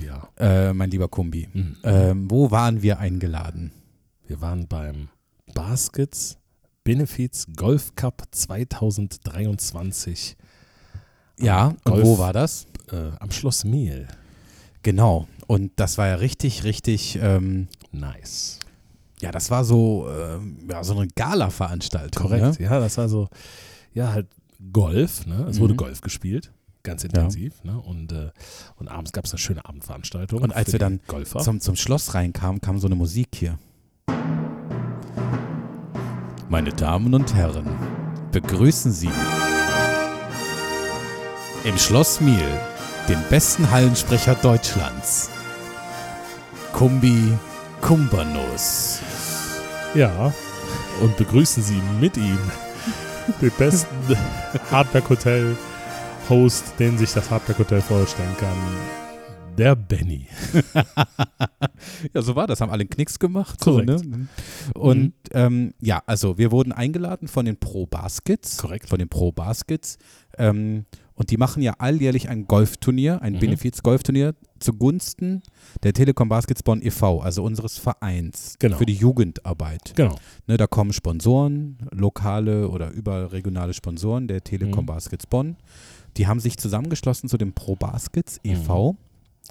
[0.00, 0.28] Ja.
[0.38, 1.48] äh, mein lieber Kumbi.
[1.52, 1.76] Mhm.
[1.82, 3.72] Ähm, wo waren wir eingeladen?
[4.26, 5.08] Wir waren beim
[5.54, 6.38] Baskets
[6.82, 10.36] Benefits Golf Cup 2023
[11.38, 12.04] Ja, und Golf.
[12.04, 12.66] wo war das?
[12.92, 14.06] äh, am Schloss Mehl.
[14.82, 15.26] Genau.
[15.46, 18.58] Und das war ja richtig, richtig, ähm, Nice.
[19.24, 22.22] Ja, das war so, ähm, ja, so eine Gala-Veranstaltung.
[22.22, 22.60] Korrekt.
[22.60, 22.66] Ne?
[22.66, 23.28] Ja, das war so,
[23.94, 24.26] ja, halt
[24.70, 25.24] Golf.
[25.26, 25.46] Ne?
[25.48, 25.78] Es wurde Mhm.
[25.78, 26.52] Golf gespielt.
[26.82, 27.64] Ganz intensiv.
[27.64, 27.78] Ne?
[27.80, 28.30] Und, äh,
[28.76, 30.42] und abends gab es eine schöne Abendveranstaltung.
[30.42, 31.38] Und als wir dann Golfer.
[31.40, 33.58] Zum, zum Schloss reinkamen, kam so eine Musik hier.
[36.50, 37.64] Meine Damen und Herren,
[38.30, 39.08] begrüßen Sie
[41.64, 42.60] im Schloss Miel
[43.08, 45.30] den besten Hallensprecher Deutschlands.
[46.74, 47.32] Kumbi
[47.80, 49.00] Kumbanus.
[49.94, 50.32] Ja,
[51.00, 52.38] und begrüßen Sie mit ihm
[53.40, 53.88] den besten
[54.70, 55.56] Hardback Hotel
[56.28, 58.56] Host, den sich das Hardback Hotel vorstellen kann.
[59.56, 60.26] Der Benny.
[62.14, 62.60] Ja, so war das.
[62.60, 63.60] Haben alle Knicks gemacht.
[63.60, 63.90] Korrekt.
[63.90, 64.28] So, ne?
[64.74, 68.56] Und ähm, ja, also wir wurden eingeladen von den Pro Baskets.
[68.56, 68.88] Korrekt.
[68.88, 69.98] Von den Pro Baskets.
[70.38, 73.40] Ähm, und die machen ja alljährlich ein Golfturnier, ein Mhm.
[73.40, 74.34] Benefiz-Golfturnier
[74.64, 75.42] zugunsten
[75.82, 78.76] der Telekom Baskets Bonn e.V., also unseres Vereins Genau.
[78.78, 79.92] für die Jugendarbeit.
[79.94, 80.16] Genau.
[80.46, 84.86] Ne, da kommen Sponsoren, lokale oder überregionale Sponsoren der Telekom Mhm.
[84.86, 85.56] Baskets Bonn.
[86.16, 88.96] Die haben sich zusammengeschlossen zu dem Pro Baskets e.V.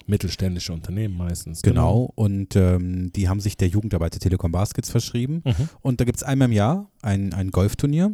[0.07, 1.61] Mittelständische Unternehmen meistens.
[1.61, 2.11] Genau.
[2.15, 5.43] Und ähm, die haben sich der Jugendarbeit der Telekom Baskets verschrieben.
[5.45, 5.69] Mhm.
[5.81, 8.11] Und da gibt es einmal im Jahr ein, ein Golfturnier.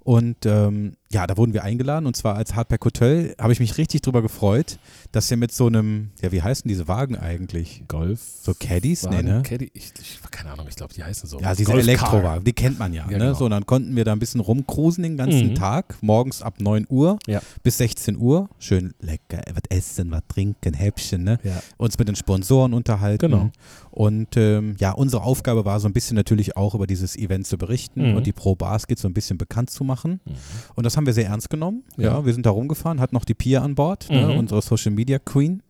[0.00, 3.34] Und ähm, ja, da wurden wir eingeladen und zwar als Hardback Hotel.
[3.40, 4.78] Habe ich mich richtig drüber gefreut,
[5.10, 7.82] dass wir mit so einem, ja, wie heißen diese Wagen eigentlich?
[7.88, 8.20] Golf.
[8.42, 9.04] So Caddies?
[9.04, 9.42] Nee, Wagen, ne?
[9.42, 11.40] Caddy, ich, ich, keine Ahnung, ich glaube, die heißen so.
[11.40, 11.72] Ja, diese.
[11.72, 13.04] Elektrowagen, die kennt man ja.
[13.04, 13.24] Ja, ne?
[13.24, 13.34] genau.
[13.34, 15.54] So, und dann konnten wir da ein bisschen rumcruisen den ganzen Mhm.
[15.54, 17.40] Tag, morgens ab 9 Uhr Ja.
[17.62, 18.50] bis 16 Uhr.
[18.58, 21.38] Schön lecker, was essen, was trinken, Häppchen, ne?
[21.42, 21.62] Ja.
[21.78, 23.30] uns mit den Sponsoren unterhalten.
[23.30, 23.50] Genau.
[23.90, 27.56] Und ähm, ja, unsere Aufgabe war so ein bisschen natürlich auch über dieses Event zu
[27.56, 28.16] berichten Mhm.
[28.16, 30.20] und die Pro Basket so ein bisschen bekannt zu machen.
[30.26, 30.32] Mhm.
[30.74, 31.84] Und das haben wir sehr ernst genommen.
[31.96, 32.26] Ja, Ja.
[32.26, 34.38] wir sind da rumgefahren, hatten noch die Pia an Bord, ne, Mhm.
[34.38, 35.62] unsere Social Media Queen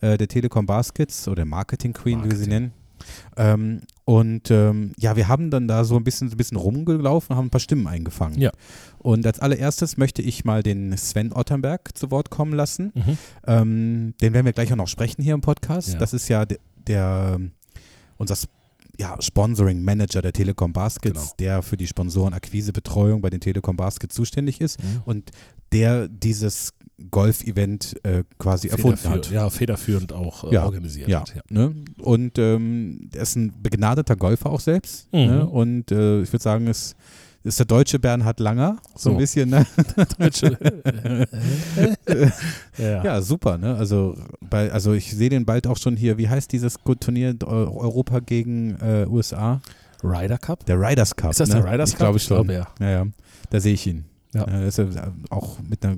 [0.00, 2.48] äh, der Telekom Baskets oder Marketing Queen, wie wir sie Marketing.
[2.50, 2.72] nennen.
[3.36, 7.36] Ähm, und ähm, ja, wir haben dann da so ein bisschen, ein bisschen rumgelaufen und
[7.36, 8.40] haben ein paar Stimmen eingefangen.
[8.40, 8.50] Ja.
[8.98, 12.92] Und als allererstes möchte ich mal den Sven Ottenberg zu Wort kommen lassen.
[12.94, 13.18] Mhm.
[13.46, 15.94] Ähm, den werden wir gleich auch noch sprechen hier im Podcast.
[15.94, 15.98] Ja.
[15.98, 17.40] Das ist ja der, der
[18.18, 18.50] unser Sp-
[19.02, 21.32] ja, Sponsoring Manager der Telekom Baskets, Genau.
[21.40, 25.02] der für die Sponsorenakquisebetreuung bei den Telekom Baskets zuständig ist Mhm.
[25.04, 25.30] und
[25.72, 26.72] der dieses
[27.10, 29.30] Golf-Event äh, quasi erfunden hat.
[29.30, 31.34] Ja, federführend auch äh, Ja, organisiert Ja, hat.
[31.34, 31.42] Ja.
[31.50, 31.74] Ne?
[31.98, 35.12] Und ähm, er ist ein begnadeter Golfer auch selbst.
[35.12, 35.18] Mhm.
[35.20, 35.46] Ne?
[35.48, 36.94] Und äh, ich würde sagen, es
[37.44, 39.18] ist der deutsche Bernhard Langer, so, ein So.
[39.18, 39.50] bisschen.
[39.50, 39.66] Ne?
[42.78, 43.04] ja.
[43.04, 43.74] Ja, super, ne?
[43.74, 46.18] Also, bei, also ich sehe den bald auch schon hier.
[46.18, 47.46] Wie heißt dieses Turnier Eu-
[47.80, 49.60] Europa gegen äh, USA?
[50.02, 50.66] Ryder Cup?
[50.66, 51.30] Der Riders Cup.
[51.30, 51.62] Ist das ne?
[51.62, 52.06] der Riders ich Cup?
[52.06, 52.36] Glaube Ich schon.
[52.46, 52.66] glaube, ja.
[52.80, 53.06] ja, ja.
[53.50, 54.04] Da sehe ich ihn.
[54.34, 54.44] Ja.
[54.44, 55.96] Äh, ist er auch mit einer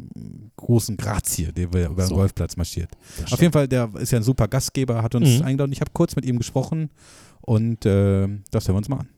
[0.56, 2.16] großen Grazie, der über den So.
[2.16, 2.90] Golfplatz marschiert.
[3.22, 5.44] Das Auf jeden Fall, der ist ja ein super Gastgeber, hat uns Mhm.
[5.44, 5.72] eingeladen.
[5.72, 6.90] Ich habe kurz mit ihm gesprochen
[7.42, 9.08] und äh, das hören wir uns mal an.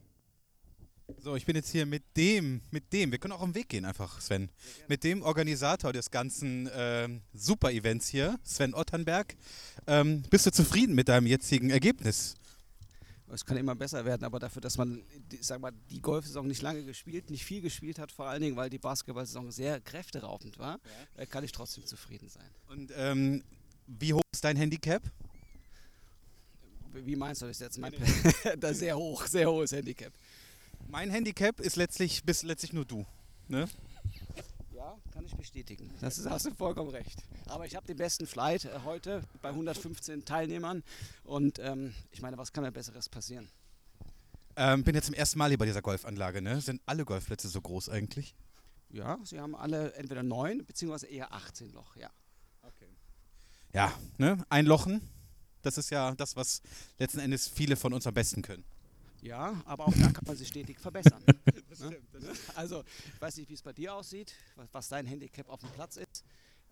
[1.27, 3.85] So, ich bin jetzt hier mit dem, mit dem, wir können auch am Weg gehen
[3.85, 4.49] einfach, Sven,
[4.87, 9.35] mit dem Organisator des ganzen ähm, Super-Events hier, Sven Otternberg.
[9.89, 12.37] Ähm, bist du zufrieden mit deinem jetzigen Ergebnis?
[13.29, 15.03] Es kann immer besser werden, aber dafür, dass man
[15.33, 18.55] die, sag mal, die Golfsaison nicht lange gespielt, nicht viel gespielt hat, vor allen Dingen,
[18.55, 20.79] weil die Basketballsaison sehr kräfteraubend war,
[21.17, 22.49] äh, kann ich trotzdem zufrieden sein.
[22.69, 23.43] Und ähm,
[23.89, 25.03] wie hoch ist dein Handicap?
[27.05, 27.79] Wie meinst du das jetzt?
[27.79, 27.93] Mein
[28.61, 30.13] das sehr hoch, sehr hohes Handicap.
[30.89, 33.05] Mein Handicap ist letztlich, bist letztlich nur du.
[33.49, 33.69] Ne?
[34.75, 35.91] Ja, kann ich bestätigen.
[36.01, 37.23] Das ist, hast du vollkommen recht.
[37.47, 40.83] Aber ich habe den besten Flight äh, heute bei 115 Teilnehmern
[41.25, 43.49] und ähm, ich meine, was kann mir Besseres passieren?
[44.57, 46.41] Ähm, bin jetzt zum ersten Mal hier bei dieser Golfanlage.
[46.41, 46.61] Ne?
[46.61, 48.35] Sind alle Golfplätze so groß eigentlich?
[48.91, 52.11] Ja, sie haben alle entweder 9 beziehungsweise eher 18 Loch, ja.
[53.77, 54.39] Ja, ne?
[54.49, 55.03] Einlochen.
[55.61, 56.63] Das ist ja das, was
[56.99, 58.65] letzten Endes viele von uns am besten können.
[59.27, 61.21] Ja, aber auch da kann man sich stetig verbessern.
[61.81, 61.97] ne?
[62.55, 65.71] Also, ich weiß nicht, wie es bei dir aussieht, was, was dein Handicap auf dem
[65.71, 66.25] Platz ist.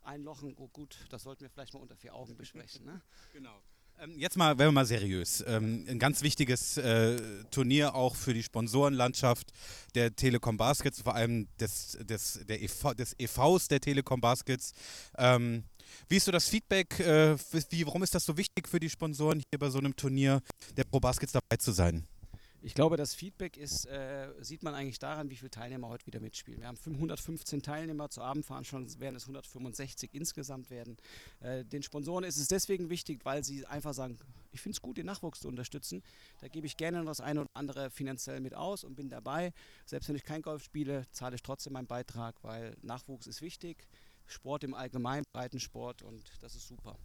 [0.02, 2.84] Einlochen, oh gut, das sollten wir vielleicht mal unter vier Augen besprechen.
[2.84, 3.00] Ne?
[3.32, 3.60] Genau.
[3.98, 5.42] Ähm, jetzt mal, werden wir mal seriös.
[5.46, 7.16] Ähm, ein ganz wichtiges äh,
[7.50, 9.52] Turnier auch für die Sponsorenlandschaft
[9.94, 14.72] der Telekom Baskets, vor allem des, des, der EV, des EVs der Telekom Baskets.
[15.16, 15.64] Ähm,
[16.08, 16.98] wie ist so das Feedback?
[17.00, 17.36] Äh,
[17.70, 20.40] wie, warum ist das so wichtig für die Sponsoren, hier bei so einem Turnier
[20.76, 22.06] der Pro Baskets dabei zu sein?
[22.64, 26.18] Ich glaube, das Feedback ist, äh, sieht man eigentlich daran, wie viele Teilnehmer heute wieder
[26.18, 26.62] mitspielen.
[26.62, 30.96] Wir haben 115 Teilnehmer, zur Abendveranstaltung werden es 165 insgesamt werden.
[31.40, 34.16] Äh, den Sponsoren ist es deswegen wichtig, weil sie einfach sagen,
[34.50, 36.02] ich finde es gut, den Nachwuchs zu unterstützen.
[36.40, 39.52] Da gebe ich gerne noch das eine oder andere finanziell mit aus und bin dabei.
[39.84, 43.86] Selbst wenn ich kein Golf spiele, zahle ich trotzdem meinen Beitrag, weil Nachwuchs ist wichtig.
[44.26, 46.96] Sport im Allgemeinen, Breitensport und das ist super.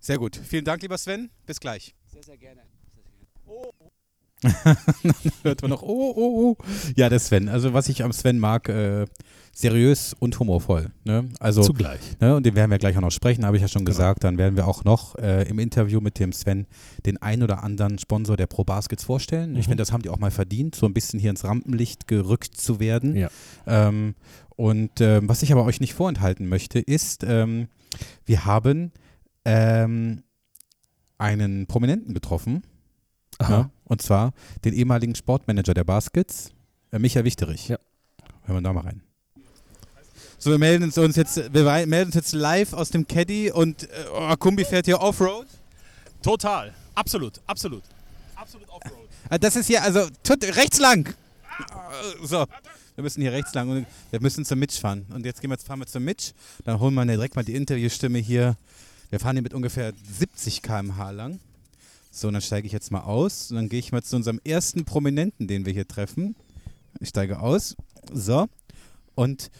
[0.00, 0.34] Sehr gut.
[0.34, 1.30] Vielen Dank, lieber Sven.
[1.46, 1.94] Bis gleich.
[2.06, 2.62] Sehr, sehr gerne.
[2.92, 3.28] Sehr, sehr gerne.
[3.46, 3.70] Oh,
[5.42, 6.64] Hört man noch, oh, oh, oh.
[6.96, 7.48] Ja, der Sven.
[7.48, 9.06] Also, was ich am Sven mag, äh,
[9.52, 10.90] seriös und humorvoll.
[11.04, 11.30] Ne?
[11.40, 12.00] Also, Zugleich.
[12.20, 13.96] Ne, und den werden wir gleich auch noch sprechen, habe ich ja schon Genau.
[13.96, 14.22] gesagt.
[14.24, 16.66] Dann werden wir auch noch äh, im Interview mit dem Sven
[17.06, 19.52] den ein oder anderen Sponsor der Pro Baskets vorstellen.
[19.56, 19.70] Ich Mhm.
[19.70, 22.80] finde, das haben die auch mal verdient, so ein bisschen hier ins Rampenlicht gerückt zu
[22.80, 23.16] werden.
[23.16, 23.30] Ja.
[23.66, 24.14] Ähm,
[24.56, 27.68] und ähm, was ich aber euch nicht vorenthalten möchte, ist, ähm,
[28.26, 28.92] wir haben
[29.46, 30.22] ähm,
[31.18, 32.62] einen Prominenten getroffen.
[33.38, 33.52] Aha.
[33.52, 34.32] Ja, und zwar
[34.64, 36.50] den ehemaligen Sportmanager der Baskets,
[36.92, 37.68] äh, Michael Wichterich.
[37.68, 37.78] Ja.
[38.44, 39.02] Hören wir da mal rein.
[40.38, 43.86] So, wir melden uns jetzt, wir melden uns jetzt live aus dem Caddy und äh,
[44.14, 45.46] oh, Kumbi fährt hier Offroad.
[46.22, 46.72] Total.
[46.94, 47.40] Absolut.
[47.46, 47.82] Absolut.
[48.34, 49.08] Absolut Offroad.
[49.30, 51.08] Ah, Das ist hier, also tut, rechts lang.
[51.08, 52.46] Äh, So,
[52.94, 55.06] wir müssen hier rechts lang und wir müssen zum Mitch fahren.
[55.12, 56.32] Und jetzt gehen wir, fahren wir zum Mitch.
[56.64, 58.56] Dann holen wir direkt mal die Interviewstimme hier
[59.10, 61.40] Wir fahren hier mit ungefähr 70 km/h lang.
[62.16, 63.50] So, dann steige ich jetzt mal aus.
[63.50, 66.34] Und dann gehe ich mal zu unserem ersten Prominenten, den wir hier treffen.
[66.98, 67.76] Ich steige aus.
[68.10, 68.48] So.
[69.14, 69.50] Und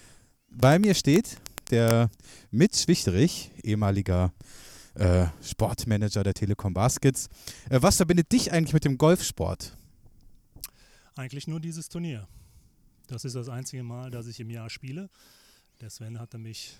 [0.49, 1.37] bei mir steht
[1.71, 2.09] der
[2.51, 4.33] Mitch Wichterich, ehemaliger
[4.95, 7.29] äh, Sportmanager der Telekom Baskets.
[7.69, 9.77] Äh, was verbindet dich eigentlich mit dem Golfsport?
[11.15, 12.27] Eigentlich nur dieses Turnier.
[13.07, 15.11] Das ist das einzige Mal, dass ich im Jahr spiele.
[15.83, 16.79] Der Sven hatte mich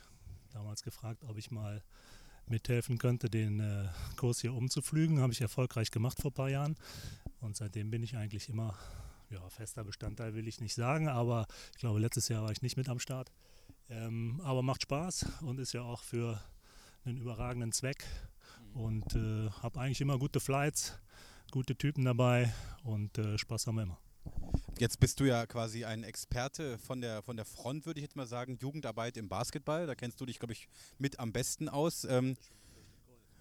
[0.55, 1.83] damals gefragt, ob ich mal
[2.51, 5.21] mithelfen könnte, den äh, Kurs hier umzuflügen.
[5.21, 6.77] Habe ich erfolgreich gemacht vor ein paar Jahren.
[7.41, 8.75] Und seitdem bin ich eigentlich immer,
[9.31, 12.77] ja, fester Bestandteil will ich nicht sagen, aber ich glaube, letztes Jahr war ich nicht
[12.77, 13.33] mit am Start.
[13.89, 16.41] Ähm, aber macht Spaß und ist ja auch für
[17.05, 18.05] einen überragenden Zweck.
[18.75, 20.99] Und äh, habe eigentlich immer gute Flights,
[21.51, 23.99] gute Typen dabei und äh, Spaß haben wir immer.
[24.79, 28.17] Jetzt bist du ja quasi ein Experte von der, von der Front, würde ich jetzt
[28.17, 29.87] mal sagen, Jugendarbeit im Basketball.
[29.87, 30.69] Da kennst du dich, glaube ich,
[30.99, 32.05] mit am besten aus.
[32.05, 32.37] Ähm,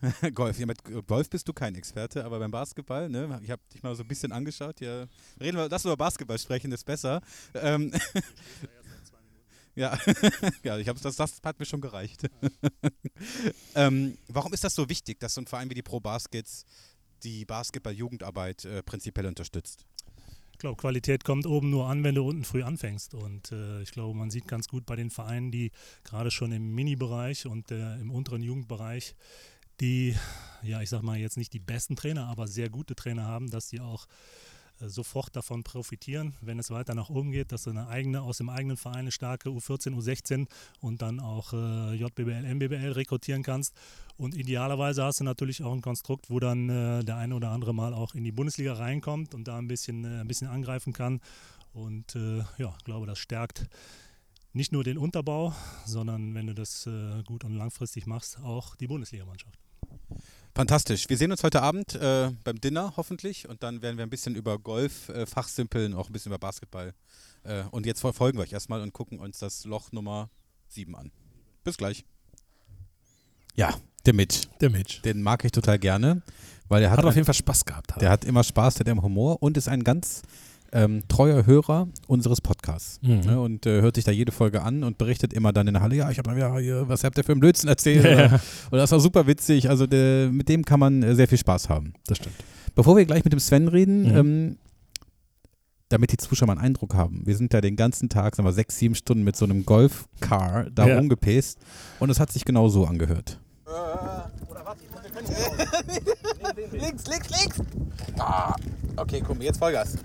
[0.34, 3.40] Golf, ja, mit Golf bist du kein Experte, aber beim Basketball, ne?
[3.44, 4.80] Ich habe dich mal so ein bisschen angeschaut.
[4.80, 5.08] Ja,
[5.40, 7.22] reden wir, lass über Basketball sprechen, ist besser.
[7.54, 7.92] Ähm,
[9.76, 9.98] ja,
[10.64, 12.30] ja, ich hab, das, das hat mir schon gereicht.
[13.76, 16.66] ähm, warum ist das so wichtig, dass so ein Verein wie die Pro Baskets
[17.24, 19.86] die Basketball-Jugendarbeit äh, prinzipiell unterstützt?
[20.56, 23.14] Ich glaube, Qualität kommt oben nur an, wenn du unten früh anfängst.
[23.14, 25.74] Und äh, ich glaube, man sieht ganz gut bei den Vereinen, die
[26.06, 29.16] gerade schon im Mini-Bereich und äh, im unteren Jugendbereich,
[29.82, 30.16] die,
[30.64, 33.68] ja, ich sag mal jetzt nicht die besten Trainer, aber sehr gute Trainer haben, dass
[33.68, 34.08] die auch
[34.80, 38.50] sofort davon profitieren, wenn es weiter nach oben geht, dass du eine eigene, aus dem
[38.50, 40.48] eigenen Verein eine starke U14, U16
[40.82, 43.74] und dann auch äh, JBBL, MBBL rekrutieren kannst.
[44.18, 47.74] Und idealerweise hast du natürlich auch ein Konstrukt, wo dann äh, der eine oder andere
[47.74, 51.22] mal auch in die Bundesliga reinkommt und da ein bisschen, äh, ein bisschen angreifen kann.
[51.74, 53.68] Und äh, ja, ich glaube, das stärkt
[54.54, 55.54] nicht nur den Unterbau,
[55.86, 59.65] sondern wenn du das äh, gut und langfristig machst, auch die Bundesligamannschaft.
[60.56, 61.10] Fantastisch.
[61.10, 64.36] Wir sehen uns heute Abend äh, beim Dinner hoffentlich und dann werden wir ein bisschen
[64.36, 66.94] über Golf äh, fachsimpeln, auch ein bisschen über Basketball.
[67.44, 70.30] Äh, und jetzt folgen wir euch erstmal und gucken uns das Loch Nummer
[70.70, 71.12] 7 an.
[71.66, 72.06] Bis gleich.
[73.56, 73.74] Ja,
[74.06, 74.48] der Mitch.
[74.62, 75.02] Der Mitch.
[75.02, 76.22] Den mag ich total gerne,
[76.70, 77.94] weil er hat, Hat auf jeden Fall Spaß gehabt.
[77.94, 80.22] Hat der hat immer Spaß, der hat immer Humor und ist ein ganz
[80.76, 83.00] ähm, treuer Hörer unseres Podcasts.
[83.02, 83.20] Mhm.
[83.22, 85.82] Ne, und äh, hört sich da jede Folge an und berichtet immer dann in der
[85.82, 88.04] Halle, ja, ich habe mal wieder hier, was habt ihr für einen Blödsinn erzählt?
[88.06, 88.26] Ja.
[88.26, 89.70] Oder, und das war super witzig.
[89.70, 91.94] Also der, mit dem kann man äh, sehr viel Spaß haben.
[92.08, 92.36] das stimmt.
[92.76, 94.18] Bevor wir gleich mit dem Sven reden, Mhm.
[94.18, 94.58] ähm,
[95.90, 98.54] damit die Zuschauer mal einen Eindruck haben, wir sind da den ganzen Tag, sagen wir,
[98.54, 100.98] sechs, sieben Stunden mit so einem Golfcar da Ja.
[100.98, 101.60] rumgepäst
[102.00, 103.40] und es hat sich genau so angehört.
[106.72, 107.62] links, links, links!
[108.20, 108.56] Ah,
[108.98, 109.98] okay, komm, jetzt Vollgas.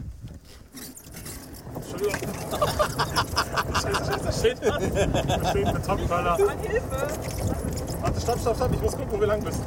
[4.40, 6.38] Schön Betonkoller.
[8.00, 8.72] Warte, stopp, stopp, stopp.
[8.74, 9.62] Ich muss gucken, wo wir lang müssen.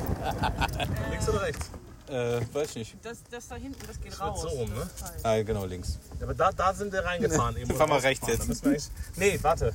[1.12, 1.70] Links oder rechts?
[2.10, 2.96] Äh, weiß nicht.
[3.04, 4.42] Das, das da hinten, das geht raus.
[4.42, 4.90] So rum, ne?
[5.24, 5.98] Ah, genau, links.
[6.20, 7.58] Ja, aber da, da sind wir reingefahren.
[7.58, 8.04] Eben Fahr mal rausgefahren.
[8.04, 8.42] rechts jetzt.
[8.42, 9.74] Da müssen wir eigentlich- Nee, warte.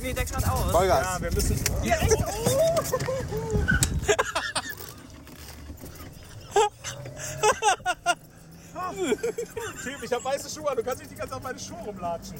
[0.00, 0.70] Nee, der geradeaus.
[0.70, 1.04] Vollgas.
[1.04, 1.60] Ja, wir müssen.
[1.82, 2.16] Hier rechts.
[6.54, 6.68] Oh.
[9.82, 10.76] Typ, ich habe weiße Schuhe an.
[10.76, 12.36] Du kannst nicht die ganze Zeit auf meine Schuhe rumlatschen.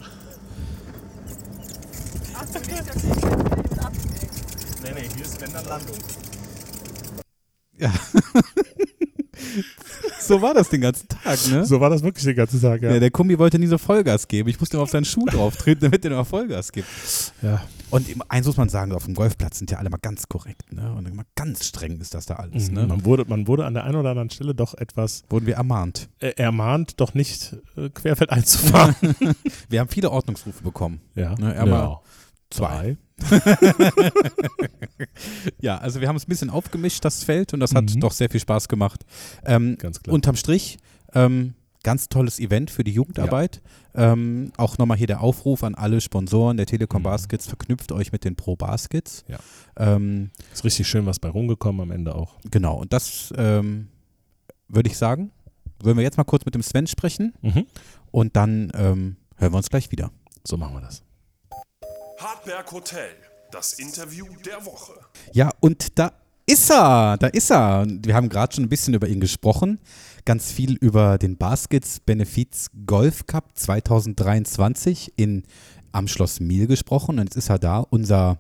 [2.34, 3.92] Ach, du nicht mit ab.
[4.82, 5.96] Nee, nee, hier ist wenn dann Landung.
[7.78, 7.92] Ja.
[10.20, 11.66] so war das den ganzen Tag, ne?
[11.66, 14.48] So war das wirklich den ganzen Tag, Ja, der Kumbi wollte nie so Vollgas geben.
[14.48, 16.88] Ich musste ihm auf seinen Schuh drauf treten, damit er noch Vollgas gibt.
[17.42, 17.62] Ja.
[17.93, 20.93] Und eins muss man sagen, auf dem Golfplatz sind ja alle mal ganz korrekt, ne?
[20.95, 22.86] Und immer ganz streng ist das da alles, ne?
[22.86, 26.09] Man, wurde, man wurde an der einen oder anderen Stelle doch etwas Wurden wir ermahnt.
[26.20, 28.97] äh, ermahnt, doch nicht äh, querfeld einzufahren.
[29.68, 31.01] Wir haben viele Ordnungsrufe bekommen.
[31.14, 31.34] ja.
[31.36, 32.01] Ne, er mal
[32.51, 32.97] Zwei.
[35.61, 38.01] Ja, also wir haben es ein bisschen aufgemischt, das Feld, und das hat Mhm.
[38.01, 39.05] doch sehr viel Spaß gemacht.
[39.45, 40.14] Ähm, Ganz klar.
[40.14, 40.78] unterm Strich,
[41.14, 43.60] ähm, ganz tolles Event für die Jugendarbeit.
[43.94, 47.04] Ähm, auch nochmal hier der Aufruf an alle Sponsoren der Telekom Mhm.
[47.04, 49.24] Baskets, verknüpft euch mit den Pro Baskets.
[49.28, 49.38] Ja.
[49.76, 52.34] Ähm, ist richtig schön was bei rumgekommen am Ende auch.
[52.50, 53.88] genau, und das ähm,
[54.68, 55.30] würde ich sagen.
[55.82, 57.66] Wollen wir jetzt mal kurz mit dem Sven sprechen Mhm.
[58.12, 60.10] und dann ähm, hören wir uns gleich wieder.
[60.46, 61.02] So machen wir das.
[62.18, 63.10] Hartberg Hotel,
[63.50, 64.92] das Interview der Woche.
[65.32, 66.12] Ja, und da
[66.46, 67.84] ist er, da ist er.
[67.88, 69.78] Wir haben gerade schon ein bisschen über ihn gesprochen,
[70.24, 75.42] ganz viel über den Baskets Benefiz Golf Cup 2023 in,
[75.90, 77.18] am Schloss Miel gesprochen.
[77.18, 78.38] Und jetzt ist er da, unser,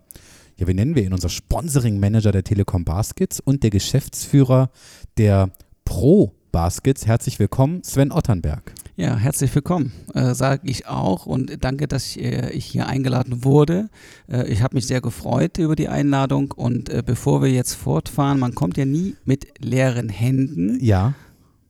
[0.56, 4.70] ja, wie nennen wir ihn, unser Sponsoring Manager der Telekom Baskets und der Geschäftsführer
[5.16, 5.50] der
[5.84, 7.06] Pro Baskets.
[7.06, 8.74] Herzlich willkommen, Sven Otternberg.
[8.94, 13.42] Ja, herzlich willkommen, äh, sage ich auch und danke, dass ich, äh, ich hier eingeladen
[13.42, 13.88] wurde.
[14.30, 18.38] Äh, ich habe mich sehr gefreut über die Einladung und äh, bevor wir jetzt fortfahren,
[18.38, 21.14] man kommt ja nie mit leeren Händen, Ja,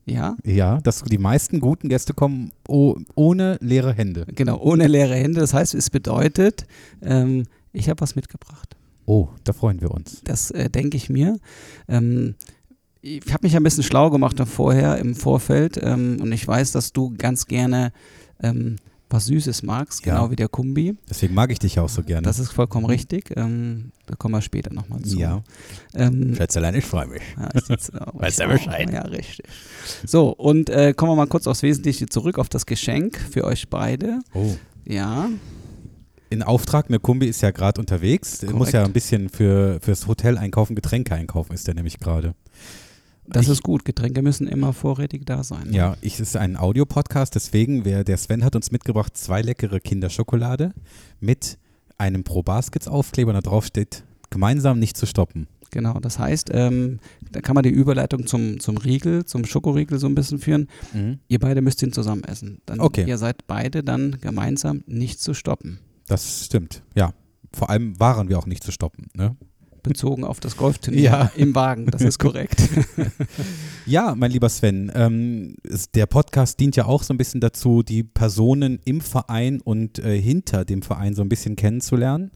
[0.05, 4.27] ja, ja, das, die meisten guten Gäste kommen oh, ohne leere Hände.
[4.35, 5.41] genau, ohne leere Hände.
[5.41, 6.67] Das heißt, es bedeutet,
[7.03, 8.77] ähm, ich habe was mitgebracht.
[9.07, 10.23] Oh, da freuen wir uns.
[10.25, 11.39] Das äh, denke ich mir.
[11.89, 12.35] Ähm,
[13.01, 16.93] ich habe mich ein bisschen schlau gemacht vorher im Vorfeld ähm, und ich weiß, dass
[16.93, 17.93] du ganz gerne
[18.43, 18.77] ähm,
[19.13, 20.15] was Süßes magst, Ja.
[20.15, 20.97] genau wie der Kumbi.
[21.09, 22.23] Deswegen mag ich dich auch so gerne.
[22.23, 23.33] Das ist vollkommen richtig.
[23.37, 25.19] Ähm, da kommen wir später nochmal zu.
[25.19, 25.43] Ja.
[25.95, 27.23] Ähm, Schätzelein, ich freue mich.
[27.39, 28.53] ja, ist jetzt, Weiß ich ja auch.
[28.53, 28.91] Bescheid.
[28.93, 29.47] Ja, richtig.
[30.07, 33.69] So, und äh, kommen wir mal kurz aufs Wesentliche zurück, auf das Geschenk für euch
[33.69, 34.21] beide.
[34.35, 34.55] Oh.
[34.85, 35.29] Ja,
[36.31, 38.43] In Auftrag, eine Kumbi ist ja gerade unterwegs.
[38.43, 38.73] Er muss Korrekt.
[38.75, 42.35] ja ein bisschen für, fürs Hotel einkaufen, Getränke einkaufen, ist der nämlich gerade.
[43.27, 43.85] Das Ich- ist gut.
[43.85, 45.73] Getränke müssen immer vorrätig da sein.
[45.73, 49.81] Ja, ich, es ist ein Audiopodcast, deswegen, wer, der Sven hat uns mitgebracht zwei leckere
[49.81, 50.73] Kinderschokolade
[51.21, 51.59] mit
[51.99, 55.47] einem Pro Baskets Aufkleber, da drauf steht, gemeinsam nicht zu stoppen.
[55.71, 56.99] Genau, das heißt, ähm,
[57.31, 60.69] da kann man die Überleitung zum, zum Riegel, zum Schokoriegel so ein bisschen führen.
[61.29, 62.61] Ihr beide müsst ihn zusammen essen.
[62.67, 63.05] Dann Okay.
[63.09, 65.79] Ihr seid beide dann gemeinsam nicht zu stoppen.
[66.09, 67.15] Das stimmt, ja.
[67.55, 69.07] Vor allem waren wir auch nicht zu stoppen.
[69.15, 69.35] Ne?
[69.83, 71.33] Bezogen auf das Golfturnier Ja.
[71.37, 72.61] im Wagen, das ist korrekt.
[73.85, 75.57] Ja, mein lieber Sven, ähm,
[75.95, 80.21] der Podcast dient ja auch so ein bisschen dazu, die Personen im Verein und äh,
[80.21, 82.31] hinter dem Verein so ein bisschen kennenzulernen.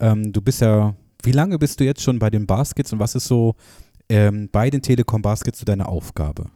[0.00, 3.14] Ähm, du bist ja, wie lange bist du jetzt schon bei den Baskets und was
[3.14, 3.54] ist so
[4.08, 6.46] ähm, bei den Telekom Baskets so deine Aufgabe?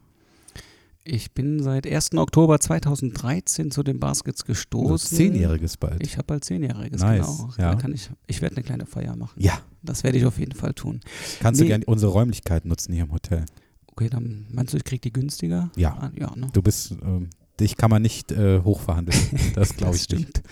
[1.05, 2.15] Ich bin seit 1.
[2.17, 5.17] Oktober 2013 zu den Baskets Also gestoßen.
[5.17, 6.05] Zehnjähriges bald.
[6.05, 7.51] Ich habe bald zehnjähriges, Nice, genau.
[7.59, 7.75] ja.
[7.75, 9.35] Da kann ich, ich werde eine kleine Feier machen.
[9.41, 11.01] ja, Das werde ich auf jeden Fall tun.
[11.41, 11.67] kannst Nee.
[11.67, 13.45] du gerne unsere Räumlichkeiten nutzen hier im Hotel.
[13.89, 15.71] Okay, dann meinst du, ich kriege die günstiger?
[15.77, 15.91] Ja.
[16.01, 16.49] Ah, ja, ne?
[16.53, 17.29] Du bist, ähm,
[17.61, 19.19] dich kann man nicht äh, hochverhandeln.
[19.55, 20.23] Das glaube ich nicht.
[20.39, 20.43] stimmt.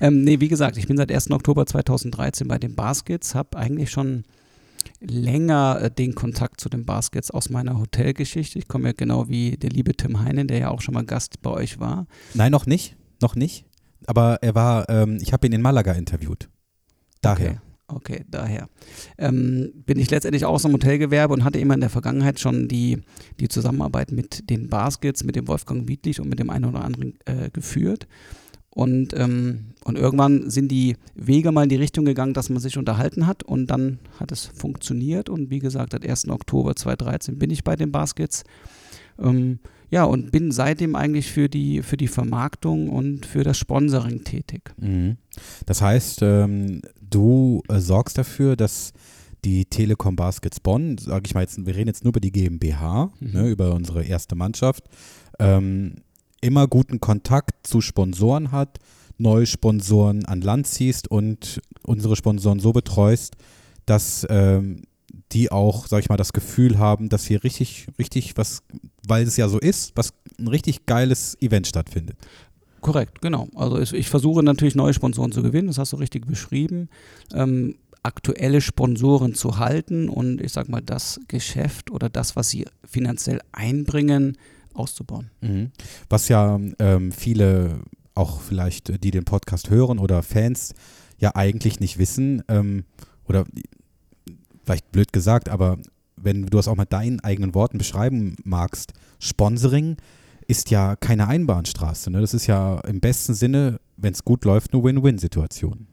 [0.00, 1.30] ähm, nee, wie gesagt, ich bin seit 1.
[1.32, 4.22] Oktober 2013 bei den Baskets, habe eigentlich schon
[5.00, 8.58] länger äh, den Kontakt zu den Baskets aus meiner Hotelgeschichte.
[8.58, 11.42] Ich komme ja genau wie der liebe Tim Heinen, der ja auch schon mal Gast
[11.42, 12.06] bei euch war.
[12.34, 12.96] Nein, noch nicht.
[13.20, 13.64] Noch nicht.
[14.06, 16.48] Aber er war, ähm, ich habe ihn in Malaga interviewt.
[17.22, 17.50] Daher.
[17.50, 17.58] Okay.
[17.90, 18.68] Okay, daher.
[19.16, 22.68] Ähm, bin ich letztendlich auch aus dem Hotelgewerbe und hatte immer in der Vergangenheit schon
[22.68, 23.00] die,
[23.40, 27.18] die Zusammenarbeit mit den Baskets, mit dem Wolfgang Wiedlich und mit dem einen oder anderen
[27.24, 28.06] äh, geführt.
[28.78, 32.78] Und, ähm, und irgendwann sind die Wege mal in die Richtung gegangen, dass man sich
[32.78, 35.28] unterhalten hat und dann hat es funktioniert.
[35.28, 36.28] Und wie gesagt, seit 1.
[36.28, 38.44] Oktober 2013 bin ich bei den Baskets.
[39.18, 39.58] Ähm,
[39.90, 44.70] ja, und bin seitdem eigentlich für die, für die Vermarktung und für das Sponsoring tätig.
[44.76, 45.16] Mhm.
[45.66, 48.92] Das heißt, ähm, du äh, sorgst dafür, dass
[49.44, 53.10] die Telekom Baskets Bonn, sage ich mal jetzt, wir reden jetzt nur über die GmbH,
[53.18, 53.32] Mhm.
[53.32, 54.84] ne, über unsere erste Mannschaft,
[55.40, 55.94] ähm,
[56.40, 58.78] immer guten Kontakt zu Sponsoren hat,
[59.18, 63.34] neue Sponsoren an Land ziehst und unsere Sponsoren so betreust,
[63.86, 64.82] dass ähm,
[65.32, 68.62] die auch, sag ich mal, das Gefühl haben, dass hier richtig, richtig was,
[69.06, 72.16] weil es ja so ist, was ein richtig geiles Event stattfindet.
[72.80, 73.48] Korrekt, genau.
[73.54, 76.88] Also ich, ich versuche natürlich neue Sponsoren zu gewinnen, das hast du richtig beschrieben.
[77.34, 82.66] Ähm, aktuelle Sponsoren zu halten und ich sag mal, das Geschäft oder das, was sie
[82.84, 84.38] finanziell einbringen,
[84.78, 85.30] auszubauen.
[85.40, 85.70] Mhm.
[86.08, 87.80] Was ja ähm, viele
[88.14, 90.74] auch vielleicht, äh, die den Podcast hören oder Fans,
[91.18, 92.84] ja eigentlich nicht wissen, ähm,
[93.26, 93.44] oder
[94.64, 95.78] vielleicht blöd gesagt, aber
[96.16, 99.96] wenn du das auch mit deinen eigenen Worten beschreiben magst, Sponsoring
[100.46, 102.10] ist ja keine Einbahnstraße.
[102.10, 102.20] Ne?
[102.20, 105.87] Das ist ja im besten Sinne, wenn es gut läuft, eine Win-Win-Situation.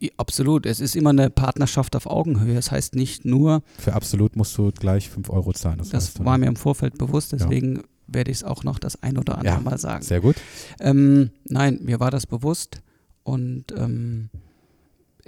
[0.00, 2.54] Ja, absolut, es ist immer eine Partnerschaft auf Augenhöhe.
[2.54, 5.78] Das heißt nicht nur, Für absolut musst du gleich 5 Euro zahlen.
[5.78, 6.44] Das, das war ne?
[6.44, 9.60] mir im Vorfeld bewusst, deswegen werde ich es auch noch das ein oder andere Ja,
[9.60, 10.02] Mal sagen.
[10.04, 10.36] Sehr gut.
[10.80, 12.80] Ähm, nein, mir war das bewusst
[13.22, 14.30] und ähm,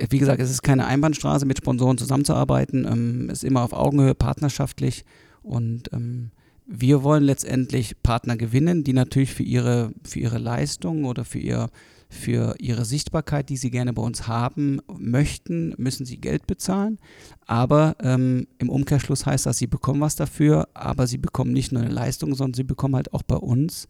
[0.08, 2.86] wie gesagt, es ist keine Einbahnstraße, mit Sponsoren zusammenzuarbeiten.
[2.90, 5.04] Ähm, es ist immer auf Augenhöhe, partnerschaftlich
[5.42, 6.30] und ähm,
[6.66, 11.68] wir wollen letztendlich Partner gewinnen, die natürlich für ihre, für ihre Leistung oder für, ihr,
[12.12, 16.98] für ihre Sichtbarkeit, die sie gerne bei uns haben möchten, müssen sie Geld bezahlen.
[17.46, 21.82] Aber ähm, im Umkehrschluss heißt das, sie bekommen was dafür, aber sie bekommen nicht nur
[21.82, 23.86] eine Leistung, sondern sie bekommen halt auch bei uns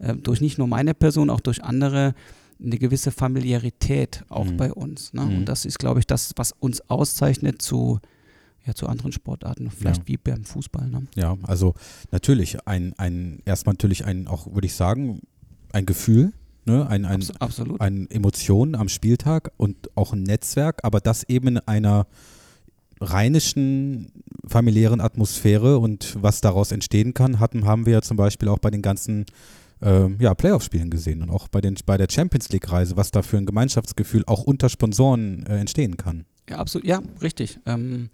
[0.00, 2.14] äh, durch nicht nur meine Person, auch durch andere
[2.62, 4.56] eine gewisse Familiarität auch Mhm.
[4.58, 5.12] bei uns.
[5.14, 5.22] Ne?
[5.22, 5.36] Mhm.
[5.38, 8.00] Und das ist, glaube ich, das, was uns auszeichnet zu,
[8.66, 10.08] ja, zu anderen Sportarten, vielleicht Ja.
[10.08, 10.88] wie beim Fußball.
[10.88, 11.06] Ne?
[11.16, 11.74] Ja, also
[12.10, 15.22] natürlich ein, ein erstmal natürlich ein, auch würde ich sagen,
[15.72, 16.32] ein Gefühl,
[16.64, 16.86] ne?
[16.88, 17.80] ein, ein, Abs absolut.
[17.80, 22.06] ein Emotionen am Spieltag und auch ein Netzwerk, aber das eben in einer
[23.00, 24.12] rheinischen
[24.46, 28.70] familiären Atmosphäre und was daraus entstehen kann, hatten, haben wir ja zum Beispiel auch bei
[28.70, 29.26] den ganzen
[29.82, 33.38] ähm, ja, Playoff-Spielen gesehen und auch bei, den, bei der Champions League-Reise, was da für
[33.38, 36.24] ein Gemeinschaftsgefühl auch unter Sponsoren äh, entstehen kann.
[36.48, 36.86] Ja, absolut.
[36.86, 37.58] Ja, richtig.
[37.66, 38.10] Ähm,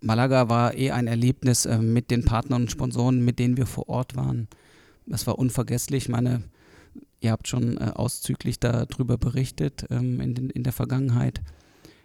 [0.00, 3.88] Malaga war eh ein Erlebnis äh, mit den Partnern und Sponsoren, mit denen wir vor
[3.88, 4.48] Ort waren.
[5.06, 6.04] Das war unvergesslich.
[6.04, 6.42] Ich meine,
[7.24, 11.42] ihr habt schon äh, auszüglich darüber berichtet ähm, in, den, in der Vergangenheit.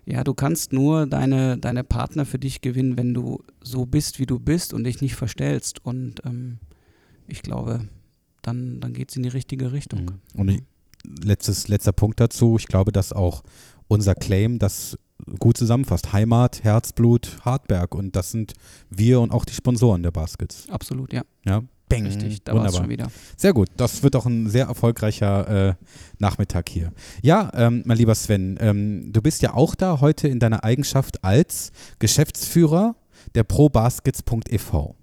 [0.05, 4.25] Ja, du kannst nur deine, deine Partner für dich gewinnen, wenn du so bist, wie
[4.25, 5.85] du bist und dich nicht verstellst.
[5.85, 6.57] Und ähm,
[7.27, 7.87] ich glaube,
[8.41, 10.01] dann, dann geht es in die richtige Richtung.
[10.01, 10.39] Mhm.
[10.39, 10.63] Und ich,
[11.23, 13.43] letztes, letzter Punkt dazu, ich glaube, dass auch
[13.87, 14.97] unser Claim das
[15.37, 16.13] gut zusammenfasst.
[16.13, 18.53] Heimat, Herzblut, Hartberg und das sind
[18.89, 20.67] wir und auch die Sponsoren der Baskets.
[20.69, 21.23] Absolut, ja.
[21.45, 22.05] Ja, bang.
[22.05, 23.11] Richtig, da war es schon wieder.
[23.35, 25.73] Sehr gut, das wird auch ein sehr erfolgreicher äh,
[26.19, 26.93] Nachmittag hier.
[27.21, 31.23] Ja, ähm, mein lieber Sven, ähm, du bist ja auch da heute in deiner Eigenschaft
[31.23, 32.95] als Geschäftsführer
[33.35, 34.93] der probaskets.ev.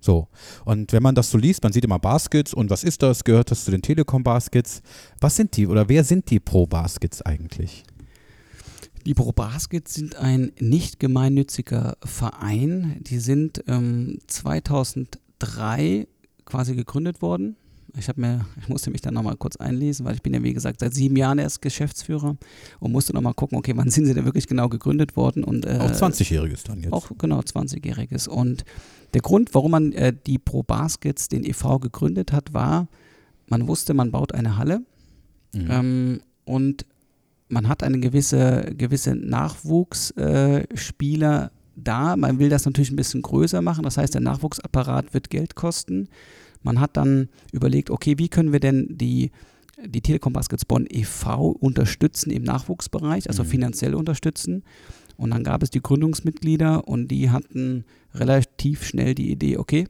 [0.00, 0.28] So,
[0.64, 3.24] und wenn man das so liest, man sieht immer Baskets und was ist das?
[3.24, 4.80] Gehört das zu den Telekom Baskets?
[5.20, 7.82] Was sind die oder wer sind die Pro Baskets eigentlich?
[9.04, 12.98] Die Pro Baskets sind ein nicht gemeinnütziger Verein.
[13.00, 16.06] Die sind ähm, 2003
[16.48, 17.56] quasi gegründet worden.
[17.96, 20.52] Ich habe mir, ich musste mich dann nochmal kurz einlesen, weil ich bin ja wie
[20.52, 22.36] gesagt seit sieben Jahren erst Geschäftsführer
[22.80, 25.78] und musste nochmal gucken, okay, wann sind sie denn wirklich genau gegründet worden und äh,
[25.80, 26.92] Auch 20-Jähriges dann jetzt.
[26.92, 28.28] auch genau 20-jähriges.
[28.28, 28.64] Und
[29.14, 31.78] der Grund, warum man äh, die Pro Baskets, den e.V.
[31.78, 32.88] gegründet hat, war,
[33.46, 34.82] man wusste, man baut eine Halle
[35.54, 35.68] Mhm.
[35.70, 36.84] ähm, und
[37.48, 41.48] man hat eine gewisse, gewisse Nachwuchsspieler äh,
[41.84, 42.16] da.
[42.16, 43.84] Man will das natürlich ein bisschen größer machen.
[43.84, 46.08] Das heißt, der Nachwuchsapparat wird Geld kosten.
[46.62, 49.30] Man hat dann überlegt, okay, wie können wir denn die,
[49.84, 51.50] die Telekom Baskets Bonn e.V.
[51.50, 53.48] unterstützen im Nachwuchsbereich, also Mhm.
[53.48, 54.64] finanziell unterstützen.
[55.16, 57.84] Und dann gab es die Gründungsmitglieder und die hatten
[58.14, 59.86] relativ schnell die Idee, okay,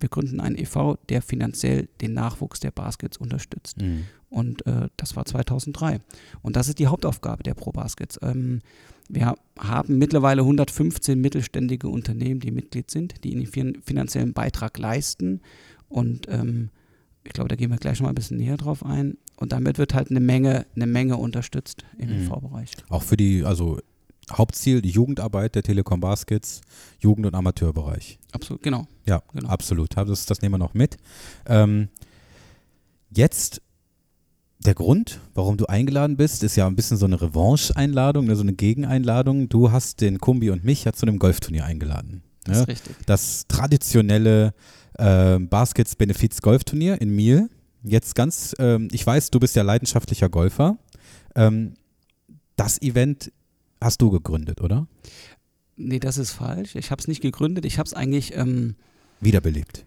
[0.00, 3.80] wir gründen einen e.V., der finanziell den Nachwuchs der Baskets unterstützt.
[3.80, 4.04] Mhm.
[4.30, 6.00] Und äh, das war 2003.
[6.42, 8.18] Und das ist die Hauptaufgabe der Pro Baskets.
[8.22, 8.60] Ähm,
[9.08, 15.40] wir haben mittlerweile 115 mittelständige Unternehmen, die Mitglied sind, die einen fin finanziellen Beitrag leisten.
[15.88, 16.70] Und ähm,
[17.24, 19.16] ich glaube, da gehen wir gleich noch mal ein bisschen näher drauf ein.
[19.36, 22.26] Und damit wird halt eine Menge, eine Menge unterstützt im Mhm.
[22.26, 22.70] EV-Bereich.
[22.88, 23.78] Auch für die, also
[24.30, 26.60] Hauptziel, die Jugendarbeit der Telekom Baskets,
[27.00, 28.18] Jugend- und Amateurbereich.
[28.32, 28.86] Absolut, genau.
[29.06, 29.48] Ja, Genau.
[29.48, 29.96] absolut.
[29.96, 30.98] Das, das nehmen wir noch mit.
[31.46, 31.88] Ähm,
[33.10, 33.62] jetzt
[34.60, 38.42] der Grund, warum du eingeladen bist, ist ja ein bisschen so eine Revanche-Einladung, ne, so
[38.42, 39.48] eine Gegeneinladung.
[39.48, 42.22] Du hast den Kumbi und mich ja zu einem Golfturnier eingeladen.
[42.44, 42.62] Das Ne?
[42.62, 42.96] ist richtig.
[43.06, 44.52] Das traditionelle
[44.98, 47.48] äh, Baskets Benefiz Golfturnier in Miel.
[47.84, 50.76] Jetzt ganz, ähm, ich weiß, du bist ja leidenschaftlicher Golfer.
[51.36, 51.74] Ähm,
[52.56, 53.30] das Event
[53.80, 54.88] hast du gegründet, oder?
[55.76, 56.74] Nee, das ist falsch.
[56.74, 57.64] Ich habe es nicht gegründet.
[57.64, 58.74] Ich habe es eigentlich, ähm,
[59.20, 59.84] Wiederbelebt.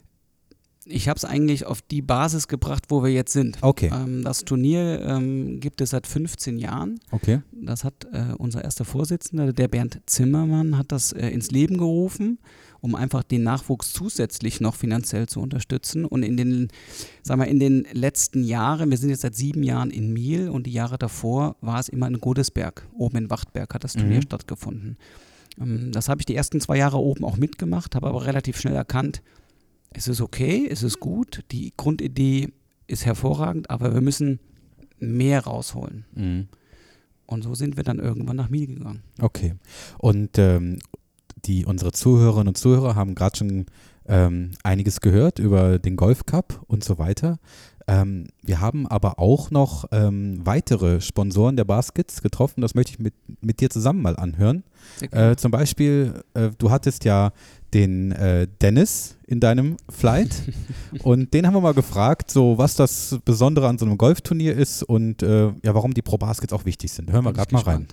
[0.85, 3.57] Ich habe es eigentlich auf die Basis gebracht, wo wir jetzt sind.
[3.61, 6.99] Okay, Ähm, das Turnier ähm, gibt es seit 15 Jahren.
[7.11, 7.41] okay.
[7.51, 12.39] Das hat äh, unser erster Vorsitzender, der Bernd Zimmermann, hat das äh, ins Leben gerufen,
[12.79, 16.03] um einfach den Nachwuchs zusätzlich noch finanziell zu unterstützen.
[16.05, 16.69] Und in den,
[17.21, 20.65] sagen wir, in den letzten Jahren, wir sind jetzt seit sieben Jahren in Miel und
[20.65, 22.87] die Jahre davor war es immer in Godesberg.
[22.97, 24.23] Oben in Wachtberg hat das Turnier Mhm.
[24.23, 24.97] stattgefunden.
[25.61, 28.73] Ähm, das habe ich die ersten zwei Jahre oben auch mitgemacht, habe aber relativ schnell
[28.75, 29.21] erkannt,
[29.93, 32.49] es ist okay, es ist gut, die Grundidee
[32.87, 34.39] ist hervorragend, aber wir müssen
[34.99, 36.05] mehr rausholen.
[36.13, 36.47] Mhm.
[37.25, 39.03] Und so sind wir dann irgendwann nach Miel gegangen.
[39.21, 39.55] Okay.
[39.97, 40.79] Und ähm,
[41.45, 43.65] die, unsere Zuhörerinnen und Zuhörer haben gerade schon
[44.05, 47.39] ähm, einiges gehört über den Golf Cup und so weiter.
[47.91, 52.61] Ähm, wir haben aber auch noch ähm, weitere Sponsoren der Baskets getroffen.
[52.61, 54.63] Das möchte ich mit, mit dir zusammen mal anhören.
[54.99, 55.31] Gerne.
[55.31, 57.33] Äh, zum Beispiel, äh, du hattest ja
[57.73, 60.29] den äh, Dennis in deinem Flight
[61.03, 64.83] und den haben wir mal gefragt, so was das Besondere an so einem Golfturnier ist
[64.83, 67.11] und äh, ja, warum die Pro Baskets auch wichtig sind.
[67.11, 67.87] Hören wir gerade mal rein.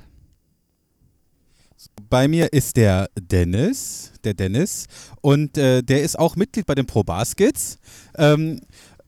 [2.09, 4.87] Bei mir ist der Dennis, der Dennis,
[5.21, 7.79] und äh, der ist auch Mitglied bei den Pro Baskets.
[8.17, 8.61] Ähm,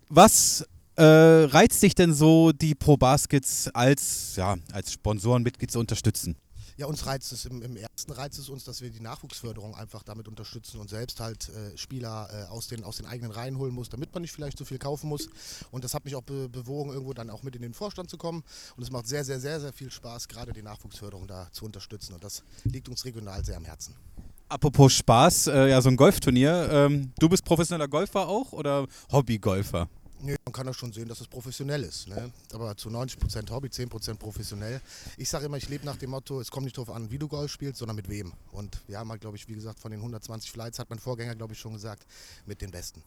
[0.08, 0.66] was
[1.00, 6.36] äh, reizt dich denn so, die Pro Baskets als, ja, als Sponsorenmitglied zu unterstützen?
[6.76, 10.02] Ja, uns reizt es im, im ersten reizt es uns, dass wir die Nachwuchsförderung einfach
[10.02, 13.74] damit unterstützen und selbst halt äh, Spieler äh, aus, den, aus den eigenen Reihen holen
[13.74, 15.28] muss, damit man nicht vielleicht so viel kaufen muss.
[15.70, 18.16] Und das hat mich auch be bewogen, irgendwo dann auch mit in den Vorstand zu
[18.16, 18.42] kommen.
[18.76, 22.14] Und es macht sehr, sehr, sehr, sehr viel Spaß, gerade die Nachwuchsförderung da zu unterstützen.
[22.14, 23.94] Und das liegt uns regional sehr am Herzen.
[24.48, 26.68] Apropos Spaß, äh, ja, so ein Golfturnier.
[26.72, 29.88] Ähm, du bist professioneller Golfer auch oder Hobbygolfer?
[30.22, 32.08] Nee, man kann ja schon sehen, dass es professionell ist.
[32.08, 32.30] Ne?
[32.52, 34.80] Aber zu 90% Hobby, 10% professionell.
[35.16, 37.28] Ich sage immer, ich lebe nach dem Motto, es kommt nicht darauf an, wie du
[37.28, 38.32] Golf spielst, sondern mit wem.
[38.52, 41.34] Und wir haben halt, glaube ich, wie gesagt, von den 120 Flights, hat mein Vorgänger,
[41.34, 42.04] glaube ich, schon gesagt,
[42.46, 43.02] mit den Besten.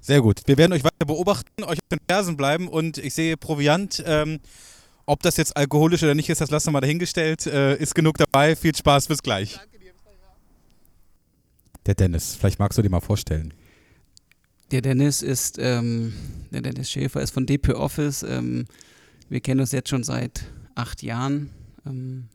[0.00, 0.42] Sehr gut.
[0.46, 4.02] Wir werden euch weiter beobachten, euch auf den Fersen bleiben und ich sehe Proviant.
[4.06, 4.40] Ähm,
[5.06, 7.46] ob das jetzt alkoholisch oder nicht ist, das lassen wir mal dahingestellt.
[7.46, 8.56] Äh, ist genug dabei.
[8.56, 9.58] Viel Spaß, bis gleich.
[11.86, 13.52] Der Dennis, vielleicht magst du dir mal vorstellen.
[14.72, 16.14] Der Dennis ist, ähm,
[16.50, 18.22] der Dennis Schäfer ist von DP Office.
[18.22, 18.64] Ähm,
[19.28, 21.50] wir kennen uns jetzt schon seit acht Jahren.
[21.86, 22.28] Ähm,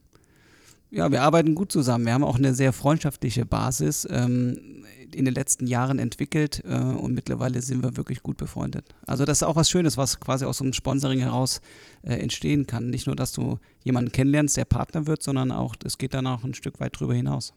[0.92, 2.06] ja, wir arbeiten gut zusammen.
[2.06, 4.86] Wir haben auch eine sehr freundschaftliche Basis ähm,
[5.16, 8.86] in den letzten Jahren entwickelt äh, und mittlerweile sind wir wirklich gut befreundet.
[9.08, 11.62] Also das ist auch was Schönes, was quasi aus so einem Sponsoring heraus
[12.04, 12.92] äh, entstehen kann.
[12.92, 16.44] Nicht nur, dass du jemanden kennenlernst, der Partner wird, sondern auch, es geht dann auch
[16.44, 17.54] ein Stück weit drüber hinaus.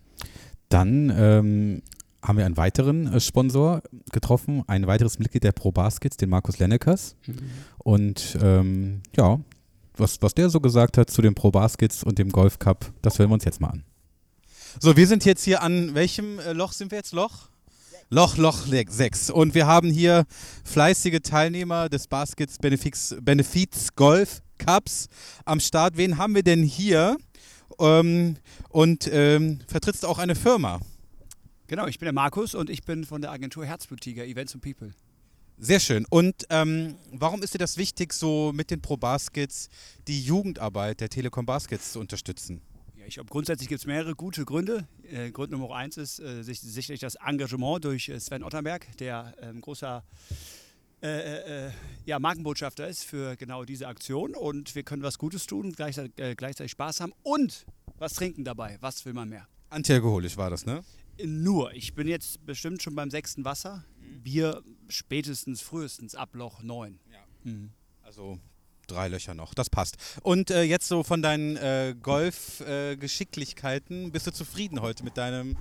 [0.70, 1.82] Dann ähm,
[2.22, 3.82] haben wir einen weiteren äh, Sponsor
[4.12, 7.16] getroffen, ein weiteres Mitglied der Pro Baskets, den Markus Lennekers.
[7.78, 9.40] Und ähm, ja,
[9.96, 13.18] was, was der so gesagt hat zu den Pro Baskets und dem Golf Cup, das
[13.18, 13.84] hören wir uns jetzt mal an.
[14.78, 17.12] So, wir sind jetzt hier an welchem äh, Loch sind wir jetzt?
[17.12, 17.48] Loch?
[18.08, 19.30] Loch, Loch 6.
[19.30, 20.24] Und wir haben hier
[20.64, 25.06] fleißige Teilnehmer des Baskets Benefits, Benefits Golf Cups
[25.44, 25.96] am Start.
[25.96, 27.16] Wen haben wir denn hier?
[27.78, 28.36] Ähm,
[28.68, 30.80] und ähm, vertrittst du auch eine Firma?
[31.70, 34.92] Genau, ich bin der Markus und ich bin von der Agentur Herzbluttiger Events und People.
[35.56, 36.04] Sehr schön.
[36.10, 39.68] Und ähm, warum ist dir das wichtig, so mit den Pro Baskets
[40.08, 42.60] die Jugendarbeit der Telekom Baskets zu unterstützen?
[42.96, 44.88] Ja, ich glaube, grundsätzlich gibt es mehrere gute Gründe.
[45.04, 49.32] Äh, Grund Nummer eins ist äh, sich, sicherlich das Engagement durch äh, Sven Otterberg, der
[49.40, 50.02] ähm, großer
[51.04, 51.70] äh, äh,
[52.04, 54.34] ja, Markenbotschafter ist für genau diese Aktion.
[54.34, 57.64] Und wir können was Gutes tun, gleichzeitig, äh, gleichzeitig Spaß haben und
[57.96, 58.76] was trinken dabei.
[58.80, 59.46] Was will man mehr?
[59.68, 60.82] Antialkoholisch war das, ne?
[61.24, 63.84] Nur, ich bin jetzt bestimmt schon beim sechsten Wasser.
[64.22, 67.00] Bier spätestens, frühestens ab Loch 9.
[67.44, 67.70] Mhm.
[68.02, 68.38] Also
[68.86, 69.96] drei Löcher noch, das passt.
[70.22, 75.56] Und äh, jetzt so von deinen äh, Golf-Geschicklichkeiten, bist du zufrieden heute mit deinem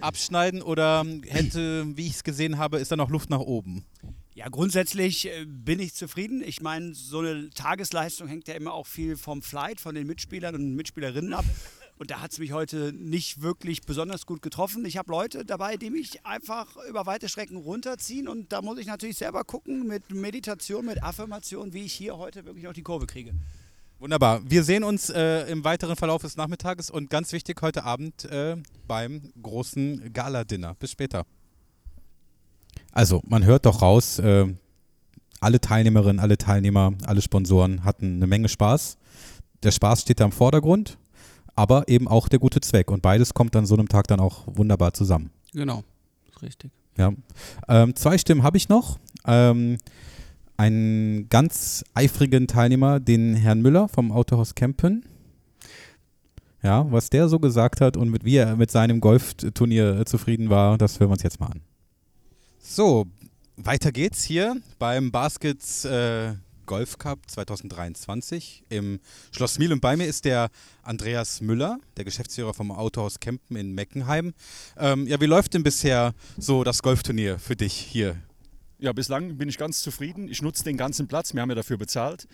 [0.00, 3.84] Abschneiden oder hätte, wie ich es gesehen habe, ist da noch Luft nach oben?
[4.34, 6.42] Ja, grundsätzlich äh, bin ich zufrieden.
[6.44, 10.54] Ich meine, so eine Tagesleistung hängt ja immer auch viel vom Flight, von den Mitspielern
[10.54, 11.44] und Mitspielerinnen ab.
[12.02, 14.84] Und da hat es mich heute nicht wirklich besonders gut getroffen.
[14.84, 18.26] Ich habe Leute dabei, die mich einfach über weite Strecken runterziehen.
[18.26, 22.44] Und da muss ich natürlich selber gucken mit Meditation, mit Affirmation, wie ich hier heute
[22.44, 23.32] wirklich noch die Kurve kriege.
[24.00, 24.40] Wunderbar.
[24.44, 28.56] Wir sehen uns äh, im weiteren Verlauf des Nachmittages und ganz wichtig heute Abend äh,
[28.88, 30.74] beim großen Gala-Dinner.
[30.80, 31.24] Bis später.
[32.90, 34.52] Also, man hört doch raus, äh,
[35.38, 38.98] alle Teilnehmerinnen, alle Teilnehmer, alle Sponsoren hatten eine Menge Spaß.
[39.62, 40.98] Der Spaß steht da im Vordergrund,
[41.54, 42.90] aber eben auch der gute Zweck.
[42.90, 45.30] Und beides kommt an so einem Tag dann auch wunderbar zusammen.
[45.52, 45.82] Genau,
[46.28, 46.70] ist richtig.
[46.96, 47.12] Ja.
[47.68, 48.98] Ähm, zwei Stimmen habe ich noch.
[49.26, 49.78] Ähm,
[50.56, 55.04] einen ganz eifrigen Teilnehmer, den Herrn Müller vom Autohaus Kempen.
[56.62, 60.48] Ja, was der so gesagt hat und mit, wie er mit seinem Golfturnier äh, zufrieden
[60.48, 61.60] war, das hören wir uns jetzt mal an.
[62.60, 63.06] So,
[63.56, 66.34] weiter geht's hier beim Baskets äh,
[66.72, 68.98] Golf Cup 2023 im
[69.30, 69.74] Schloss Miel.
[69.74, 70.48] Und bei mir ist der
[70.82, 74.32] Andreas Müller, der Geschäftsführer vom Autohaus Kempen in Meckenheim.
[74.78, 78.16] Ähm, ja, wie läuft denn bisher so das Golfturnier für dich hier?
[78.78, 80.28] Ja, bislang bin ich ganz zufrieden.
[80.28, 81.34] Ich nutze den ganzen Platz.
[81.34, 82.26] Wir haben ja dafür bezahlt.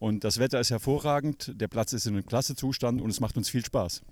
[0.00, 1.52] Und das Wetter ist hervorragend.
[1.54, 4.02] Der Platz ist in einem klasse Zustand und es macht uns viel Spaß.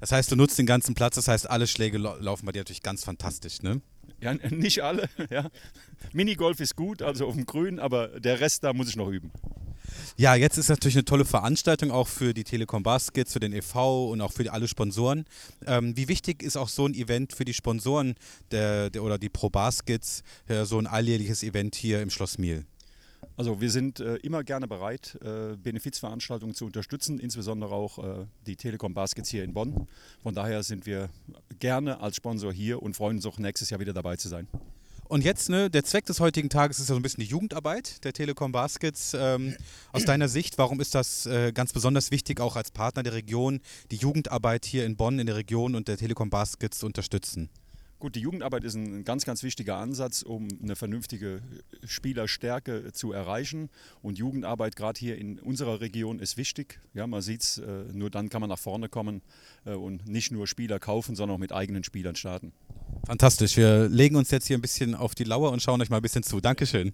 [0.00, 2.60] Das heißt, du nutzt den ganzen Platz, das heißt, alle Schläge lau- laufen bei dir
[2.60, 3.82] natürlich ganz fantastisch, ne?
[4.20, 5.08] Ja, nicht alle.
[5.30, 5.48] Ja.
[6.12, 9.30] Minigolf ist gut, also auf dem Grün, aber der Rest, da muss ich noch üben.
[10.16, 14.10] Ja, jetzt ist natürlich eine tolle Veranstaltung auch für die Telekom Baskets, für den e.V.
[14.10, 15.24] und auch für alle Sponsoren.
[15.66, 18.14] Ähm, wie wichtig ist auch so ein Event für die Sponsoren
[18.50, 22.64] der, der, oder die Pro Baskets, äh, so ein alljährliches Event hier im Schloss Miel?
[23.36, 28.56] Also wir sind äh, immer gerne bereit, äh, Benefizveranstaltungen zu unterstützen, insbesondere auch äh, die
[28.56, 29.86] Telekom Baskets hier in Bonn.
[30.22, 31.10] Von daher sind wir
[31.58, 34.48] gerne als Sponsor hier und freuen uns auch nächstes Jahr wieder dabei zu sein.
[35.08, 38.02] Und jetzt, ne, der Zweck des heutigen Tages ist ja so ein bisschen die Jugendarbeit
[38.04, 39.14] der Telekom Baskets.
[39.14, 39.54] Ähm,
[39.92, 43.60] aus deiner Sicht, warum ist das äh, ganz besonders wichtig, auch als Partner der Region,
[43.92, 47.50] die Jugendarbeit hier in Bonn in der Region und der Telekom Baskets zu unterstützen?
[47.98, 51.40] Gut, die Jugendarbeit ist ein ganz, ganz wichtiger Ansatz, um eine vernünftige
[51.82, 53.70] Spielerstärke zu erreichen.
[54.02, 56.78] Und Jugendarbeit gerade hier in unserer Region ist wichtig.
[56.92, 59.22] Ja, man sieht es, äh, nur dann kann man nach vorne kommen
[59.64, 62.52] äh, und nicht nur Spieler kaufen, sondern auch mit eigenen Spielern starten.
[63.06, 63.56] Fantastisch.
[63.56, 66.02] Wir legen uns jetzt hier ein bisschen auf die Lauer und schauen euch mal ein
[66.02, 66.40] bisschen zu.
[66.40, 66.92] Dankeschön.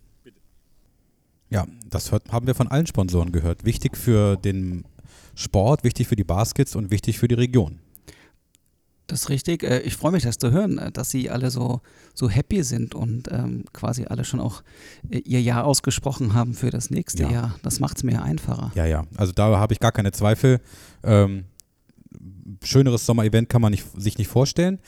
[1.50, 3.64] Ja, das hört, haben wir von allen Sponsoren gehört.
[3.64, 4.84] Wichtig für den
[5.34, 7.80] Sport, wichtig für die Baskets und wichtig für die Region.
[9.12, 9.62] Das ist richtig.
[9.62, 11.82] Äh, Ich freue mich, das zu hören, äh, dass Sie alle so,
[12.14, 14.62] so happy sind und ähm, quasi alle schon auch
[15.10, 17.30] äh, Ihr Ja ausgesprochen haben für das nächste Ja.
[17.30, 17.54] Jahr.
[17.62, 18.72] Das macht es mir einfacher.
[18.74, 19.04] Ja, ja.
[19.16, 20.60] Also da habe ich gar keine Zweifel.
[21.04, 21.44] Ähm,
[22.64, 24.78] schöneres Sommerevent kann man nicht, sich nicht vorstellen.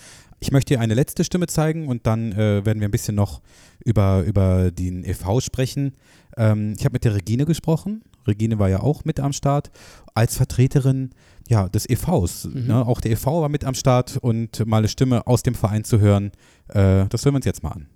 [0.41, 3.43] Ich möchte dir eine letzte Stimme zeigen und dann äh, werden wir ein bisschen noch
[3.85, 5.41] über, über den e.V.
[5.41, 5.93] sprechen.
[6.39, 8.03] Ähm, ich habe mit der Regine gesprochen.
[8.27, 9.71] Regine war ja auch mit am Start
[10.15, 11.11] als Vertreterin
[11.49, 12.45] ja, des e.V.s.
[12.45, 12.67] Mhm.
[12.67, 12.87] Ne?
[12.87, 13.43] Auch der e.V.
[13.43, 16.33] war mit am Start und mal eine Stimme aus dem Verein zu hören,
[16.69, 17.89] äh, das hören wir uns jetzt mal an.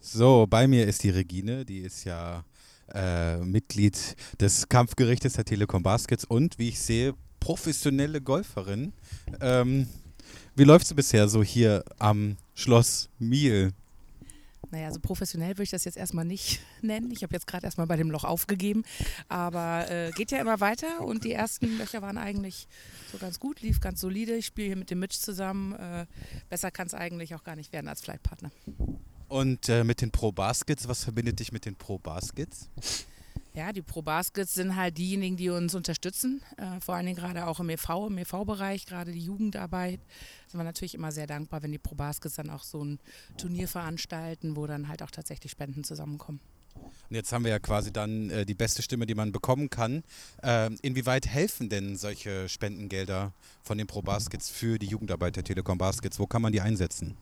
[0.00, 2.44] So, bei mir ist die Regine, die ist ja
[2.94, 8.92] äh, Mitglied des Kampfgerichtes der Telekom Baskets und, wie ich sehe, professionelle Golferin.
[9.40, 9.86] Ähm,
[10.54, 13.72] wie läuft es bisher so hier am Schloss Miel?
[14.70, 17.10] Naja, so professionell würde ich das jetzt erstmal nicht nennen.
[17.10, 18.84] Ich habe jetzt gerade erstmal bei dem Loch aufgegeben.
[19.28, 22.68] Aber äh, geht ja immer weiter und die ersten Löcher waren eigentlich
[23.10, 24.34] so ganz gut, lief ganz solide.
[24.34, 25.72] Ich spiele hier mit dem Mitch zusammen.
[25.74, 26.06] Äh,
[26.48, 28.50] besser kann es eigentlich auch gar nicht werden als Flightpartner.
[29.28, 32.68] Und äh, mit den Pro Baskets, was verbindet dich mit den Pro Baskets?
[33.54, 37.46] Ja, die Pro Baskets sind halt diejenigen, die uns unterstützen, äh, vor allen Dingen gerade
[37.46, 40.00] auch im EV, im EV-Bereich, gerade die Jugendarbeit.
[40.46, 43.00] Sind wir natürlich immer sehr dankbar, wenn die Pro Baskets dann auch so ein
[43.36, 46.40] Turnier veranstalten, wo dann halt auch tatsächlich Spenden zusammenkommen.
[47.10, 50.04] Und jetzt haben wir ja quasi dann äh, die beste Stimme, die man bekommen kann.
[50.42, 55.78] Ähm, inwieweit helfen denn solche Spendengelder von den Pro Baskets für die Jugendarbeit der Telekom
[55.78, 56.18] Baskets?
[56.18, 57.16] Wo kann man die einsetzen?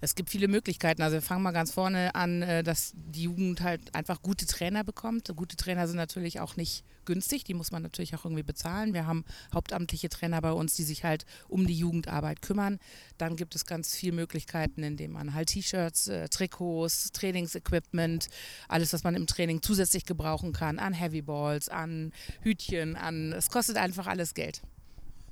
[0.00, 1.02] Es gibt viele Möglichkeiten.
[1.02, 4.84] Also wir fangen mal ganz vorne an, äh, dass die Jugend halt einfach gute Trainer
[4.84, 5.32] bekommt.
[5.34, 8.92] Gute Trainer sind natürlich auch nicht günstig, die muss man natürlich auch irgendwie bezahlen.
[8.92, 12.78] Wir haben hauptamtliche Trainer bei uns, die sich halt um die Jugendarbeit kümmern.
[13.16, 18.28] Dann gibt es ganz viele Möglichkeiten, indem man halt T-Shirts, äh, Trikots, Trainingsequipment,
[18.68, 22.12] alles, was man im Training zusätzlich gebrauchen kann, an Heavyballs, an
[22.42, 24.62] Hütchen, an es kostet einfach alles Geld.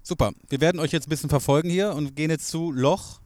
[0.03, 3.21] Super, wir werden euch jetzt ein bisschen verfolgen hier und gehen jetzt zu Loch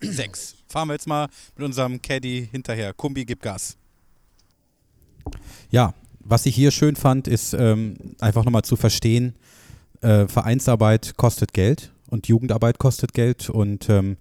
[0.00, 0.56] Nummer 6.
[0.68, 2.92] Fahren wir jetzt mal mit unserem Caddy hinterher.
[2.92, 3.76] Kumbi, gib Gas.
[5.70, 9.34] Ja, was ich hier schön fand, ist ähm, einfach nochmal zu verstehen,
[10.00, 14.16] äh, Vereinsarbeit kostet Geld und Jugendarbeit kostet Geld und ähm,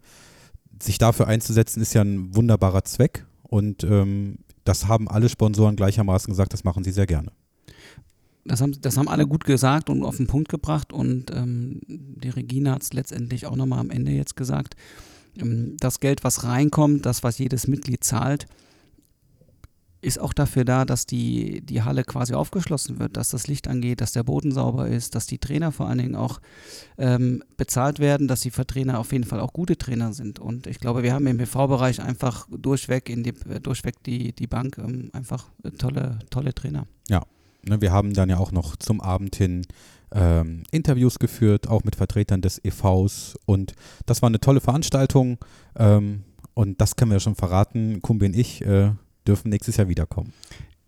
[0.82, 6.32] sich dafür einzusetzen ist ja ein wunderbarer Zweck und ähm, das haben alle Sponsoren gleichermaßen
[6.32, 7.32] gesagt, das machen sie sehr gerne.
[8.46, 12.30] Das haben, das haben alle gut gesagt und auf den Punkt gebracht und ähm, die
[12.30, 14.76] Regina hat es letztendlich auch nochmal am Ende jetzt gesagt.
[15.38, 18.48] Ähm, das Geld, was reinkommt, das, was jedes Mitglied zahlt,
[20.02, 24.02] ist auch dafür da, dass die, die Halle quasi aufgeschlossen wird, dass das Licht angeht,
[24.02, 26.42] dass der Boden sauber ist, dass die Trainer vor allen Dingen auch
[26.98, 30.40] ähm, bezahlt werden, dass die Trainer auf jeden Fall auch gute Trainer sind.
[30.40, 34.80] Und ich glaube, wir haben im BV-Bereich einfach durchweg in die, durchweg die, die Bank
[34.80, 35.46] ähm, einfach
[35.78, 36.88] tolle, tolle Trainer.
[37.08, 37.22] Ja,
[37.68, 39.68] ne, wir haben dann ja auch noch zum Abend hin
[40.14, 43.74] ähm, Interviews geführt, auch mit Vertretern des EVs und
[44.06, 45.38] das war eine tolle Veranstaltung
[45.76, 46.24] ähm,
[46.54, 48.92] und das können wir schon verraten, Kumbi und ich äh,
[49.28, 50.34] dürfen nächstes Jahr wiederkommen.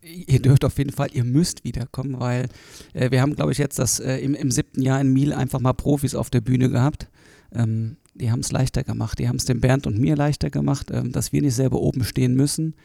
[0.02, 2.50] Ihr dürft auf jeden Fall, ihr müsst wiederkommen, weil
[2.94, 5.62] äh, wir haben, glaube ich, jetzt das äh, im, im siebten Jahr in Miel einfach
[5.62, 7.08] mal Profis auf der Bühne gehabt.
[7.54, 9.20] Ähm, die haben es leichter gemacht.
[9.20, 12.04] Die haben es dem Bernd und mir leichter gemacht, ähm, dass wir nicht selber oben
[12.04, 12.76] stehen müssen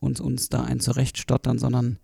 [0.00, 1.98] und uns da ein zurechtstottern, sondern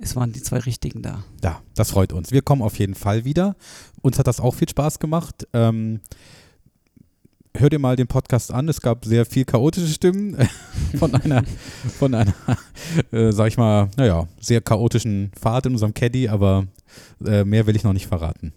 [0.00, 1.24] es waren die zwei Richtigen da.
[1.42, 2.30] Ja, das freut uns.
[2.32, 3.56] Wir kommen auf jeden Fall wieder.
[4.00, 5.46] Uns hat das auch viel Spaß gemacht.
[5.52, 6.00] Ähm,
[7.56, 8.68] hör dir mal den Podcast an.
[8.68, 10.36] Es gab sehr viel chaotische Stimmen
[10.98, 11.44] von einer,
[11.98, 12.34] von einer,
[13.12, 16.66] äh, sag ich mal, naja, sehr chaotischen Fahrt in unserem Caddy, aber
[17.24, 18.52] äh, mehr will ich noch nicht verraten.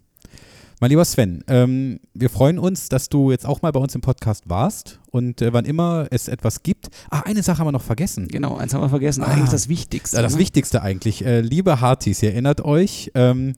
[0.82, 4.02] Mein lieber Sven, ähm, wir freuen uns, dass du jetzt auch mal bei uns im
[4.02, 6.90] Podcast warst und äh, wann immer es etwas gibt.
[7.10, 8.28] Ah, eine Sache haben wir noch vergessen.
[8.28, 9.24] Genau, eins haben wir vergessen.
[9.24, 10.22] Ah, Eigentlich das Wichtigste.
[10.22, 10.40] Das ne?
[10.40, 11.24] Wichtigste eigentlich.
[11.26, 13.56] Äh, liebe Hartis, ihr erinnert euch, ähm,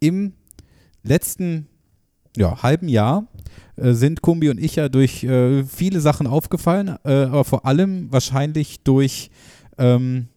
[0.00, 0.32] im
[1.02, 1.66] letzten
[2.34, 3.26] ja, halben Jahr
[3.76, 8.10] äh, sind Kumbi und ich ja durch äh, viele Sachen aufgefallen, äh, aber vor allem
[8.10, 9.30] wahrscheinlich durch
[9.76, 10.28] ähm,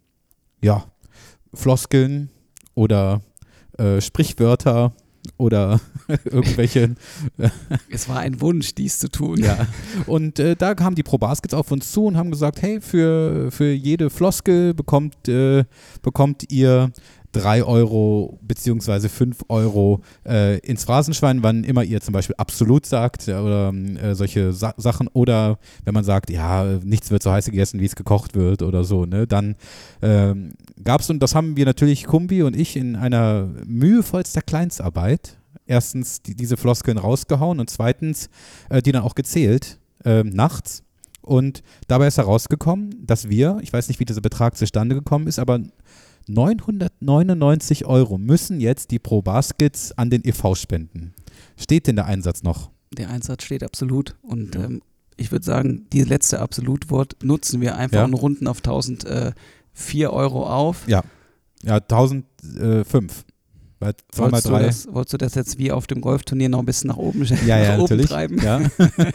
[0.61, 0.83] ja,
[1.53, 2.29] Floskeln
[2.75, 3.21] oder
[3.77, 4.91] äh, Sprichwörter
[5.37, 5.79] oder
[6.25, 6.95] irgendwelche.
[7.89, 9.37] es war ein Wunsch, dies zu tun.
[9.37, 9.67] Ja.
[10.05, 13.51] Und äh, da kamen die Pro Baskets auf uns zu und haben gesagt, hey, für,
[13.51, 15.65] für jede Floskel bekommt, äh,
[16.01, 16.91] bekommt ihr
[17.37, 23.27] 3 Euro beziehungsweise 5 Euro äh, ins Phrasenschwein, wann immer ihr zum Beispiel absolut sagt
[23.27, 27.45] ja, oder äh, solche Sa Sachen oder wenn man sagt, ja, nichts wird so heiß
[27.45, 29.55] gegessen, wie es gekocht wird oder so, ne, dann
[30.01, 30.53] ähm,
[30.83, 35.36] gab es und das haben wir natürlich Kumbi und ich in einer mühevollster Kleinstarbeit
[35.67, 38.29] erstens die, diese Floskeln rausgehauen und zweitens
[38.69, 40.83] äh, die dann auch gezählt äh, nachts
[41.21, 45.39] und dabei ist herausgekommen, dass wir, ich weiß nicht, wie dieser Betrag zustande gekommen ist,
[45.39, 45.59] aber
[46.27, 50.55] 999 Euro müssen jetzt die Pro Baskets an den e.V.
[50.55, 51.13] spenden.
[51.57, 52.71] Steht denn der Einsatz noch?
[52.97, 54.65] Der Einsatz steht absolut und ja.
[54.65, 54.81] ähm,
[55.17, 58.05] ich würde sagen, die letzte Absolutwort nutzen wir einfach Ja.
[58.05, 60.87] und runden auf 1004 Euro auf.
[60.87, 61.03] Ja,
[61.63, 63.25] ja 1005.
[63.79, 64.63] Bei zweimal Wolltest du, drei.
[64.65, 67.57] das, wolltest du das jetzt wie auf dem Golfturnier noch ein bisschen nach oben, Ja,
[67.59, 68.05] ja, nach oben natürlich.
[68.07, 68.41] treiben?
[68.41, 68.61] Ja.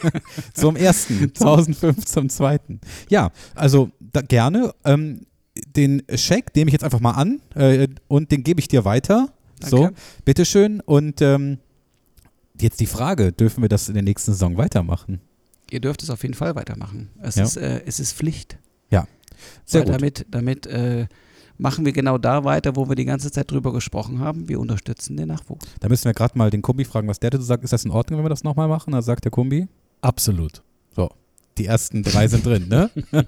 [0.53, 2.79] zum ersten, 1005 zum zweiten.
[3.09, 4.73] Ja, also da, gerne.
[4.85, 5.21] Ähm,
[5.75, 9.33] den Scheck nehme ich jetzt einfach mal an äh, und den gebe ich dir weiter.
[9.63, 9.95] So, Danke.
[10.25, 10.79] bitteschön.
[10.81, 11.57] Und ähm,
[12.59, 15.19] jetzt die Frage, dürfen wir das in der nächsten Saison weitermachen?
[15.71, 17.09] Ihr dürft es auf jeden Fall weitermachen.
[17.21, 17.43] Es, Ja.
[17.43, 18.57] ist, äh, es ist Pflicht.
[18.89, 19.07] Ja,
[19.65, 19.95] sehr Weil gut.
[19.95, 21.07] Damit, damit äh,
[21.57, 24.47] machen wir genau da weiter, wo wir die ganze Zeit drüber gesprochen haben.
[24.49, 25.65] Wir unterstützen den Nachwuchs.
[25.79, 27.63] Da müssen wir gerade mal den Kumbi fragen, was der dazu sagt.
[27.63, 28.91] Ist das in Ordnung, wenn wir das nochmal machen?
[28.91, 29.67] Da sagt der Kumbi.
[30.01, 30.61] Absolut.
[30.95, 31.09] So,
[31.57, 32.89] die ersten drei sind drin, ne?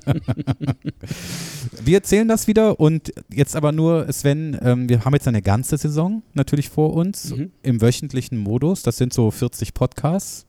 [1.84, 5.78] wir erzählen das wieder und jetzt aber nur, Sven, ähm, wir haben jetzt eine ganze
[5.78, 7.52] Saison natürlich vor uns Mhm.
[7.64, 8.82] im wöchentlichen Modus.
[8.84, 10.46] Das sind so 40 Podcasts.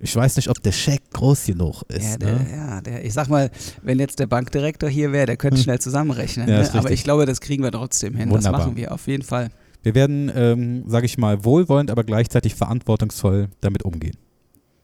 [0.00, 2.04] Ich weiß nicht, ob der Scheck groß genug ist.
[2.04, 2.46] Ja, der, ne?
[2.52, 3.50] ja der, ich sag mal,
[3.82, 6.48] wenn jetzt der Bankdirektor hier wäre, der könnte schnell zusammenrechnen.
[6.48, 6.74] Ja, ne?
[6.74, 8.30] Aber ich glaube, das kriegen wir trotzdem hin.
[8.30, 8.52] Wunderbar.
[8.52, 9.48] Das machen wir auf jeden Fall.
[9.82, 14.16] Wir werden, ähm, sage ich mal, wohlwollend, aber gleichzeitig verantwortungsvoll damit umgehen.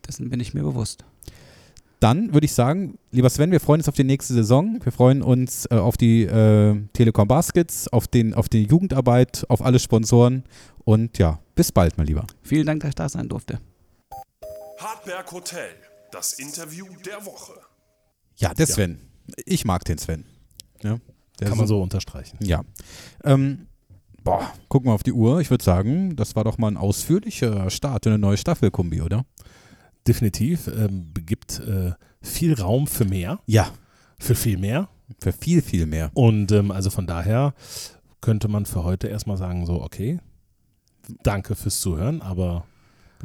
[0.07, 1.05] Dessen bin ich mir bewusst.
[2.01, 4.79] Dann würde ich sagen, lieber Sven, wir freuen uns auf die nächste Saison.
[4.83, 9.65] Wir freuen uns äh, auf die äh, Telekom Baskets, auf, den, auf die Jugendarbeit, auf
[9.65, 10.45] alle Sponsoren
[10.85, 12.27] und ja, bis bald, mein Lieber.
[12.43, 13.59] Vielen Dank, dass ich da sein durfte.
[14.79, 15.71] Hartberg Hotel,
[16.11, 17.53] das Interview der Woche.
[18.37, 18.99] Ja, der Sven.
[19.47, 20.25] Ich mag den Sven.
[20.83, 20.99] Ja,
[21.41, 22.39] der Kann man so unterstreichen.
[22.41, 22.63] Ja.
[23.23, 23.69] Ähm,
[24.23, 25.41] boah, gucken wir auf die Uhr.
[25.41, 29.01] Ich würde sagen, das war doch mal ein ausführlicher Start in eine neue Staffel, Kumbi,
[29.01, 29.25] oder?
[30.07, 30.67] Definitiv.
[30.67, 33.39] Ähm, gibt äh, viel Raum für mehr.
[33.47, 33.71] Ja.
[34.19, 34.89] Für viel mehr.
[35.21, 36.11] Für viel, viel mehr.
[36.15, 37.55] Und ähm, also von daher
[38.21, 40.19] könnte man für heute erstmal sagen, so, okay,
[41.23, 42.65] danke fürs Zuhören, aber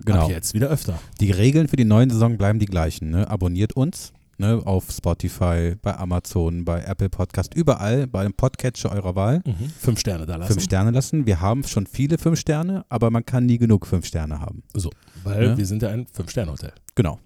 [0.06, 0.26] Genau.
[0.26, 1.00] ab jetzt wieder öfter.
[1.20, 3.10] Die Regeln für die neue Saison bleiben die gleichen.
[3.10, 3.30] Ne?
[3.30, 4.62] Abonniert uns ne?
[4.66, 9.42] auf Spotify, bei Amazon, bei Apple Podcast, überall, bei dem Podcatcher eurer Wahl.
[9.46, 9.70] Mhm.
[9.78, 10.54] Fünf Sterne da lassen.
[10.54, 11.26] Fünf Sterne lassen.
[11.26, 14.64] Wir haben schon viele fünf Sterne, aber man kann nie genug fünf Sterne haben.
[14.74, 14.90] So,
[15.24, 15.58] weil Ne?
[15.58, 16.72] wir sind ja ein Fünf-Sterne-Hotel.
[16.96, 17.20] Genau.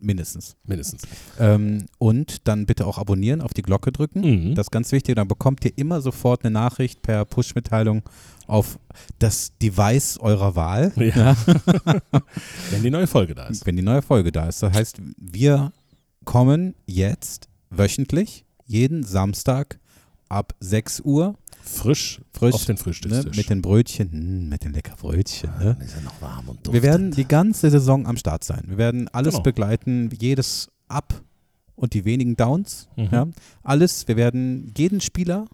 [0.00, 0.56] Mindestens.
[0.64, 1.02] Mindestens.
[1.38, 4.20] Ähm, und dann bitte auch abonnieren, auf die Glocke drücken.
[4.20, 4.54] Mhm.
[4.54, 5.16] Das ist ganz wichtig.
[5.16, 8.02] Dann bekommt ihr immer sofort eine Nachricht per Push-Mitteilung
[8.46, 8.78] auf
[9.18, 10.92] das Device eurer Wahl.
[10.96, 11.36] Ja.
[12.70, 13.66] Wenn die neue Folge da ist.
[13.66, 14.62] Wenn die neue Folge da ist.
[14.62, 15.72] Das heißt, wir
[16.24, 19.80] kommen jetzt wöchentlich, jeden Samstag
[20.28, 21.34] ab 6 Uhr.
[21.62, 23.36] Frisch, frisch auf den ne, Frühstückstisch.
[23.36, 25.50] mit den Brötchen, hm, mit den lecker Brötchen.
[25.58, 25.76] Ne?
[25.84, 28.62] Ist ja noch warm und Wir werden die ganze Saison am Start sein.
[28.66, 29.42] Wir werden alles Genau.
[29.42, 31.20] begleiten, jedes Up
[31.74, 32.88] und die wenigen Downs.
[32.96, 33.08] Mhm.
[33.12, 33.26] Ja,
[33.62, 34.08] alles.
[34.08, 35.44] Wir werden jeden Spieler,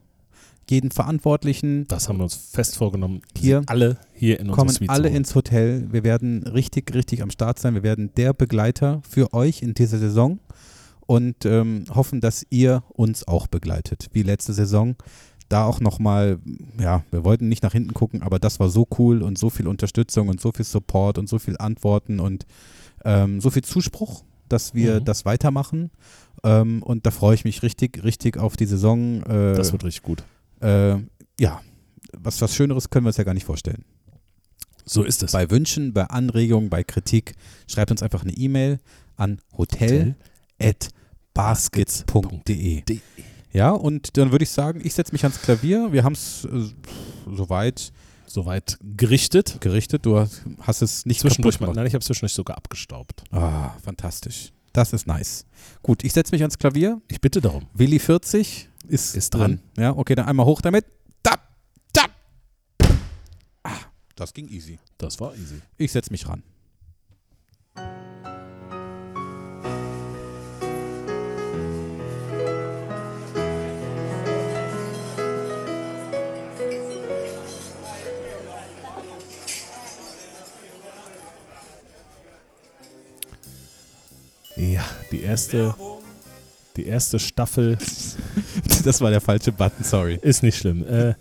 [0.71, 1.87] jeden Verantwortlichen.
[1.89, 3.21] Das haben wir uns fest vorgenommen.
[3.37, 5.89] Hier alle hier in kommen Suite alle ins Hotel.
[5.93, 7.75] Wir werden richtig, richtig am Start sein.
[7.75, 10.39] Wir werden der Begleiter für euch in dieser Saison
[11.07, 14.97] und ähm, hoffen, dass ihr uns auch begleitet, wie letzte Saison.
[15.51, 16.39] Da auch nochmal,
[16.81, 19.67] ja, wir wollten nicht nach hinten gucken, aber das war so cool und so viel
[19.69, 22.47] Unterstützung und so viel Support und so viel Antworten und
[23.05, 25.05] ähm, so viel Zuspruch, dass wir Mhm.
[25.05, 25.91] das weitermachen.
[26.43, 29.23] Ähm, und da freue ich mich richtig, richtig auf die Saison.
[29.25, 30.25] Äh, Das wird richtig gut.
[30.61, 30.97] Äh,
[31.39, 31.61] ja,
[32.17, 33.85] was, was Schöneres können wir uns ja gar nicht vorstellen.
[34.87, 35.33] So ist es.
[35.33, 37.35] Bei Wünschen, bei Anregungen, bei Kritik,
[37.67, 38.79] schreibt uns einfach eine E-Mail
[39.17, 39.41] an
[40.65, 42.83] hotel.baskets.de.
[43.53, 45.93] Ja, und dann würde ich sagen, ich setze mich ans Klavier.
[45.93, 46.71] Wir haben es äh,
[47.33, 47.93] soweit
[48.27, 49.59] soweit gerichtet.
[49.61, 50.05] Gerichtet.
[50.07, 51.77] Du hast, hast es nicht Zwischendurch mal, gemacht.
[51.77, 53.23] nein, ich habe es zwischendurch sogar abgestaubt.
[53.31, 54.53] Ah, fantastisch.
[54.73, 55.47] Das ist nice.
[55.83, 57.01] Gut, ich setze mich ans Klavier.
[57.09, 57.67] Ich bitte darum.
[57.75, 59.61] Willi 40 ist, Ist drin.
[59.75, 59.85] drin.
[59.85, 60.85] Ja, okay, dann einmal hoch damit.
[61.23, 61.35] Da,
[61.93, 62.07] da.
[63.63, 63.71] Ah,
[64.17, 64.81] das ging easy.
[64.99, 65.61] Das war easy.
[65.77, 66.43] Ich setze mich ran.
[84.57, 85.75] Ja, die erste,
[86.77, 87.79] die erste Staffel.
[88.85, 90.19] Das war der falsche Button, sorry.
[90.21, 90.87] Ist nicht schlimm.
[90.87, 91.15] Äh,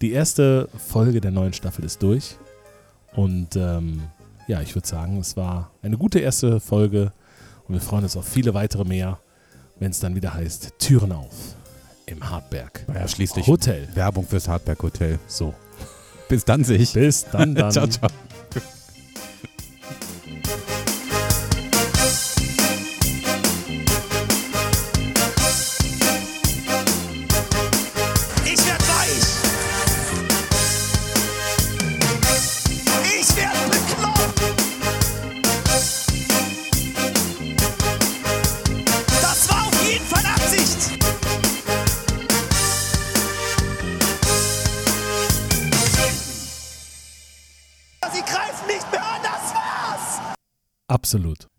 [0.00, 2.36] die erste Folge der neuen Staffel ist durch.
[3.14, 4.02] Und ähm,
[4.48, 7.12] ja, ich würde sagen, es war eine gute erste Folge.
[7.68, 9.18] Und wir freuen uns auf viele weitere mehr,
[9.78, 11.54] wenn es dann wieder heißt Türen auf
[12.06, 12.84] im Hartberg.
[12.92, 13.88] Ja, schließlich Hotel.
[13.94, 15.18] Werbung fürs Hardberg Hotel.
[15.26, 15.54] So.
[16.28, 16.92] Bis dann sich.
[16.92, 17.70] Bis dann dann.
[17.72, 18.10] ciao, ciao.
[51.04, 51.53] Absolut.